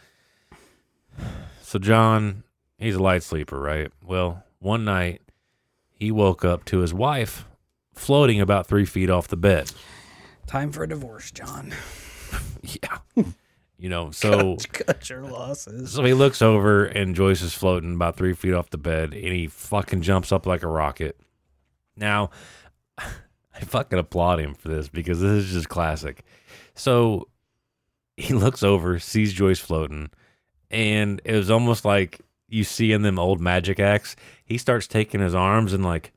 so 1.62 1.80
John, 1.80 2.44
he's 2.78 2.94
a 2.94 3.02
light 3.02 3.24
sleeper, 3.24 3.58
right? 3.58 3.90
Well, 4.06 4.44
one 4.60 4.84
night 4.84 5.20
he 5.90 6.12
woke 6.12 6.44
up 6.44 6.64
to 6.66 6.78
his 6.78 6.94
wife 6.94 7.44
floating 7.94 8.40
about 8.40 8.66
three 8.66 8.84
feet 8.84 9.10
off 9.10 9.28
the 9.28 9.36
bed. 9.36 9.70
Time 10.46 10.72
for 10.72 10.82
a 10.82 10.88
divorce, 10.88 11.30
John. 11.30 11.72
Yeah. 12.62 13.24
You 13.78 13.90
know, 13.90 14.10
so 14.10 14.56
cut 14.72 15.10
your 15.10 15.22
losses. 15.22 15.92
so 15.92 16.02
he 16.02 16.14
looks 16.14 16.40
over 16.40 16.86
and 16.86 17.14
Joyce 17.14 17.42
is 17.42 17.52
floating 17.52 17.94
about 17.94 18.16
three 18.16 18.32
feet 18.32 18.54
off 18.54 18.70
the 18.70 18.78
bed 18.78 19.12
and 19.12 19.32
he 19.34 19.46
fucking 19.48 20.00
jumps 20.00 20.32
up 20.32 20.46
like 20.46 20.62
a 20.62 20.68
rocket. 20.68 21.20
Now, 21.94 22.30
I 22.98 23.60
fucking 23.60 23.98
applaud 23.98 24.40
him 24.40 24.54
for 24.54 24.68
this 24.68 24.88
because 24.88 25.20
this 25.20 25.44
is 25.44 25.52
just 25.52 25.68
classic. 25.68 26.24
So 26.74 27.28
he 28.16 28.32
looks 28.32 28.62
over, 28.62 28.98
sees 28.98 29.32
Joyce 29.34 29.60
floating, 29.60 30.10
and 30.70 31.20
it 31.24 31.36
was 31.36 31.50
almost 31.50 31.84
like 31.84 32.20
you 32.48 32.64
see 32.64 32.92
in 32.92 33.02
them 33.02 33.18
old 33.18 33.40
magic 33.40 33.78
acts. 33.78 34.16
He 34.46 34.56
starts 34.56 34.86
taking 34.86 35.20
his 35.20 35.34
arms 35.34 35.72
and 35.74 35.84
like 35.84 36.12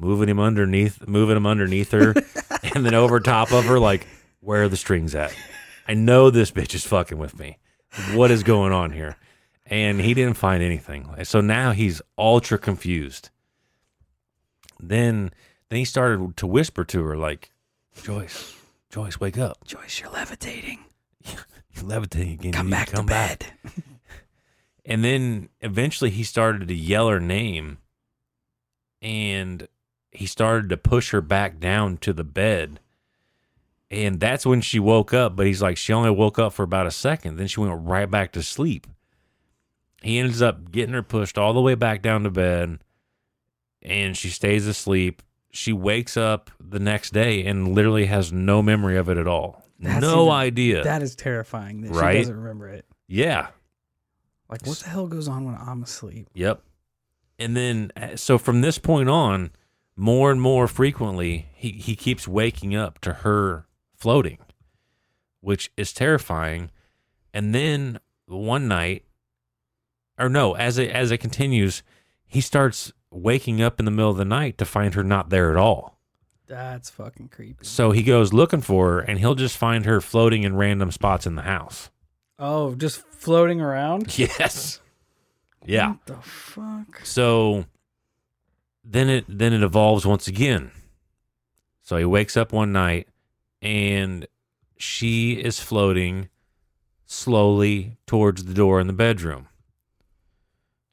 moving 0.00 0.28
him 0.28 0.40
underneath, 0.40 1.06
moving 1.06 1.36
him 1.36 1.46
underneath 1.46 1.92
her, 1.92 2.14
and 2.74 2.84
then 2.84 2.94
over 2.94 3.20
top 3.20 3.52
of 3.52 3.64
her, 3.66 3.78
like, 3.78 4.06
where 4.40 4.64
are 4.64 4.68
the 4.68 4.76
strings 4.76 5.14
at? 5.14 5.34
I 5.86 5.94
know 5.94 6.30
this 6.30 6.50
bitch 6.50 6.74
is 6.74 6.86
fucking 6.86 7.18
with 7.18 7.38
me. 7.38 7.58
What 8.12 8.30
is 8.30 8.42
going 8.42 8.72
on 8.72 8.92
here? 8.92 9.16
And 9.66 10.00
he 10.00 10.14
didn't 10.14 10.34
find 10.34 10.62
anything. 10.62 11.08
So 11.24 11.40
now 11.40 11.72
he's 11.72 12.02
ultra 12.16 12.58
confused. 12.58 13.30
Then 14.80 15.30
then 15.68 15.78
he 15.78 15.84
started 15.84 16.36
to 16.38 16.46
whisper 16.46 16.84
to 16.84 17.04
her 17.04 17.16
like, 17.16 17.50
Joyce, 18.02 18.56
Joyce, 18.88 19.20
wake 19.20 19.38
up. 19.38 19.64
Joyce, 19.64 20.00
you're 20.00 20.10
levitating. 20.10 20.80
You're 21.72 21.84
levitating 21.84 22.32
again. 22.32 22.52
Come 22.52 22.68
back 22.68 22.90
come 22.90 23.06
to 23.06 23.12
bed. 23.12 23.46
And 24.84 25.04
then 25.04 25.50
eventually 25.60 26.10
he 26.10 26.24
started 26.24 26.66
to 26.66 26.74
yell 26.74 27.08
her 27.08 27.20
name 27.20 27.78
and 29.00 29.68
he 30.12 30.26
started 30.26 30.68
to 30.70 30.76
push 30.76 31.10
her 31.10 31.20
back 31.20 31.58
down 31.60 31.96
to 31.98 32.12
the 32.12 32.24
bed. 32.24 32.80
And 33.90 34.20
that's 34.20 34.46
when 34.46 34.60
she 34.60 34.78
woke 34.78 35.12
up, 35.12 35.34
but 35.34 35.46
he's 35.46 35.60
like, 35.62 35.76
she 35.76 35.92
only 35.92 36.10
woke 36.10 36.38
up 36.38 36.52
for 36.52 36.62
about 36.62 36.86
a 36.86 36.90
second. 36.92 37.36
Then 37.36 37.48
she 37.48 37.60
went 37.60 37.80
right 37.84 38.08
back 38.10 38.32
to 38.32 38.42
sleep. 38.42 38.86
He 40.02 40.18
ends 40.18 40.40
up 40.40 40.70
getting 40.70 40.94
her 40.94 41.02
pushed 41.02 41.36
all 41.36 41.52
the 41.52 41.60
way 41.60 41.74
back 41.74 42.00
down 42.02 42.22
to 42.22 42.30
bed 42.30 42.78
and 43.82 44.16
she 44.16 44.28
stays 44.30 44.66
asleep. 44.66 45.22
She 45.50 45.72
wakes 45.72 46.16
up 46.16 46.50
the 46.60 46.78
next 46.78 47.12
day 47.12 47.44
and 47.44 47.74
literally 47.74 48.06
has 48.06 48.32
no 48.32 48.62
memory 48.62 48.96
of 48.96 49.08
it 49.08 49.16
at 49.18 49.26
all. 49.26 49.64
That's 49.80 50.00
no 50.02 50.22
even- 50.26 50.32
idea. 50.34 50.84
That 50.84 51.02
is 51.02 51.16
terrifying 51.16 51.80
that 51.82 51.90
Right? 51.92 52.12
she 52.16 52.18
doesn't 52.20 52.36
remember 52.36 52.68
it. 52.68 52.86
yeah. 53.08 53.48
Like, 54.48 54.66
what 54.66 54.78
the 54.78 54.88
hell 54.88 55.06
goes 55.06 55.28
on 55.28 55.44
when 55.44 55.54
I'm 55.54 55.82
asleep? 55.84 56.28
Yep. 56.34 56.60
And 57.38 57.56
then, 57.56 57.92
uh, 57.96 58.16
so 58.16 58.36
from 58.36 58.62
this 58.62 58.78
point 58.78 59.08
on, 59.08 59.50
more 60.00 60.30
and 60.30 60.40
more 60.40 60.66
frequently, 60.66 61.48
he, 61.54 61.72
he 61.72 61.94
keeps 61.94 62.26
waking 62.26 62.74
up 62.74 62.98
to 63.00 63.12
her 63.12 63.66
floating, 63.94 64.38
which 65.40 65.70
is 65.76 65.92
terrifying. 65.92 66.70
And 67.34 67.54
then 67.54 68.00
one 68.24 68.66
night, 68.66 69.04
or 70.18 70.30
no, 70.30 70.54
as 70.54 70.78
it 70.78 70.90
as 70.90 71.10
it 71.10 71.18
continues, 71.18 71.82
he 72.26 72.40
starts 72.40 72.92
waking 73.10 73.60
up 73.60 73.78
in 73.78 73.84
the 73.84 73.90
middle 73.90 74.10
of 74.10 74.16
the 74.16 74.24
night 74.24 74.56
to 74.58 74.64
find 74.64 74.94
her 74.94 75.04
not 75.04 75.28
there 75.28 75.50
at 75.50 75.56
all. 75.56 75.98
That's 76.46 76.88
fucking 76.88 77.28
creepy. 77.28 77.64
So 77.66 77.90
he 77.90 78.02
goes 78.02 78.32
looking 78.32 78.62
for 78.62 78.92
her, 78.92 79.00
and 79.00 79.18
he'll 79.18 79.34
just 79.34 79.56
find 79.56 79.84
her 79.84 80.00
floating 80.00 80.44
in 80.44 80.56
random 80.56 80.90
spots 80.92 81.26
in 81.26 81.36
the 81.36 81.42
house. 81.42 81.90
Oh, 82.38 82.74
just 82.74 83.02
floating 83.02 83.60
around? 83.60 84.18
Yes. 84.18 84.80
Yeah. 85.66 85.90
What 85.90 86.06
the 86.06 86.16
fuck? 86.22 87.04
So 87.04 87.66
then 88.90 89.08
it 89.08 89.24
then 89.28 89.52
it 89.52 89.62
evolves 89.62 90.04
once 90.04 90.26
again. 90.26 90.72
So 91.82 91.96
he 91.96 92.04
wakes 92.04 92.36
up 92.36 92.52
one 92.52 92.72
night 92.72 93.08
and 93.62 94.26
she 94.76 95.32
is 95.34 95.60
floating 95.60 96.28
slowly 97.06 97.98
towards 98.06 98.44
the 98.44 98.54
door 98.54 98.80
in 98.80 98.88
the 98.88 98.92
bedroom. 98.92 99.46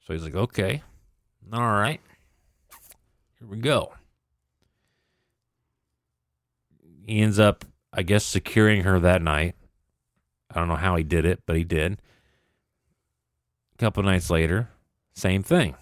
So 0.05 0.13
he's 0.13 0.23
like, 0.23 0.35
"Okay. 0.35 0.83
All 1.51 1.71
right. 1.71 1.99
Here 3.39 3.47
we 3.47 3.57
go." 3.57 3.93
He 7.05 7.19
ends 7.19 7.39
up 7.39 7.65
I 7.91 8.03
guess 8.03 8.23
securing 8.23 8.83
her 8.83 8.99
that 8.99 9.23
night. 9.23 9.55
I 10.51 10.59
don't 10.59 10.67
know 10.67 10.75
how 10.75 10.95
he 10.97 11.03
did 11.03 11.25
it, 11.25 11.41
but 11.47 11.55
he 11.55 11.63
did. 11.63 11.99
A 13.73 13.77
couple 13.77 14.03
nights 14.03 14.29
later, 14.29 14.69
same 15.15 15.41
thing, 15.41 15.75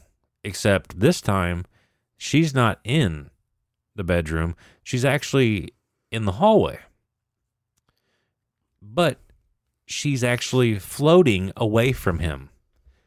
except 0.43 0.99
this 0.99 1.19
time 1.19 1.65
she's 2.17 2.53
not 2.53 2.79
in 2.83 3.29
the 3.95 4.03
bedroom. 4.03 4.55
She's 4.83 5.05
actually 5.05 5.73
in 6.11 6.25
the 6.25 6.33
hallway. 6.33 6.79
But 8.81 9.19
she's 9.85 10.23
actually 10.23 10.79
floating 10.79 11.51
away 11.55 11.91
from 11.91 12.19
him. 12.19 12.49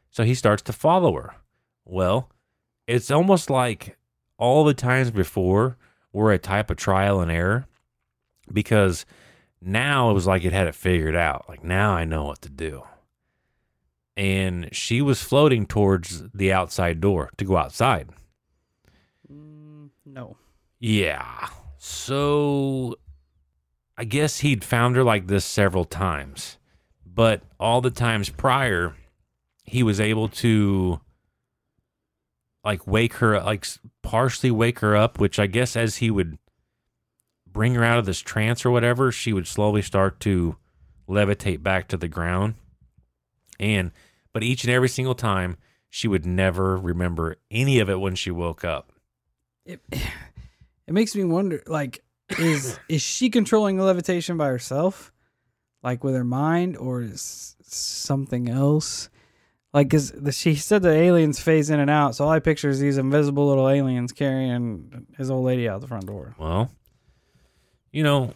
So 0.09 0.23
he 0.23 0.33
starts 0.33 0.61
to 0.63 0.73
follow 0.73 1.13
her. 1.13 1.35
Well, 1.85 2.29
it's 2.87 3.11
almost 3.11 3.49
like 3.49 3.97
all 4.37 4.63
the 4.63 4.73
times 4.73 5.11
before 5.11 5.77
were 6.11 6.31
a 6.31 6.37
type 6.37 6.69
of 6.69 6.77
trial 6.77 7.19
and 7.19 7.31
error 7.31 7.67
because 8.51 9.05
now 9.61 10.09
it 10.09 10.13
was 10.13 10.25
like 10.25 10.43
it 10.43 10.53
had 10.53 10.67
it 10.67 10.75
figured 10.75 11.15
out. 11.15 11.45
Like 11.47 11.63
now 11.63 11.93
I 11.93 12.05
know 12.05 12.25
what 12.25 12.41
to 12.41 12.49
do 12.49 12.83
and 14.19 14.67
she 14.73 15.01
was 15.01 15.23
floating 15.23 15.65
towards 15.65 16.23
the 16.33 16.51
outside 16.51 16.99
door 16.99 17.29
to 17.37 17.45
go 17.45 17.55
outside. 17.55 18.09
No. 20.13 20.37
Yeah. 20.79 21.47
So 21.77 22.95
I 23.97 24.05
guess 24.05 24.39
he'd 24.39 24.63
found 24.63 24.95
her 24.95 25.03
like 25.03 25.27
this 25.27 25.45
several 25.45 25.85
times, 25.85 26.57
but 27.05 27.43
all 27.59 27.81
the 27.81 27.91
times 27.91 28.29
prior, 28.29 28.95
he 29.63 29.83
was 29.83 29.99
able 29.99 30.27
to 30.29 30.99
like 32.63 32.87
wake 32.87 33.15
her, 33.15 33.39
like 33.39 33.67
partially 34.01 34.51
wake 34.51 34.79
her 34.79 34.95
up, 34.95 35.19
which 35.19 35.37
I 35.37 35.47
guess 35.47 35.75
as 35.75 35.97
he 35.97 36.09
would 36.09 36.37
bring 37.45 37.75
her 37.75 37.83
out 37.83 37.99
of 37.99 38.05
this 38.05 38.19
trance 38.19 38.65
or 38.65 38.71
whatever, 38.71 39.11
she 39.11 39.31
would 39.31 39.47
slowly 39.47 39.81
start 39.81 40.19
to 40.21 40.55
levitate 41.07 41.61
back 41.61 41.87
to 41.89 41.97
the 41.97 42.07
ground. 42.07 42.55
And, 43.59 43.91
but 44.33 44.43
each 44.43 44.63
and 44.63 44.73
every 44.73 44.89
single 44.89 45.15
time, 45.15 45.57
she 45.89 46.07
would 46.07 46.25
never 46.25 46.77
remember 46.77 47.37
any 47.51 47.79
of 47.79 47.89
it 47.89 47.99
when 47.99 48.15
she 48.15 48.31
woke 48.31 48.63
up. 48.63 48.91
It, 49.69 49.79
it 50.87 50.93
makes 50.93 51.15
me 51.15 51.23
wonder 51.23 51.61
like 51.67 52.03
is 52.37 52.79
is 52.89 53.01
she 53.01 53.29
controlling 53.29 53.77
the 53.77 53.83
levitation 53.83 54.35
by 54.37 54.47
herself? 54.47 55.13
Like 55.83 56.03
with 56.03 56.15
her 56.15 56.23
mind 56.23 56.75
or 56.75 57.03
is 57.03 57.55
something 57.61 58.49
else? 58.49 59.09
Like 59.73 59.91
cuz 59.91 60.11
she 60.31 60.55
said 60.55 60.81
the 60.81 60.89
aliens 60.89 61.39
phase 61.39 61.69
in 61.69 61.79
and 61.79 61.89
out, 61.89 62.15
so 62.15 62.25
all 62.25 62.31
I 62.31 62.39
picture 62.39 62.69
is 62.69 62.79
these 62.79 62.97
invisible 62.97 63.47
little 63.47 63.69
aliens 63.69 64.11
carrying 64.11 65.05
his 65.17 65.29
old 65.29 65.45
lady 65.45 65.69
out 65.69 65.81
the 65.81 65.87
front 65.87 66.07
door. 66.07 66.35
Well, 66.39 66.71
you 67.91 68.01
know, 68.01 68.33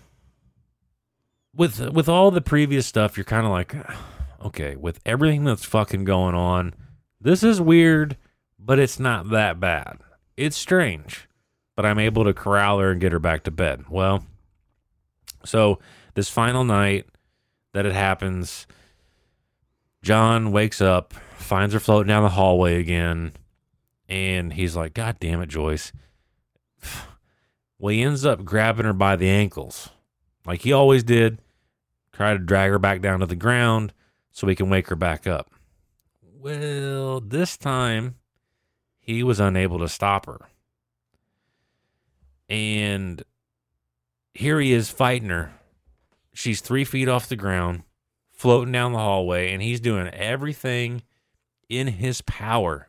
with 1.56 1.80
with 1.90 2.08
all 2.08 2.30
the 2.30 2.42
previous 2.42 2.86
stuff, 2.86 3.18
you're 3.18 3.24
kind 3.24 3.48
of 3.48 3.52
like, 3.52 3.76
okay, 4.46 4.76
with 4.76 5.00
everything 5.08 5.44
that's 5.44 5.66
fucking 5.66 6.04
going 6.04 6.36
on, 6.36 6.76
this 7.20 7.42
is 7.42 7.60
weird, 7.60 8.18
but 8.60 8.78
it's 8.78 9.00
not 9.00 9.32
that 9.32 9.60
bad. 9.60 9.98
It's 10.36 10.58
strange, 10.58 11.28
but 11.76 11.86
I'm 11.86 12.00
able 12.00 12.24
to 12.24 12.34
corral 12.34 12.80
her 12.80 12.92
and 12.92 13.00
get 13.00 13.12
her 13.12 13.20
back 13.20 13.44
to 13.44 13.52
bed. 13.52 13.86
Well, 13.90 14.26
so 15.46 15.80
this 16.16 16.30
final 16.30 16.64
night 16.64 17.06
that 17.74 17.86
it 17.86 17.94
happens, 17.94 18.66
John 20.02 20.52
wakes 20.52 20.82
up, 20.82 21.14
finds 21.38 21.74
her 21.74 21.80
floating 21.80 22.08
down 22.08 22.24
the 22.24 22.30
hallway 22.30 22.80
again, 22.80 23.34
and 24.10 24.54
he's 24.54 24.76
like, 24.76 24.94
God 24.94 25.18
damn 25.20 25.42
it, 25.42 25.50
Joyce. 25.50 25.92
Well, 27.78 27.92
he 27.92 28.02
ends 28.02 28.26
up 28.26 28.44
grabbing 28.44 28.86
her 28.86 28.94
by 28.94 29.16
the 29.16 29.30
ankles, 29.30 29.90
like 30.46 30.62
he 30.62 30.74
always 30.74 31.04
did, 31.04 31.40
try 32.12 32.34
to 32.34 32.40
drag 32.40 32.72
her 32.72 32.80
back 32.80 33.02
down 33.02 33.20
to 33.20 33.26
the 33.26 33.36
ground 33.36 33.94
so 34.32 34.48
he 34.48 34.56
can 34.56 34.70
wake 34.70 34.88
her 34.88 34.96
back 34.96 35.28
up. 35.28 35.52
Well, 36.22 37.20
this 37.20 37.56
time 37.56 38.16
he 39.04 39.22
was 39.22 39.42
unable 39.42 39.80
to 39.80 39.90
stop 39.90 40.28
her. 40.28 40.40
And 42.48 43.22
here 44.34 44.62
he 44.62 44.72
is 44.72 44.90
fighting 44.90 45.28
her. 45.28 45.52
She's 46.34 46.62
three 46.62 46.86
feet 46.86 47.10
off 47.10 47.28
the 47.28 47.36
ground, 47.36 47.84
floating 48.32 48.72
down 48.72 48.94
the 48.94 49.00
hallway, 49.00 49.52
and 49.52 49.62
he's 49.62 49.82
doing 49.82 50.08
everything 50.08 51.04
in 51.68 51.88
his 51.88 52.22
power 52.22 52.88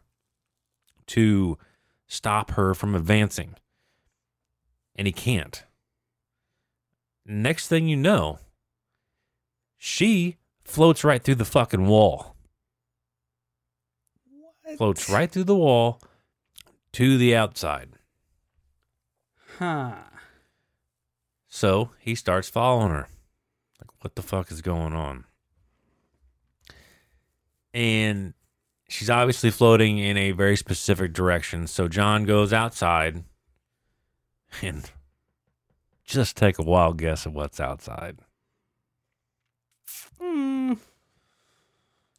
to 1.08 1.58
stop 2.06 2.52
her 2.52 2.74
from 2.74 2.94
advancing. 2.94 3.56
And 4.94 5.08
he 5.08 5.12
can't. 5.12 5.64
Next 7.26 7.66
thing 7.66 7.88
you 7.88 7.96
know, 7.96 8.38
she 9.76 10.36
floats 10.62 11.02
right 11.02 11.20
through 11.20 11.34
the 11.34 11.44
fucking 11.44 11.88
wall. 11.88 12.33
Floats 14.76 15.08
right 15.08 15.30
through 15.30 15.44
the 15.44 15.56
wall 15.56 16.00
to 16.92 17.18
the 17.18 17.34
outside. 17.34 17.90
Huh. 19.58 19.94
So 21.48 21.90
he 22.00 22.14
starts 22.14 22.48
following 22.48 22.90
her. 22.90 23.08
Like, 23.80 23.90
what 24.00 24.14
the 24.16 24.22
fuck 24.22 24.50
is 24.50 24.62
going 24.62 24.92
on? 24.94 25.24
And 27.72 28.34
she's 28.88 29.10
obviously 29.10 29.50
floating 29.50 29.98
in 29.98 30.16
a 30.16 30.32
very 30.32 30.56
specific 30.56 31.12
direction. 31.12 31.66
So 31.66 31.88
John 31.88 32.24
goes 32.24 32.52
outside 32.52 33.24
and 34.62 34.90
just 36.04 36.36
take 36.36 36.58
a 36.58 36.64
wild 36.64 36.98
guess 36.98 37.26
of 37.26 37.34
what's 37.34 37.60
outside. 37.60 38.20
Hmm. 40.20 40.74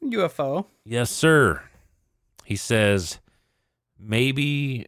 UFO. 0.04 0.66
Yes, 0.84 1.10
sir. 1.12 1.64
He 2.46 2.56
says 2.56 3.20
maybe 4.00 4.86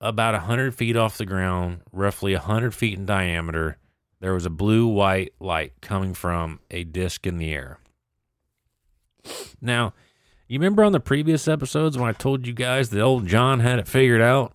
about 0.00 0.34
a 0.34 0.38
100 0.38 0.74
feet 0.74 0.96
off 0.96 1.18
the 1.18 1.26
ground, 1.26 1.82
roughly 1.92 2.32
a 2.34 2.38
100 2.38 2.74
feet 2.74 2.98
in 2.98 3.06
diameter, 3.06 3.76
there 4.20 4.34
was 4.34 4.46
a 4.46 4.50
blue 4.50 4.86
white 4.86 5.32
light 5.38 5.74
coming 5.80 6.14
from 6.14 6.60
a 6.70 6.84
disc 6.84 7.26
in 7.26 7.36
the 7.36 7.52
air. 7.52 7.78
Now, 9.60 9.92
you 10.48 10.58
remember 10.58 10.82
on 10.82 10.92
the 10.92 11.00
previous 11.00 11.46
episodes 11.46 11.98
when 11.98 12.08
I 12.08 12.12
told 12.12 12.46
you 12.46 12.52
guys 12.52 12.90
that 12.90 13.00
old 13.00 13.26
John 13.26 13.60
had 13.60 13.78
it 13.78 13.86
figured 13.86 14.20
out 14.20 14.54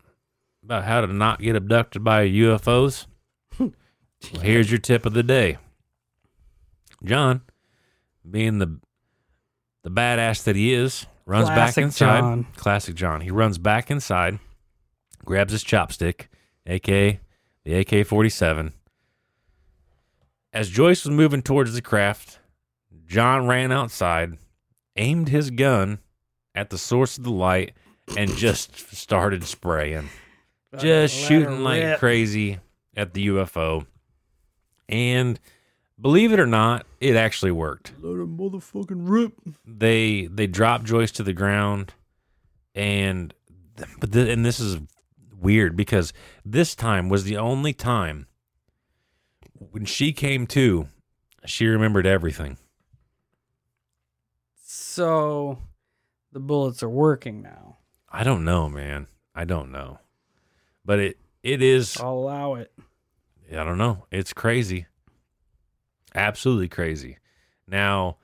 about 0.63 0.85
how 0.85 1.01
to 1.01 1.07
not 1.07 1.39
get 1.39 1.55
abducted 1.55 2.03
by 2.03 2.27
UFOs? 2.27 3.05
well, 3.59 3.71
here's 4.41 4.71
your 4.71 4.79
tip 4.79 5.05
of 5.05 5.13
the 5.13 5.23
day. 5.23 5.57
John, 7.03 7.41
being 8.29 8.59
the 8.59 8.79
the 9.83 9.91
badass 9.91 10.43
that 10.45 10.55
he 10.55 10.73
is, 10.73 11.05
runs 11.25 11.49
back 11.49 11.77
inside. 11.77 12.19
John. 12.19 12.47
Classic 12.55 12.95
John. 12.95 13.21
He 13.21 13.31
runs 13.31 13.57
back 13.57 13.89
inside, 13.91 14.39
grabs 15.23 15.51
his 15.51 15.63
chopstick, 15.63 16.27
aka 16.65 17.19
the 17.65 17.73
AK 17.75 18.05
47. 18.05 18.73
As 20.51 20.69
Joyce 20.69 21.05
was 21.05 21.15
moving 21.15 21.41
towards 21.41 21.73
the 21.73 21.81
craft, 21.81 22.39
John 23.07 23.47
ran 23.47 23.71
outside, 23.71 24.37
aimed 24.95 25.29
his 25.29 25.49
gun 25.49 25.99
at 26.53 26.69
the 26.69 26.77
source 26.77 27.17
of 27.17 27.23
the 27.23 27.31
light, 27.31 27.73
and 28.17 28.29
just 28.37 28.77
started 28.95 29.43
spraying. 29.43 30.09
Just 30.77 31.15
Let 31.15 31.27
shooting 31.27 31.63
like 31.63 31.83
rip. 31.83 31.99
crazy 31.99 32.59
at 32.95 33.13
the 33.13 33.27
UFO. 33.27 33.85
And 34.89 35.39
believe 35.99 36.31
it 36.33 36.39
or 36.39 36.47
not, 36.47 36.85
it 36.99 37.15
actually 37.15 37.51
worked 37.51 37.93
Let 37.99 38.13
a 38.21 38.25
motherfucking 38.25 39.09
rip. 39.09 39.33
they 39.65 40.27
they 40.27 40.47
drop 40.47 40.83
Joyce 40.83 41.11
to 41.13 41.23
the 41.23 41.33
ground, 41.33 41.93
and 42.75 43.33
but 43.99 44.11
th- 44.11 44.29
and 44.29 44.45
this 44.45 44.59
is 44.59 44.77
weird 45.39 45.75
because 45.75 46.13
this 46.45 46.75
time 46.75 47.09
was 47.09 47.23
the 47.25 47.37
only 47.37 47.73
time 47.73 48.27
when 49.71 49.85
she 49.85 50.11
came 50.13 50.45
to, 50.47 50.87
she 51.45 51.65
remembered 51.67 52.05
everything. 52.05 52.57
So 54.65 55.59
the 56.31 56.39
bullets 56.39 56.83
are 56.83 56.89
working 56.89 57.41
now. 57.41 57.77
I 58.09 58.23
don't 58.23 58.43
know, 58.45 58.69
man. 58.69 59.07
I 59.35 59.45
don't 59.45 59.71
know, 59.71 59.99
but 60.85 60.99
it 60.99 61.17
it 61.41 61.61
is. 61.61 61.97
I'll 61.99 62.13
allow 62.13 62.55
it. 62.55 62.71
I 63.51 63.63
don't 63.63 63.77
know. 63.77 64.05
It's 64.11 64.33
crazy. 64.33 64.85
Absolutely 66.15 66.67
crazy. 66.67 67.17
Now, 67.67 68.17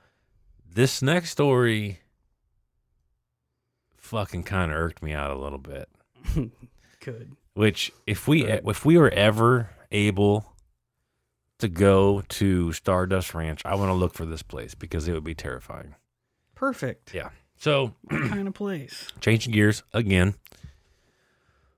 this 0.72 1.02
next 1.02 1.30
story 1.30 2.00
fucking 3.96 4.42
kind 4.44 4.70
of 4.70 4.76
irked 4.78 5.02
me 5.02 5.12
out 5.12 5.30
a 5.30 5.38
little 5.38 5.58
bit. 5.58 5.88
Good. 7.00 7.32
Which 7.54 7.92
if 8.06 8.28
we 8.28 8.42
Good. 8.42 8.62
if 8.68 8.84
we 8.84 8.96
were 8.98 9.10
ever 9.10 9.70
able 9.90 10.46
to 11.58 11.68
go 11.68 12.22
to 12.28 12.72
Stardust 12.72 13.34
Ranch, 13.34 13.62
I 13.64 13.74
want 13.74 13.88
to 13.90 13.94
look 13.94 14.14
for 14.14 14.24
this 14.24 14.42
place 14.42 14.74
because 14.74 15.08
it 15.08 15.12
would 15.12 15.24
be 15.24 15.34
terrifying. 15.34 15.94
Perfect. 16.54 17.12
Yeah. 17.14 17.30
So, 17.56 17.94
What 18.04 18.30
kind 18.30 18.48
of 18.48 18.54
place? 18.54 19.08
changing 19.20 19.52
gears 19.52 19.82
again. 19.92 20.34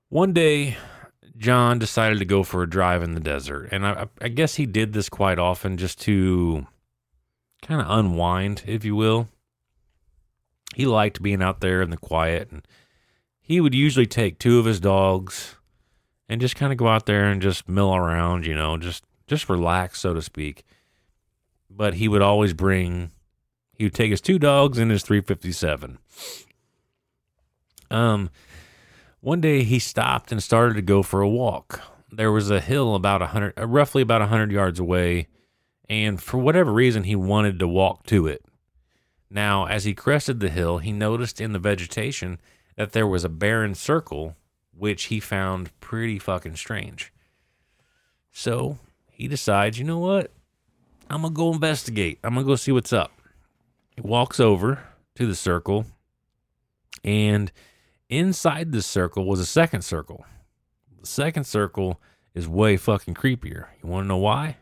One 0.09 0.33
day, 0.33 0.77
John 1.37 1.79
decided 1.79 2.19
to 2.19 2.25
go 2.25 2.43
for 2.43 2.63
a 2.63 2.71
drive 2.71 3.03
in 3.03 3.15
the 3.15 3.21
desert, 3.21 3.69
and 3.73 3.87
I, 3.87 4.07
I 4.21 4.29
guess 4.29 4.57
he 4.57 4.67
did 4.67 4.93
this 4.93 5.09
quite 5.09 5.39
often 5.39 5.77
just 5.77 6.01
to 6.03 6.67
kind 7.63 7.81
of 7.81 7.87
unwind, 7.89 8.63
if 8.67 8.85
you 8.85 8.95
will. 8.95 9.29
He 10.75 10.87
liked 10.87 11.23
being 11.23 11.43
out 11.43 11.61
there 11.61 11.83
in 11.83 11.91
the 11.91 11.97
quiet, 11.97 12.51
and 12.51 12.67
he 13.41 13.61
would 13.61 13.75
usually 13.75 14.07
take 14.07 14.39
two 14.39 14.59
of 14.59 14.65
his 14.65 14.81
dogs 14.81 15.57
and 16.29 16.41
just 16.41 16.57
kind 16.57 16.73
of 16.73 16.79
go 16.79 16.89
out 16.89 17.07
there 17.07 17.27
and 17.27 17.43
just 17.43 17.69
mill 17.69 17.95
around, 17.95 18.47
you 18.47 18.55
know, 18.55 18.77
just 18.77 19.05
just 19.27 19.49
relax, 19.49 20.01
so 20.01 20.15
to 20.15 20.23
speak. 20.23 20.65
But 21.71 21.95
he 21.95 22.09
would 22.09 22.23
always 22.23 22.53
bring 22.53 23.11
he 23.73 23.85
would 23.85 23.95
take 23.95 24.11
his 24.11 24.21
two 24.21 24.39
dogs 24.39 24.79
and 24.79 24.91
his 24.91 25.03
357. 25.03 25.99
Um, 27.91 28.31
one 29.23 29.41
day 29.41 29.63
he 29.63 29.79
stopped 29.79 30.33
and 30.33 30.43
started 30.43 30.75
to 30.75 30.83
go 30.83 31.03
for 31.03 31.23
a 31.23 31.29
walk. 31.29 31.81
There 32.11 32.33
was 32.33 32.51
a 32.51 32.61
hill 32.61 32.95
about 32.95 33.23
a 33.23 33.29
hundred, 33.29 33.55
uh, 33.57 33.67
roughly 33.67 34.03
about 34.03 34.21
a 34.21 34.27
hundred 34.27 34.51
yards 34.51 34.79
away, 34.79 35.29
and 35.89 36.21
for 36.21 36.39
whatever 36.39 36.73
reason, 36.73 37.05
he 37.05 37.17
wanted 37.17 37.59
to 37.61 37.69
walk 37.69 38.05
to 38.07 38.27
it. 38.27 38.45
Now, 39.31 39.67
as 39.67 39.85
he 39.85 39.95
crested 39.95 40.41
the 40.41 40.51
hill, 40.51 40.79
he 40.79 40.93
noticed 40.93 41.41
in 41.41 41.53
the 41.53 41.59
vegetation 41.61 42.41
that 42.77 42.93
there 42.93 43.07
was 43.07 43.25
a 43.25 43.31
barren 43.31 43.75
circle, 43.75 44.37
which 44.77 45.05
he 45.05 45.21
found 45.21 45.71
pretty 45.81 46.19
fucking 46.19 46.57
strange. 46.57 47.13
So 48.33 48.79
he 49.09 49.29
decides, 49.29 49.79
you 49.79 49.85
know 49.85 50.01
what? 50.01 50.33
I'm 51.09 51.23
gonna 51.23 51.33
go 51.33 51.53
investigate. 51.53 52.19
I'm 52.25 52.35
gonna 52.35 52.45
go 52.45 52.57
see 52.57 52.73
what's 52.73 52.93
up. 52.93 53.13
He 53.95 54.01
walks 54.01 54.41
over 54.41 54.81
to 55.15 55.27
the 55.27 55.37
circle, 55.37 55.87
and 57.05 57.53
inside 58.19 58.73
this 58.73 58.87
circle 58.87 59.25
was 59.25 59.41
a 59.41 59.47
second 59.47 59.83
circle. 59.83 60.25
The 61.01 61.07
second 61.07 61.45
circle 61.45 62.01
is 62.35 62.47
way 62.47 62.77
fucking 62.77 63.15
creepier. 63.15 63.67
You 63.83 63.89
want 63.89 64.05
to 64.05 64.09
know 64.09 64.19
why? 64.19 64.59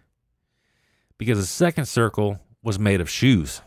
Because 1.18 1.38
the 1.38 1.46
second 1.46 1.86
circle 1.86 2.38
was 2.62 2.78
made 2.78 3.00
of 3.00 3.10
shoes. 3.10 3.62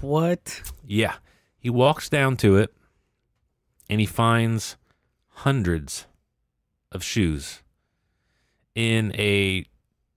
What? 0.00 0.62
Yeah. 0.84 1.14
He 1.58 1.70
walks 1.70 2.08
down 2.08 2.36
to 2.38 2.56
it 2.56 2.74
and 3.88 4.00
he 4.00 4.06
finds 4.06 4.76
hundreds 5.28 6.06
of 6.92 7.02
shoes 7.02 7.62
in 8.74 9.12
a 9.16 9.64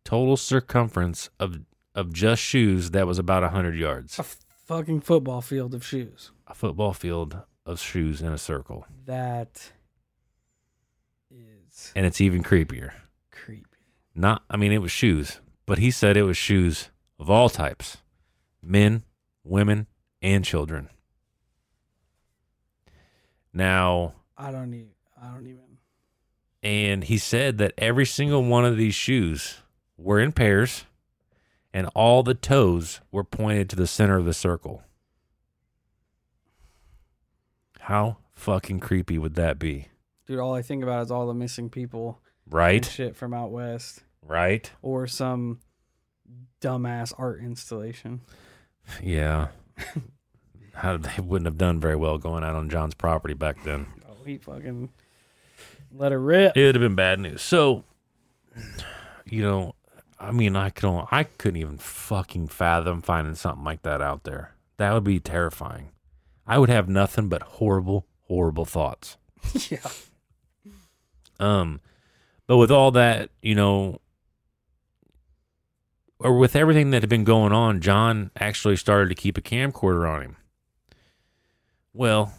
total 0.04 0.38
circumference 0.38 1.30
of 1.40 1.62
of 1.94 2.14
just 2.14 2.42
shoes 2.42 2.92
that 2.92 3.06
was 3.06 3.20
about 3.20 3.44
100 3.44 3.76
yards. 3.76 4.18
A 4.18 4.24
fucking 4.24 5.02
football 5.02 5.42
field 5.42 5.74
of 5.74 5.86
shoes. 5.86 6.32
A 6.48 6.54
football 6.54 6.94
field 6.94 7.42
of 7.66 7.80
shoes 7.80 8.22
in 8.22 8.32
a 8.34 8.38
circle. 8.38 8.86
That 9.06 9.72
is 11.30 11.92
And 11.96 12.06
it's 12.06 12.22
even 12.22 12.44
creepier. 12.44 12.92
creepy. 13.32 13.66
Not 14.16 14.44
I 14.50 14.58
mean 14.58 14.72
it 14.72 14.80
was 14.82 14.92
shoes, 14.92 15.40
but 15.66 15.78
he 15.78 15.92
said 15.92 16.18
it 16.18 16.24
was 16.24 16.38
shoes 16.38 16.90
of 17.20 17.30
all 17.30 17.50
types. 17.50 17.98
Men, 18.62 19.04
women, 19.44 19.88
and 20.22 20.44
children. 20.46 20.90
Now, 23.54 24.14
I 24.38 24.52
don't 24.52 24.74
even. 24.74 24.92
I 25.22 25.34
don't 25.34 25.46
even. 25.48 25.60
and 26.64 27.04
he 27.04 27.18
said 27.18 27.58
that 27.60 27.74
every 27.78 28.06
single 28.06 28.44
one 28.44 28.66
of 28.66 28.78
these 28.78 28.96
shoes 28.96 29.60
were 29.98 30.20
in 30.20 30.32
pairs 30.32 30.86
and 31.74 31.88
all 31.96 32.24
the 32.24 32.34
toes 32.34 33.02
were 33.12 33.24
pointed 33.24 33.70
to 33.70 33.76
the 33.76 33.88
center 33.88 34.18
of 34.18 34.26
the 34.26 34.34
circle. 34.34 34.84
How 37.82 38.18
fucking 38.34 38.80
creepy 38.80 39.18
would 39.18 39.36
that 39.36 39.60
be? 39.60 39.88
Dude, 40.28 40.40
all 40.40 40.54
I 40.54 40.62
think 40.62 40.84
about 40.84 41.04
is 41.04 41.12
all 41.12 41.28
the 41.28 41.34
missing 41.34 41.70
people 41.70 42.20
Right? 42.50 42.84
shit 42.86 43.16
from 43.16 43.34
out 43.34 43.52
west, 43.52 44.04
Right? 44.26 44.70
or 44.82 45.08
some 45.08 45.60
dumbass 46.62 47.14
art 47.18 47.40
installation. 47.42 48.22
Yeah. 49.02 49.48
How 50.76 50.98
they 50.98 51.22
wouldn't 51.22 51.46
have 51.48 51.58
done 51.58 51.80
very 51.80 51.96
well 51.96 52.18
going 52.18 52.44
out 52.44 52.56
on 52.56 52.70
John's 52.70 52.94
property 52.94 53.34
back 53.34 53.64
then. 53.64 53.88
Oh, 54.10 54.24
he 54.26 54.38
fucking 54.38 54.90
let 55.94 56.12
it 56.12 56.18
rip. 56.18 56.56
It 56.56 56.66
would 56.66 56.76
have 56.76 56.82
been 56.82 56.96
bad 56.96 57.20
news. 57.20 57.42
So 57.42 57.84
you 59.26 59.42
know, 59.44 59.76
I 60.20 60.32
mean, 60.32 60.56
I 60.56 60.70
could 60.70 60.88
I 61.12 61.24
couldn't 61.24 61.60
even 61.60 61.78
fucking 61.78 62.48
fathom 62.48 63.02
finding 63.02 63.36
something 63.36 63.64
like 63.66 63.82
that 63.84 64.02
out 64.02 64.24
there. 64.24 64.56
That 64.78 64.94
would 64.94 65.04
be 65.04 65.20
terrifying. 65.20 65.90
I 66.46 66.58
would 66.58 66.70
have 66.70 66.90
nothing 66.90 67.30
but 67.30 67.42
horrible, 67.44 68.08
horrible 68.28 68.66
thoughts. 68.66 69.18
yeah. 69.70 69.80
Um, 71.40 71.82
but 72.48 72.58
with 72.58 72.72
all 72.72 72.92
that, 72.92 73.30
you 73.42 73.56
know, 73.56 74.02
or 76.20 76.38
with 76.38 76.56
everything 76.56 76.92
that 76.92 77.02
had 77.02 77.10
been 77.10 77.24
going 77.24 77.52
on, 77.52 77.82
John 77.82 78.32
actually 78.40 78.76
started 78.76 79.10
to 79.10 79.16
keep 79.16 79.38
a 79.38 79.42
camcorder 79.42 80.08
on 80.08 80.22
him. 80.22 80.38
Well, 81.94 82.34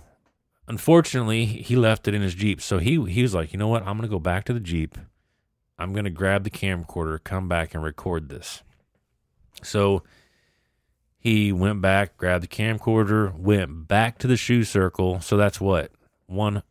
unfortunately, 0.68 1.44
he 1.44 1.76
left 1.76 2.06
it 2.06 2.14
in 2.14 2.22
his 2.22 2.34
Jeep. 2.34 2.60
So 2.60 2.78
he 2.78 3.04
he 3.10 3.22
was 3.22 3.34
like, 3.34 3.52
you 3.52 3.58
know 3.58 3.68
what? 3.68 3.82
I'm 3.82 3.96
gonna 3.96 4.08
go 4.08 4.18
back 4.18 4.44
to 4.44 4.52
the 4.52 4.60
Jeep. 4.60 4.96
I'm 5.78 5.92
gonna 5.92 6.10
grab 6.10 6.44
the 6.44 6.50
camcorder, 6.50 7.22
come 7.22 7.48
back 7.48 7.74
and 7.74 7.82
record 7.82 8.28
this. 8.28 8.62
So 9.62 10.02
he 11.22 11.52
went 11.52 11.80
back, 11.80 12.16
grabbed 12.16 12.42
the 12.42 12.48
camcorder, 12.48 13.32
went 13.32 13.86
back 13.86 14.18
to 14.18 14.26
the 14.26 14.36
shoe 14.36 14.64
circle. 14.64 15.20
So 15.20 15.36
that's 15.36 15.60
what 15.60 15.92
one 16.26 16.64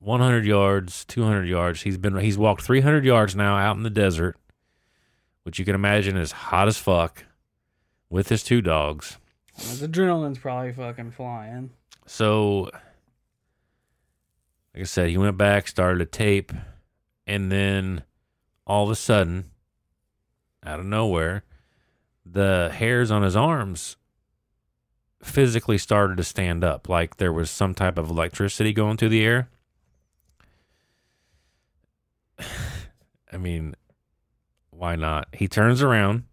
100 0.00 0.44
yards, 0.44 1.06
200 1.06 1.44
yards. 1.44 1.80
He's 1.80 1.96
been 1.96 2.14
he's 2.18 2.36
walked 2.36 2.60
300 2.60 3.06
yards 3.06 3.34
now 3.34 3.56
out 3.56 3.78
in 3.78 3.84
the 3.84 3.88
desert, 3.90 4.36
which 5.44 5.58
you 5.58 5.64
can 5.64 5.74
imagine 5.74 6.14
is 6.18 6.30
hot 6.30 6.68
as 6.68 6.76
fuck 6.76 7.24
with 8.10 8.28
his 8.28 8.42
two 8.42 8.60
dogs. 8.60 9.16
His 9.56 9.80
adrenaline's 9.80 10.36
probably 10.36 10.74
fucking 10.74 11.12
flying. 11.12 11.70
So 12.04 12.64
like 14.74 14.82
I 14.82 14.84
said, 14.84 15.08
he 15.08 15.16
went 15.16 15.38
back, 15.38 15.68
started 15.68 16.02
a 16.02 16.04
tape, 16.06 16.52
and 17.26 17.50
then 17.50 18.02
all 18.66 18.84
of 18.84 18.90
a 18.90 18.94
sudden, 18.94 19.52
out 20.62 20.80
of 20.80 20.84
nowhere, 20.84 21.44
the 22.32 22.70
hairs 22.74 23.10
on 23.10 23.22
his 23.22 23.36
arms 23.36 23.96
physically 25.22 25.78
started 25.78 26.16
to 26.16 26.24
stand 26.24 26.64
up 26.64 26.88
like 26.88 27.16
there 27.16 27.32
was 27.32 27.50
some 27.50 27.74
type 27.74 27.98
of 27.98 28.10
electricity 28.10 28.72
going 28.72 28.96
through 28.96 29.08
the 29.10 29.24
air. 29.24 29.48
I 33.32 33.36
mean, 33.38 33.74
why 34.70 34.96
not? 34.96 35.28
He 35.32 35.48
turns 35.48 35.82
around 35.82 36.24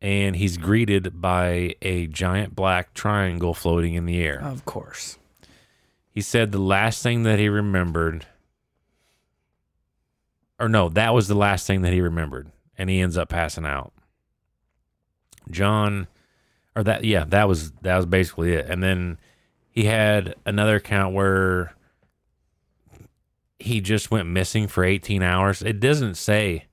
and 0.00 0.36
he's 0.36 0.56
greeted 0.56 1.20
by 1.20 1.76
a 1.80 2.06
giant 2.08 2.54
black 2.54 2.92
triangle 2.94 3.54
floating 3.54 3.94
in 3.94 4.06
the 4.06 4.20
air. 4.20 4.40
Of 4.42 4.64
course. 4.64 5.18
He 6.10 6.20
said 6.20 6.52
the 6.52 6.58
last 6.58 7.02
thing 7.02 7.22
that 7.22 7.38
he 7.38 7.48
remembered, 7.48 8.26
or 10.58 10.68
no, 10.68 10.88
that 10.90 11.14
was 11.14 11.28
the 11.28 11.34
last 11.34 11.66
thing 11.66 11.82
that 11.82 11.92
he 11.92 12.00
remembered, 12.00 12.50
and 12.76 12.90
he 12.90 13.00
ends 13.00 13.16
up 13.16 13.28
passing 13.30 13.64
out. 13.64 13.92
John, 15.50 16.06
or 16.76 16.82
that, 16.84 17.04
yeah, 17.04 17.24
that 17.28 17.48
was 17.48 17.72
that 17.82 17.96
was 17.96 18.06
basically 18.06 18.54
it. 18.54 18.68
And 18.68 18.82
then 18.82 19.18
he 19.70 19.84
had 19.84 20.34
another 20.46 20.76
account 20.76 21.14
where 21.14 21.74
he 23.58 23.80
just 23.80 24.10
went 24.10 24.28
missing 24.28 24.68
for 24.68 24.84
18 24.84 25.22
hours. 25.22 25.62
It 25.62 25.80
doesn't 25.80 26.16
say 26.16 26.66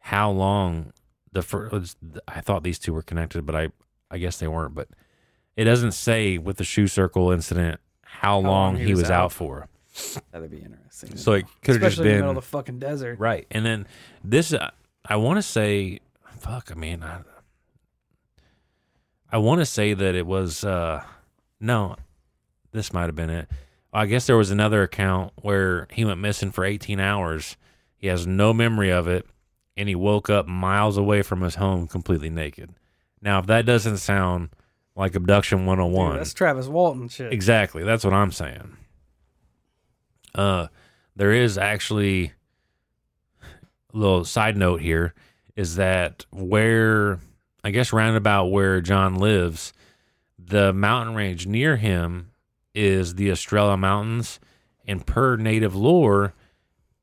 how 0.00 0.30
long 0.30 0.92
the 1.32 1.42
first. 1.42 1.96
I 2.28 2.40
thought 2.40 2.62
these 2.62 2.78
two 2.78 2.92
were 2.92 3.02
connected, 3.02 3.46
but 3.46 3.54
I 3.54 3.68
I 4.10 4.18
guess 4.18 4.38
they 4.38 4.48
weren't. 4.48 4.74
But 4.74 4.88
it 5.56 5.64
doesn't 5.64 5.92
say 5.92 6.38
with 6.38 6.56
the 6.56 6.64
shoe 6.64 6.86
circle 6.86 7.30
incident 7.30 7.80
how, 8.02 8.38
long, 8.38 8.76
he, 8.76 8.94
was, 8.94 9.10
out, 9.10 9.32
for. 9.32 9.68
That'd 10.30 10.50
be 10.50 10.58
interesting. 10.58 11.16
So 11.16 11.32
it 11.32 11.46
could 11.62 11.76
have 11.76 11.82
just 11.82 11.92
Especially 11.94 12.02
in 12.02 12.08
the 12.08 12.10
been 12.10 12.16
middle 12.20 12.30
of 12.30 12.36
the 12.36 12.42
fucking 12.42 12.78
desert. 12.78 13.18
right. 13.18 13.46
And 13.50 13.64
then 13.64 13.86
this, 14.22 14.52
uh, 14.52 14.70
I 15.04 15.16
want 15.16 15.38
to 15.38 15.42
say, 15.42 16.00
fuck. 16.38 16.70
I 16.70 16.74
mean, 16.74 17.02
I, 17.02 17.20
I 19.32 19.38
want 19.38 19.60
to 19.60 19.66
say 19.66 19.94
that 19.94 20.14
it 20.14 20.26
was. 20.26 20.64
uh 20.64 21.02
No, 21.60 21.96
this 22.72 22.92
might 22.92 23.06
have 23.06 23.16
been 23.16 23.30
it. 23.30 23.48
I 23.92 24.06
guess 24.06 24.26
there 24.26 24.36
was 24.36 24.50
another 24.50 24.82
account 24.82 25.32
where 25.42 25.88
he 25.90 26.04
went 26.04 26.20
missing 26.20 26.52
for 26.52 26.64
18 26.64 27.00
hours. 27.00 27.56
He 27.96 28.06
has 28.06 28.26
no 28.26 28.52
memory 28.52 28.90
of 28.90 29.08
it, 29.08 29.26
and 29.76 29.88
he 29.88 29.94
woke 29.96 30.30
up 30.30 30.46
miles 30.46 30.96
away 30.96 31.22
from 31.22 31.40
his 31.42 31.56
home 31.56 31.88
completely 31.88 32.30
naked. 32.30 32.70
Now, 33.20 33.40
if 33.40 33.46
that 33.46 33.66
doesn't 33.66 33.98
sound 33.98 34.50
like 34.94 35.14
abduction 35.14 35.66
101, 35.66 36.12
Dude, 36.12 36.20
that's 36.20 36.32
Travis 36.34 36.66
Walton 36.68 37.08
shit. 37.08 37.32
Exactly. 37.32 37.82
That's 37.82 38.04
what 38.04 38.14
I'm 38.14 38.32
saying. 38.32 38.76
Uh, 40.34 40.68
there 41.16 41.32
is 41.32 41.58
actually 41.58 42.32
a 43.42 43.96
little 43.96 44.24
side 44.24 44.56
note 44.56 44.80
here 44.80 45.14
is 45.56 45.74
that 45.76 46.24
where 46.30 47.18
I 47.62 47.70
guess 47.70 47.92
roundabout 47.92 48.46
where 48.46 48.80
John 48.80 49.16
lives, 49.16 49.72
the 50.38 50.72
mountain 50.72 51.14
range 51.14 51.46
near 51.46 51.76
him 51.76 52.30
is 52.74 53.16
the 53.16 53.30
Estrella 53.30 53.76
Mountains, 53.76 54.40
and 54.86 55.06
per 55.06 55.36
native 55.36 55.74
lore, 55.74 56.34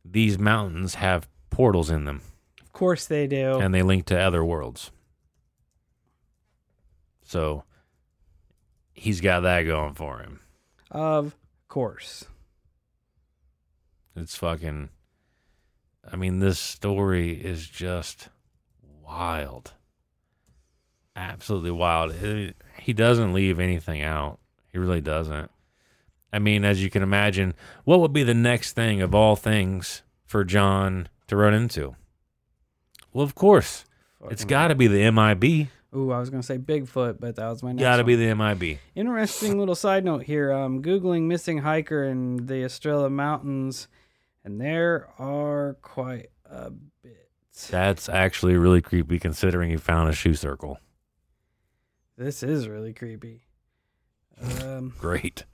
these 0.04 0.40
mountains 0.40 0.96
have 0.96 1.28
portals 1.50 1.90
in 1.90 2.06
them, 2.06 2.22
Of 2.62 2.72
course 2.74 3.06
they 3.06 3.28
do. 3.28 3.60
and 3.60 3.74
they 3.74 3.84
link 3.84 4.06
to 4.08 4.20
other 4.20 4.44
worlds. 4.44 4.92
So 7.24 7.64
he's 8.94 9.22
got 9.22 9.42
that 9.42 9.64
going 9.64 9.94
for 9.94 10.20
him. 10.20 10.40
of 10.92 11.36
course. 11.68 12.26
It's 14.16 14.36
fucking. 14.36 14.90
I 16.10 16.16
mean, 16.16 16.40
this 16.40 16.58
story 16.58 17.34
is 17.34 17.68
just 17.68 18.30
wild. 19.06 19.74
Absolutely 21.18 21.72
wild. 21.72 22.12
It- 22.12 22.56
he 22.80 22.94
doesn't 22.94 23.34
leave 23.34 23.60
anything 23.60 24.02
out. 24.04 24.40
He 24.72 24.78
really 24.78 25.02
doesn't. 25.02 25.50
I 26.32 26.40
mean, 26.40 26.64
as 26.64 26.82
you 26.84 26.90
can 26.90 27.02
imagine, 27.04 27.54
what 27.84 28.00
would 28.00 28.14
be 28.14 28.24
the 28.24 28.34
next 28.36 28.74
thing 28.74 29.02
of 29.02 29.16
all 29.16 29.36
things 29.36 30.04
for 30.26 30.44
John 30.44 31.10
to 31.28 31.36
run 31.36 31.54
into? 31.54 31.96
Well, 33.14 33.24
of 33.24 33.34
course, 33.34 33.86
it's 34.30 34.46
got 34.46 34.68
to 34.68 34.76
be 34.76 34.88
the 34.88 35.10
MIB. 35.12 35.70
Ooh, 35.96 36.12
I 36.12 36.20
was 36.20 36.30
gonna 36.30 36.44
say 36.44 36.58
Bigfoot, 36.58 37.20
but 37.20 37.38
that 37.38 37.48
was 37.50 37.64
my 37.64 37.72
next. 37.72 37.82
Got 37.82 37.96
to 37.96 38.04
one. 38.04 38.08
be 38.08 38.16
the 38.16 38.36
MIB. 38.36 38.80
Interesting 38.94 39.58
little 39.58 39.74
side 39.74 40.06
note 40.06 40.24
here. 40.24 40.52
I'm 40.52 40.84
googling 40.84 41.24
missing 41.24 41.60
hiker 41.60 42.04
in 42.04 42.46
the 42.46 42.64
Estrella 42.64 43.10
Mountains, 43.10 43.88
and 44.44 44.62
there 44.62 45.08
are 45.18 45.78
quite 45.82 46.28
a 46.46 46.70
bit. 47.02 47.30
That's 47.72 48.08
actually 48.10 48.56
really 48.58 48.82
creepy 48.82 49.18
considering 49.18 49.72
he 49.72 49.78
found 49.78 50.10
a 50.10 50.14
shoe 50.14 50.36
circle. 50.36 50.78
This 52.18 52.42
is 52.44 52.68
really 52.68 52.94
creepy. 52.94 53.44
Um, 54.42 54.94
Great. 55.00 55.46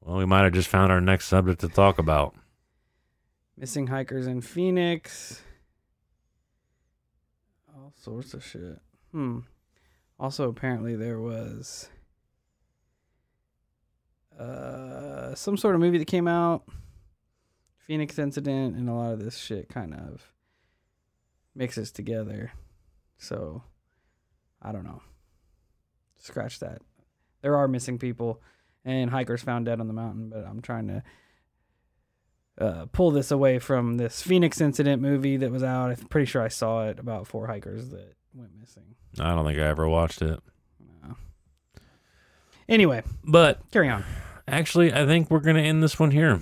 Well, 0.00 0.16
we 0.16 0.26
might 0.26 0.44
have 0.44 0.52
just 0.52 0.68
found 0.68 0.92
our 0.92 1.00
next 1.00 1.26
subject 1.26 1.60
to 1.62 1.68
talk 1.68 1.98
about. 1.98 2.34
missing 3.56 3.86
hikers 3.88 4.26
in 4.26 4.40
Phoenix. 4.40 5.42
All 7.74 7.92
sorts 7.96 8.34
of 8.34 8.44
shit. 8.44 8.78
Hmm. 9.12 9.40
Also, 10.20 10.48
apparently 10.48 10.96
there 10.96 11.20
was 11.20 11.88
uh 14.38 15.34
some 15.34 15.56
sort 15.56 15.74
of 15.74 15.80
movie 15.80 15.98
that 15.98 16.06
came 16.06 16.28
out, 16.28 16.62
Phoenix 17.78 18.18
incident, 18.18 18.76
and 18.76 18.88
a 18.88 18.92
lot 18.92 19.12
of 19.12 19.20
this 19.20 19.36
shit 19.36 19.68
kind 19.68 19.94
of 19.94 20.32
mixes 21.54 21.90
together. 21.90 22.52
So, 23.16 23.62
I 24.62 24.70
don't 24.72 24.84
know. 24.84 25.02
Scratch 26.18 26.58
that. 26.60 26.82
There 27.42 27.56
are 27.56 27.68
missing 27.68 27.98
people 27.98 28.40
and 28.84 29.10
hikers 29.10 29.42
found 29.42 29.66
dead 29.66 29.80
on 29.80 29.86
the 29.86 29.92
mountain, 29.94 30.28
but 30.30 30.44
I'm 30.46 30.60
trying 30.60 30.88
to 30.88 31.02
uh, 32.58 32.86
pull 32.92 33.10
this 33.10 33.30
away 33.30 33.58
from 33.58 33.96
this 33.96 34.22
Phoenix 34.22 34.60
incident 34.60 35.00
movie 35.02 35.36
that 35.36 35.50
was 35.50 35.62
out. 35.62 35.90
I'm 35.90 35.96
pretty 36.06 36.26
sure 36.26 36.42
I 36.42 36.48
saw 36.48 36.88
it 36.88 36.98
about 36.98 37.26
four 37.26 37.46
hikers 37.46 37.90
that 37.90 38.14
went 38.34 38.50
missing. 38.58 38.94
I 39.20 39.34
don't 39.34 39.44
think 39.44 39.58
I 39.58 39.62
ever 39.62 39.88
watched 39.88 40.22
it. 40.22 40.40
No. 41.02 41.16
Anyway, 42.68 43.02
But 43.24 43.60
carry 43.70 43.88
on. 43.88 44.04
actually, 44.46 44.92
I 44.92 45.06
think 45.06 45.30
we're 45.30 45.40
going 45.40 45.56
to 45.56 45.62
end 45.62 45.82
this 45.82 45.98
one 45.98 46.10
here. 46.10 46.40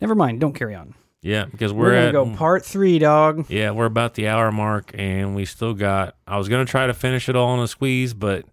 Never 0.00 0.14
mind. 0.14 0.40
Don't 0.40 0.54
carry 0.54 0.74
on. 0.74 0.94
Yeah, 1.20 1.46
because 1.46 1.72
We're, 1.72 1.86
we're, 1.86 1.94
gonna 1.94 2.06
at 2.06 2.12
go 2.12 2.36
part 2.36 2.64
three, 2.64 2.98
dog. 3.00 3.46
Yeah, 3.48 3.72
we're 3.72 3.86
about 3.86 4.14
the 4.14 4.28
hour 4.28 4.52
mark 4.52 4.92
and 4.94 5.34
we 5.34 5.44
still 5.46 5.74
got 5.74 6.14
I 6.28 6.38
was 6.38 6.48
going 6.48 6.64
to 6.64 6.70
try 6.70 6.86
to 6.86 6.94
finish 6.94 7.28
it 7.28 7.34
all 7.34 7.54
in 7.54 7.60
a 7.60 7.66
squeeze, 7.66 8.14
but 8.14 8.44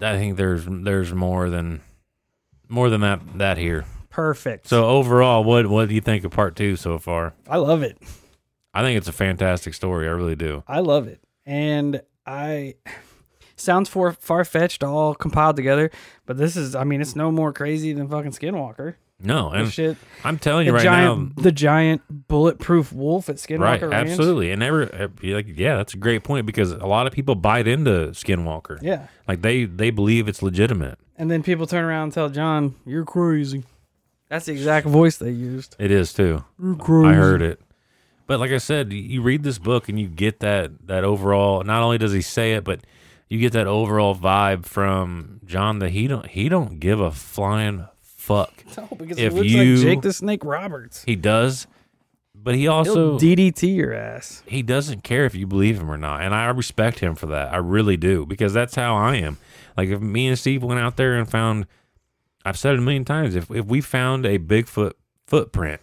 I 0.00 0.16
think 0.16 0.36
there's 0.36 0.64
there's 0.66 1.12
more 1.12 1.50
than 1.50 1.80
more 2.68 2.90
than 2.90 3.00
that 3.02 3.20
that 3.36 3.58
here. 3.58 3.84
Perfect. 4.10 4.68
So 4.68 4.86
overall, 4.86 5.44
what 5.44 5.66
what 5.66 5.88
do 5.88 5.94
you 5.94 6.00
think 6.00 6.24
of 6.24 6.30
part 6.32 6.56
2 6.56 6.76
so 6.76 6.98
far? 6.98 7.34
I 7.48 7.56
love 7.56 7.82
it. 7.82 7.98
I 8.74 8.82
think 8.82 8.98
it's 8.98 9.08
a 9.08 9.12
fantastic 9.12 9.74
story. 9.74 10.06
I 10.06 10.10
really 10.10 10.36
do. 10.36 10.62
I 10.66 10.80
love 10.80 11.08
it. 11.08 11.20
And 11.46 12.02
I 12.26 12.74
sounds 13.56 13.88
for 13.88 14.12
far 14.12 14.44
fetched 14.44 14.84
all 14.84 15.14
compiled 15.14 15.56
together, 15.56 15.90
but 16.26 16.36
this 16.36 16.56
is 16.56 16.74
I 16.74 16.84
mean, 16.84 17.00
it's 17.00 17.16
no 17.16 17.30
more 17.32 17.52
crazy 17.52 17.92
than 17.92 18.08
fucking 18.08 18.32
Skinwalker. 18.32 18.94
No, 19.20 19.50
and 19.50 19.72
shit. 19.72 19.96
I'm 20.22 20.38
telling 20.38 20.66
The 20.66 20.70
you 20.70 20.76
right 20.76 20.82
giant 20.84 21.36
now, 21.36 21.42
the 21.42 21.50
giant 21.50 22.28
bulletproof 22.28 22.92
wolf 22.92 23.28
at 23.28 23.36
Skinwalker 23.36 23.60
right, 23.60 23.82
Ranch. 23.82 24.10
absolutely. 24.10 24.52
And 24.52 24.60
never 24.60 24.84
uh, 24.94 25.08
like, 25.24 25.46
yeah, 25.58 25.76
that's 25.76 25.92
a 25.94 25.96
great 25.96 26.22
point 26.22 26.46
because 26.46 26.70
a 26.70 26.86
lot 26.86 27.08
of 27.08 27.12
people 27.12 27.34
bite 27.34 27.66
into 27.66 28.10
Skinwalker. 28.12 28.78
Yeah. 28.80 29.08
Like 29.26 29.42
they 29.42 29.64
they 29.64 29.90
believe 29.90 30.28
it's 30.28 30.40
legitimate. 30.42 30.98
And 31.16 31.28
then 31.30 31.42
people 31.42 31.66
turn 31.66 31.84
around 31.84 32.04
and 32.04 32.12
tell 32.12 32.28
John, 32.28 32.76
"You're 32.86 33.04
crazy." 33.04 33.64
That's 34.28 34.46
the 34.46 34.52
exact 34.52 34.86
voice 34.86 35.16
they 35.16 35.30
used. 35.32 35.74
It 35.80 35.90
is 35.90 36.12
too. 36.12 36.44
You're 36.62 36.76
crazy. 36.76 37.08
I 37.08 37.14
heard 37.14 37.42
it. 37.42 37.60
But 38.28 38.38
like 38.40 38.52
I 38.52 38.58
said, 38.58 38.92
you- 38.92 39.00
you 39.02 39.22
read 39.22 39.42
this 39.42 39.58
book 39.58 39.88
and 39.88 39.98
you 39.98 40.06
get 40.06 40.38
that 40.40 40.86
that 40.86 41.02
overall. 41.02 41.64
Not 41.64 41.82
only 41.82 41.98
does 41.98 42.12
he 42.12 42.20
say 42.20 42.52
it, 42.52 42.62
but 42.62 42.82
you 43.28 43.40
get 43.40 43.52
that 43.54 43.66
overall 43.66 44.14
vibe 44.14 44.64
from 44.64 45.40
John 45.44 45.80
that 45.80 45.90
he 45.90 46.06
don't 46.06 46.26
he 46.26 46.48
don't 46.48 46.78
give 46.78 47.00
a 47.00 47.10
flying 47.10 47.86
fuck. 48.28 48.64
No, 48.76 48.86
because 48.96 49.18
If 49.18 49.32
it 49.32 49.36
looks 49.36 49.48
you- 49.48 49.74
like 49.76 49.82
Jake 49.84 50.02
the 50.02 50.12
Snake 50.12 50.44
Roberts. 50.44 51.02
He 51.04 51.16
does, 51.16 51.66
but 52.34 52.54
he 52.54 52.62
He'll 52.62 52.72
also 52.74 53.18
DDT 53.18 53.74
your 53.74 53.92
ass. 53.92 54.42
he 54.46 54.62
doesn't 54.62 55.02
care 55.02 55.24
if 55.24 55.34
you 55.34 55.46
believe 55.46 55.80
him 55.80 55.90
or 55.90 55.96
not, 55.98 56.20
and 56.22 56.34
I 56.34 56.46
respect 56.50 57.00
him 57.00 57.14
for 57.16 57.26
that. 57.26 57.52
I 57.52 57.56
really 57.56 57.96
do 57.96 58.24
because 58.26 58.52
that's 58.52 58.74
how 58.76 58.94
I 58.94 59.16
am. 59.16 59.38
Like 59.76 59.88
if 59.88 60.00
me 60.00 60.28
and 60.28 60.38
Steve 60.38 60.62
went 60.62 60.78
out 60.80 60.96
there 60.96 61.16
and 61.16 61.28
found, 61.28 61.66
I've 62.44 62.58
said 62.58 62.74
it 62.74 62.78
a 62.78 62.82
million 62.82 63.04
times, 63.04 63.34
if 63.34 63.50
if 63.50 63.66
we 63.66 63.80
found 63.80 64.24
a 64.26 64.38
Bigfoot 64.38 64.92
footprint 65.26 65.80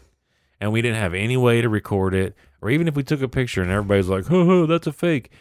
and 0.62 0.72
we 0.72 0.82
didn't 0.82 0.98
have 0.98 1.14
any 1.14 1.36
way 1.38 1.62
to 1.62 1.68
record 1.70 2.14
it, 2.14 2.34
or 2.62 2.70
even 2.70 2.88
if 2.88 2.96
we 2.96 3.04
took 3.04 3.22
a 3.22 3.28
picture 3.28 3.62
and 3.62 3.72
everybody's 3.72 4.08
like, 4.08 4.32
"Oh, 4.32 4.50
oh, 4.50 4.66
that's 4.66 4.88
a 4.88 4.94
fake," 4.94 5.32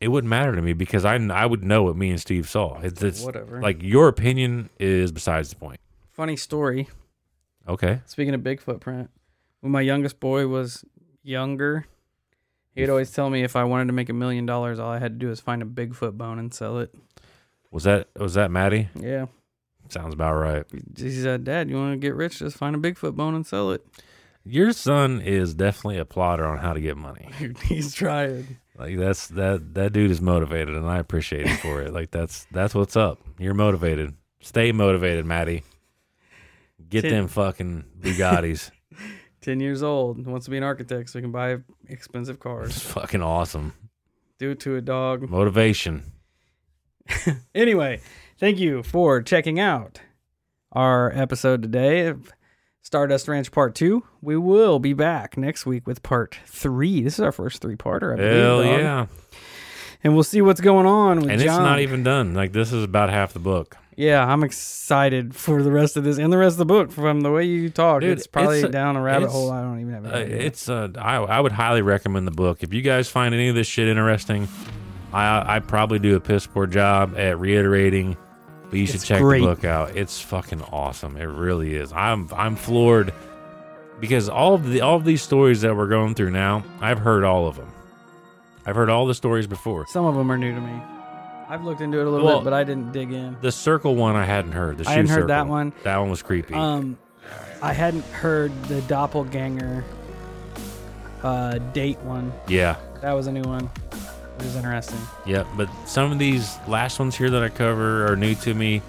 it 0.00 0.08
wouldn't 0.08 0.28
matter 0.30 0.54
to 0.54 0.62
me 0.62 0.72
because 0.72 1.04
I 1.04 1.16
I 1.16 1.46
would 1.46 1.64
know 1.64 1.82
what 1.84 1.96
me 1.96 2.10
and 2.10 2.20
Steve 2.20 2.48
saw. 2.48 2.78
It's, 2.80 3.02
it's 3.02 3.22
Whatever. 3.22 3.60
Like 3.60 3.82
your 3.82 4.06
opinion 4.08 4.70
is 4.78 5.10
besides 5.10 5.50
the 5.50 5.56
point. 5.56 5.80
Funny 6.22 6.36
story. 6.36 6.88
Okay. 7.66 8.00
Speaking 8.06 8.32
of 8.32 8.44
big 8.44 8.60
footprint, 8.60 9.10
when 9.58 9.72
my 9.72 9.80
youngest 9.80 10.20
boy 10.20 10.46
was 10.46 10.84
younger, 11.24 11.86
he'd 12.76 12.88
always 12.88 13.10
tell 13.10 13.28
me 13.28 13.42
if 13.42 13.56
I 13.56 13.64
wanted 13.64 13.88
to 13.88 13.92
make 13.92 14.08
a 14.08 14.12
million 14.12 14.46
dollars, 14.46 14.78
all 14.78 14.88
I 14.88 15.00
had 15.00 15.18
to 15.18 15.26
do 15.26 15.32
is 15.32 15.40
find 15.40 15.62
a 15.62 15.64
Bigfoot 15.64 16.12
bone 16.12 16.38
and 16.38 16.54
sell 16.54 16.78
it. 16.78 16.94
Was 17.72 17.82
that 17.82 18.06
was 18.16 18.34
that 18.34 18.52
Maddie? 18.52 18.88
Yeah. 18.94 19.26
Sounds 19.88 20.14
about 20.14 20.34
right. 20.34 20.64
He 20.96 21.10
said, 21.10 21.42
Dad, 21.42 21.68
you 21.68 21.74
want 21.74 21.94
to 21.94 21.96
get 21.96 22.14
rich? 22.14 22.38
Just 22.38 22.56
find 22.56 22.76
a 22.76 22.78
Bigfoot 22.78 23.16
bone 23.16 23.34
and 23.34 23.44
sell 23.44 23.72
it. 23.72 23.84
Your 24.44 24.72
son 24.72 25.20
is 25.20 25.54
definitely 25.54 25.98
a 25.98 26.04
plotter 26.04 26.46
on 26.46 26.58
how 26.58 26.72
to 26.72 26.80
get 26.80 26.96
money. 26.96 27.30
He's 27.64 27.92
trying. 27.92 28.58
Like 28.78 28.96
that's 28.96 29.26
that 29.26 29.74
that 29.74 29.92
dude 29.92 30.12
is 30.12 30.20
motivated, 30.20 30.76
and 30.76 30.86
I 30.86 30.98
appreciate 30.98 31.48
him 31.48 31.56
for 31.56 31.82
it. 31.82 31.92
Like 31.92 32.12
that's 32.12 32.46
that's 32.52 32.76
what's 32.76 32.94
up. 32.94 33.18
You're 33.40 33.54
motivated. 33.54 34.14
Stay 34.40 34.70
motivated, 34.70 35.26
Maddie. 35.26 35.64
Get 36.92 37.02
Tin- 37.02 37.10
them 37.12 37.28
fucking 37.28 37.84
Bugattis. 38.00 38.70
10 39.40 39.58
years 39.58 39.82
old, 39.82 40.24
wants 40.24 40.44
to 40.44 40.50
be 40.52 40.56
an 40.58 40.62
architect 40.62 41.10
so 41.10 41.18
he 41.18 41.22
can 41.22 41.32
buy 41.32 41.56
expensive 41.88 42.38
cars. 42.38 42.68
it's 42.76 42.80
fucking 42.86 43.20
awesome. 43.22 43.72
Do 44.38 44.50
it 44.52 44.60
to 44.60 44.76
a 44.76 44.80
dog. 44.80 45.28
Motivation. 45.28 46.04
Anyway, 47.54 48.00
thank 48.38 48.58
you 48.58 48.82
for 48.82 49.20
checking 49.20 49.58
out 49.58 50.00
our 50.70 51.10
episode 51.14 51.62
today 51.62 52.06
of 52.06 52.32
Stardust 52.80 53.26
Ranch 53.28 53.50
Part 53.52 53.74
2. 53.74 54.02
We 54.20 54.36
will 54.36 54.78
be 54.78 54.92
back 54.92 55.36
next 55.36 55.66
week 55.66 55.86
with 55.86 56.02
Part 56.02 56.38
3. 56.46 57.02
This 57.02 57.14
is 57.14 57.20
our 57.20 57.32
first 57.32 57.60
three 57.60 57.76
parter, 57.76 58.12
I 58.12 58.16
believe. 58.16 58.32
Hell 58.42 58.62
dog. 58.62 58.80
yeah! 58.80 59.06
And 60.04 60.14
we'll 60.14 60.22
see 60.24 60.40
what's 60.42 60.60
going 60.60 60.86
on 60.86 61.20
with 61.20 61.30
And 61.30 61.40
it's 61.40 61.44
John. 61.44 61.62
not 61.62 61.80
even 61.80 62.02
done. 62.02 62.34
Like 62.34 62.52
this 62.52 62.72
is 62.72 62.82
about 62.84 63.10
half 63.10 63.32
the 63.32 63.38
book. 63.40 63.76
Yeah, 63.96 64.24
I'm 64.26 64.42
excited 64.42 65.34
for 65.34 65.62
the 65.62 65.70
rest 65.70 65.96
of 65.96 66.04
this 66.04 66.16
and 66.18 66.32
the 66.32 66.38
rest 66.38 66.54
of 66.54 66.58
the 66.58 66.64
book. 66.64 66.90
From 66.90 67.20
the 67.20 67.30
way 67.30 67.44
you 67.44 67.68
talk, 67.68 68.00
Dude, 68.00 68.16
it's 68.16 68.26
probably 68.26 68.58
it's 68.60 68.68
a- 68.68 68.72
down 68.72 68.96
a 68.96 69.02
rabbit 69.02 69.28
hole. 69.30 69.50
I 69.50 69.60
don't 69.62 69.80
even 69.80 69.92
have. 69.94 70.06
Uh, 70.06 70.16
idea. 70.16 70.36
it's 70.38 70.68
uh, 70.68 70.88
I 70.98 71.16
I 71.16 71.40
would 71.40 71.52
highly 71.52 71.82
recommend 71.82 72.26
the 72.26 72.30
book. 72.32 72.62
If 72.62 72.72
you 72.72 72.80
guys 72.82 73.08
find 73.10 73.34
any 73.34 73.48
of 73.48 73.54
this 73.54 73.66
shit 73.66 73.88
interesting, 73.88 74.48
I 75.12 75.56
I 75.56 75.58
probably 75.60 75.98
do 75.98 76.16
a 76.16 76.20
piss 76.20 76.46
poor 76.46 76.66
job 76.66 77.14
at 77.18 77.38
reiterating, 77.38 78.16
but 78.70 78.78
you 78.78 78.86
should 78.86 78.96
It's 78.96 79.06
check 79.06 79.20
great. 79.20 79.40
the 79.40 79.46
book 79.46 79.64
out. 79.64 79.94
It's 79.96 80.20
fucking 80.20 80.62
awesome. 80.72 81.16
It 81.18 81.24
really 81.26 81.74
is. 81.76 81.92
I'm 81.92 82.30
I'm 82.34 82.56
floored 82.56 83.12
because 84.00 84.28
all 84.30 84.54
of 84.54 84.70
the 84.70 84.80
all 84.80 84.96
of 84.96 85.04
these 85.04 85.20
stories 85.22 85.60
that 85.60 85.76
we're 85.76 85.88
going 85.88 86.14
through 86.14 86.30
now, 86.30 86.64
I've 86.80 86.98
heard 86.98 87.24
all 87.24 87.46
of 87.46 87.56
them. 87.56 87.68
I've 88.64 88.76
heard 88.76 88.88
all 88.88 89.06
the 89.06 89.14
stories 89.14 89.46
before. 89.46 89.86
Some 89.88 90.06
of 90.06 90.14
them 90.14 90.30
are 90.32 90.38
new 90.38 90.54
to 90.54 90.60
me. 90.60 90.80
I've 91.52 91.64
looked 91.64 91.82
into 91.82 92.00
it 92.00 92.06
a 92.06 92.10
little 92.10 92.24
Well, 92.26 92.38
bit, 92.38 92.44
but 92.44 92.52
I 92.54 92.64
didn't 92.64 92.92
dig 92.92 93.12
in. 93.12 93.36
The 93.42 93.52
circle 93.52 93.94
one 93.94 94.16
I 94.16 94.24
hadn't 94.24 94.52
heard. 94.52 94.78
The 94.78 94.88
I 94.88 94.92
hadn't 94.92 95.08
shoe 95.08 95.12
heard 95.12 95.28
that 95.28 95.46
one. 95.46 95.74
That 95.82 95.98
one 95.98 96.08
was 96.08 96.22
creepy. 96.22 96.54
Um, 96.54 96.96
I 97.60 97.74
hadn't 97.74 98.06
heard 98.06 98.50
the 98.64 98.80
doppelganger 98.82 99.84
uh, 101.22 101.58
date 101.74 101.98
one. 101.98 102.32
yeah. 102.48 102.76
That 103.02 103.12
was 103.12 103.26
a 103.26 103.32
new 103.32 103.42
one. 103.42 103.68
It 104.38 104.44
was 104.44 104.56
interesting. 104.56 104.98
Yeah, 105.26 105.44
but 105.54 105.68
some 105.86 106.10
of 106.10 106.18
these 106.18 106.56
last 106.66 106.98
ones 106.98 107.16
here 107.16 107.28
that 107.28 107.42
I 107.42 107.50
cover 107.50 108.10
are 108.10 108.16
new 108.16 108.34
to 108.36 108.54
me, 108.54 108.80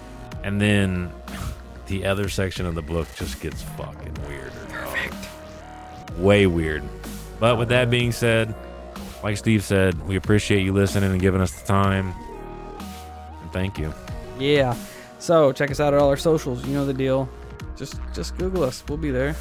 and 0.42 0.58
then 0.58 1.12
the 1.86 2.06
other 2.06 2.30
section 2.30 2.64
of 2.64 2.74
the 2.74 2.82
book 2.82 3.08
just 3.14 3.42
gets 3.42 3.60
fucking 3.60 4.16
weirder. 4.26 4.50
Perfect. 4.70 5.14
Way 6.16 6.46
weird. 6.46 6.82
But 7.40 7.58
with 7.58 7.68
that 7.68 7.90
being 7.90 8.10
said, 8.10 8.54
like 9.22 9.36
Steve 9.36 9.62
said, 9.62 10.08
we 10.08 10.16
appreciate 10.16 10.62
you 10.62 10.72
listening 10.72 11.10
and 11.10 11.20
giving 11.20 11.42
us 11.42 11.52
the 11.60 11.66
time. 11.66 12.14
Thank 13.54 13.78
you. 13.78 13.94
Yeah. 14.36 14.74
So 15.20 15.52
check 15.52 15.70
us 15.70 15.78
out 15.78 15.94
at 15.94 16.00
all 16.00 16.08
our 16.08 16.16
socials. 16.16 16.66
You 16.66 16.74
know 16.74 16.84
the 16.84 16.92
deal. 16.92 17.28
Just 17.76 18.00
just 18.12 18.36
Google 18.36 18.64
us. 18.64 18.82
We'll 18.88 18.98
be 18.98 19.12
there. 19.12 19.36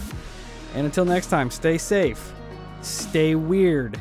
And 0.75 0.85
until 0.85 1.03
next 1.03 1.27
time, 1.27 1.49
stay 1.49 1.79
safe, 1.79 2.31
stay 2.83 3.33
weird, 3.33 3.99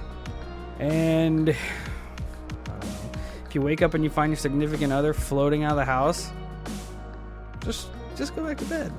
and 0.79 1.49
I 2.69 2.69
don't 2.69 2.81
know. 2.85 3.11
if 3.47 3.55
you 3.55 3.63
wake 3.63 3.81
up 3.81 3.95
and 3.95 4.05
you 4.05 4.11
find 4.11 4.31
your 4.31 4.37
significant 4.37 4.93
other 4.93 5.15
floating 5.15 5.65
out 5.65 5.71
of 5.71 5.77
the 5.79 5.87
house, 5.87 6.31
just 7.61 7.89
just 8.15 8.37
go 8.37 8.45
back 8.45 8.59
to 8.59 8.67
bed. 8.67 8.93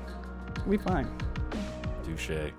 We'll 0.66 0.78
be 0.78 0.82
fine. 0.82 1.08
Touche. 2.04 2.50